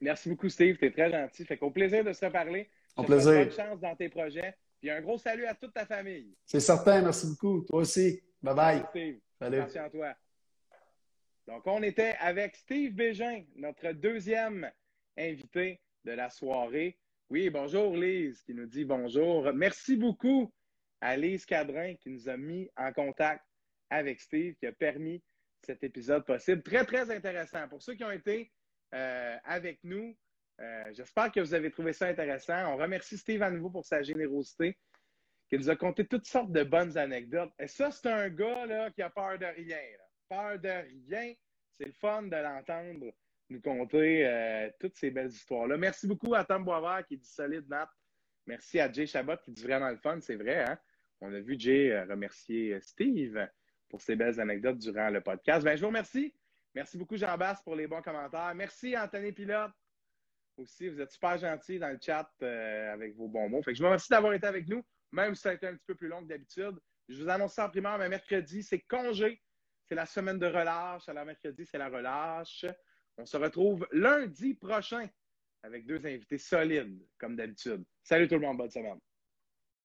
Merci 0.00 0.28
beaucoup, 0.28 0.48
Steve. 0.48 0.76
Tu 0.78 0.86
es 0.86 0.90
très 0.90 1.10
gentil. 1.10 1.44
Fait 1.44 1.56
qu'au 1.56 1.70
plaisir 1.70 2.04
de 2.04 2.12
se 2.12 2.24
reparler. 2.24 2.70
Au 2.96 3.02
plaisir. 3.02 3.32
Bonne 3.32 3.50
chance 3.50 3.80
dans 3.80 3.96
tes 3.96 4.08
projets. 4.08 4.54
Puis 4.80 4.90
un 4.90 5.00
gros 5.00 5.18
salut 5.18 5.44
à 5.46 5.54
toute 5.54 5.74
ta 5.74 5.86
famille. 5.86 6.36
C'est 6.46 6.60
certain, 6.60 7.02
merci 7.02 7.26
beaucoup. 7.26 7.64
Toi 7.68 7.80
aussi. 7.80 8.22
Bye 8.40 8.54
bye. 8.54 8.82
Salut. 9.38 9.58
Merci 9.58 9.78
à 9.78 9.90
toi. 9.90 10.14
Donc, 11.48 11.66
on 11.66 11.82
était 11.82 12.14
avec 12.20 12.56
Steve 12.56 12.92
Bégin, 12.94 13.42
notre 13.56 13.92
deuxième 13.92 14.70
invité 15.16 15.80
de 16.08 16.14
la 16.14 16.30
soirée. 16.30 16.96
Oui, 17.28 17.50
bonjour 17.50 17.94
Lise 17.94 18.42
qui 18.42 18.54
nous 18.54 18.64
dit 18.64 18.86
bonjour. 18.86 19.52
Merci 19.52 19.94
beaucoup 19.94 20.50
à 21.02 21.18
Lise 21.18 21.44
Cadrin 21.44 21.96
qui 21.96 22.08
nous 22.08 22.30
a 22.30 22.36
mis 22.38 22.70
en 22.78 22.94
contact 22.94 23.44
avec 23.90 24.18
Steve, 24.18 24.54
qui 24.54 24.66
a 24.66 24.72
permis 24.72 25.22
cet 25.60 25.84
épisode 25.84 26.24
possible. 26.24 26.62
Très, 26.62 26.86
très 26.86 27.10
intéressant. 27.10 27.68
Pour 27.68 27.82
ceux 27.82 27.92
qui 27.94 28.04
ont 28.04 28.10
été 28.10 28.50
euh, 28.94 29.36
avec 29.44 29.80
nous, 29.84 30.16
euh, 30.60 30.84
j'espère 30.92 31.30
que 31.30 31.40
vous 31.40 31.52
avez 31.52 31.70
trouvé 31.70 31.92
ça 31.92 32.06
intéressant. 32.06 32.72
On 32.72 32.78
remercie 32.78 33.18
Steve 33.18 33.42
à 33.42 33.50
nouveau 33.50 33.68
pour 33.68 33.84
sa 33.84 34.00
générosité, 34.00 34.78
qui 35.50 35.58
nous 35.58 35.68
a 35.68 35.76
conté 35.76 36.06
toutes 36.06 36.26
sortes 36.26 36.52
de 36.52 36.62
bonnes 36.62 36.96
anecdotes. 36.96 37.52
Et 37.58 37.68
ça, 37.68 37.90
c'est 37.90 38.08
un 38.08 38.30
gars 38.30 38.64
là, 38.64 38.90
qui 38.92 39.02
a 39.02 39.10
peur 39.10 39.38
de 39.38 39.44
rien. 39.44 39.78
Peur 40.26 40.58
de 40.58 40.68
rien. 40.68 41.34
C'est 41.78 41.86
le 41.86 41.92
fun 41.92 42.22
de 42.22 42.36
l'entendre 42.36 43.12
nous 43.50 43.60
conter 43.60 44.26
euh, 44.26 44.70
toutes 44.78 44.96
ces 44.96 45.10
belles 45.10 45.30
histoires-là. 45.30 45.76
Merci 45.76 46.06
beaucoup 46.06 46.34
à 46.34 46.44
Tom 46.44 46.64
Boisvert 46.64 47.04
qui 47.06 47.16
dit 47.16 47.28
solide, 47.28 47.68
Nat. 47.68 47.90
Merci 48.46 48.80
à 48.80 48.90
Jay 48.90 49.06
Chabot 49.06 49.36
qui 49.42 49.52
dit 49.52 49.62
vraiment 49.62 49.90
le 49.90 49.96
fun, 49.96 50.20
c'est 50.20 50.36
vrai. 50.36 50.64
Hein? 50.64 50.78
On 51.20 51.32
a 51.32 51.40
vu 51.40 51.56
Jay 51.58 51.92
euh, 51.92 52.04
remercier 52.04 52.80
Steve 52.80 53.48
pour 53.88 54.00
ses 54.00 54.16
belles 54.16 54.40
anecdotes 54.40 54.78
durant 54.78 55.10
le 55.10 55.20
podcast. 55.20 55.64
Ben, 55.64 55.76
je 55.76 55.80
vous 55.80 55.88
remercie. 55.88 56.34
Merci 56.74 56.98
beaucoup, 56.98 57.16
Jean-Basse, 57.16 57.62
pour 57.62 57.74
les 57.74 57.86
bons 57.86 58.02
commentaires. 58.02 58.54
Merci, 58.54 58.96
Anthony 58.96 59.32
Pilote 59.32 59.72
aussi. 60.58 60.88
Vous 60.88 61.00
êtes 61.00 61.12
super 61.12 61.38
gentil 61.38 61.78
dans 61.78 61.88
le 61.88 61.98
chat 62.00 62.30
euh, 62.42 62.92
avec 62.92 63.16
vos 63.16 63.28
bons 63.28 63.48
mots. 63.48 63.62
Fait 63.62 63.72
que 63.72 63.78
je 63.78 63.82
vous 63.82 63.88
remercie 63.88 64.10
d'avoir 64.10 64.34
été 64.34 64.46
avec 64.46 64.68
nous, 64.68 64.84
même 65.12 65.34
si 65.34 65.42
ça 65.42 65.50
a 65.50 65.54
été 65.54 65.66
un 65.66 65.74
petit 65.74 65.86
peu 65.86 65.94
plus 65.94 66.08
long 66.08 66.22
que 66.22 66.28
d'habitude. 66.28 66.78
Je 67.08 67.22
vous 67.22 67.28
annonce 67.28 67.54
ça 67.54 67.66
en 67.66 67.70
primaire, 67.70 67.98
mais 67.98 68.08
mercredi, 68.08 68.62
c'est 68.62 68.80
congé. 68.80 69.40
C'est 69.86 69.94
la 69.94 70.04
semaine 70.04 70.38
de 70.38 70.46
relâche. 70.46 71.08
Alors, 71.08 71.24
mercredi, 71.24 71.64
c'est 71.64 71.78
la 71.78 71.88
relâche. 71.88 72.66
On 73.18 73.26
se 73.26 73.36
retrouve 73.36 73.86
lundi 73.90 74.54
prochain 74.54 75.08
avec 75.64 75.86
deux 75.86 76.06
invités 76.06 76.38
solides, 76.38 77.04
comme 77.18 77.34
d'habitude. 77.34 77.84
Salut 78.04 78.28
tout 78.28 78.36
le 78.36 78.42
monde, 78.42 78.58
bonne 78.58 78.70
semaine. 78.70 79.00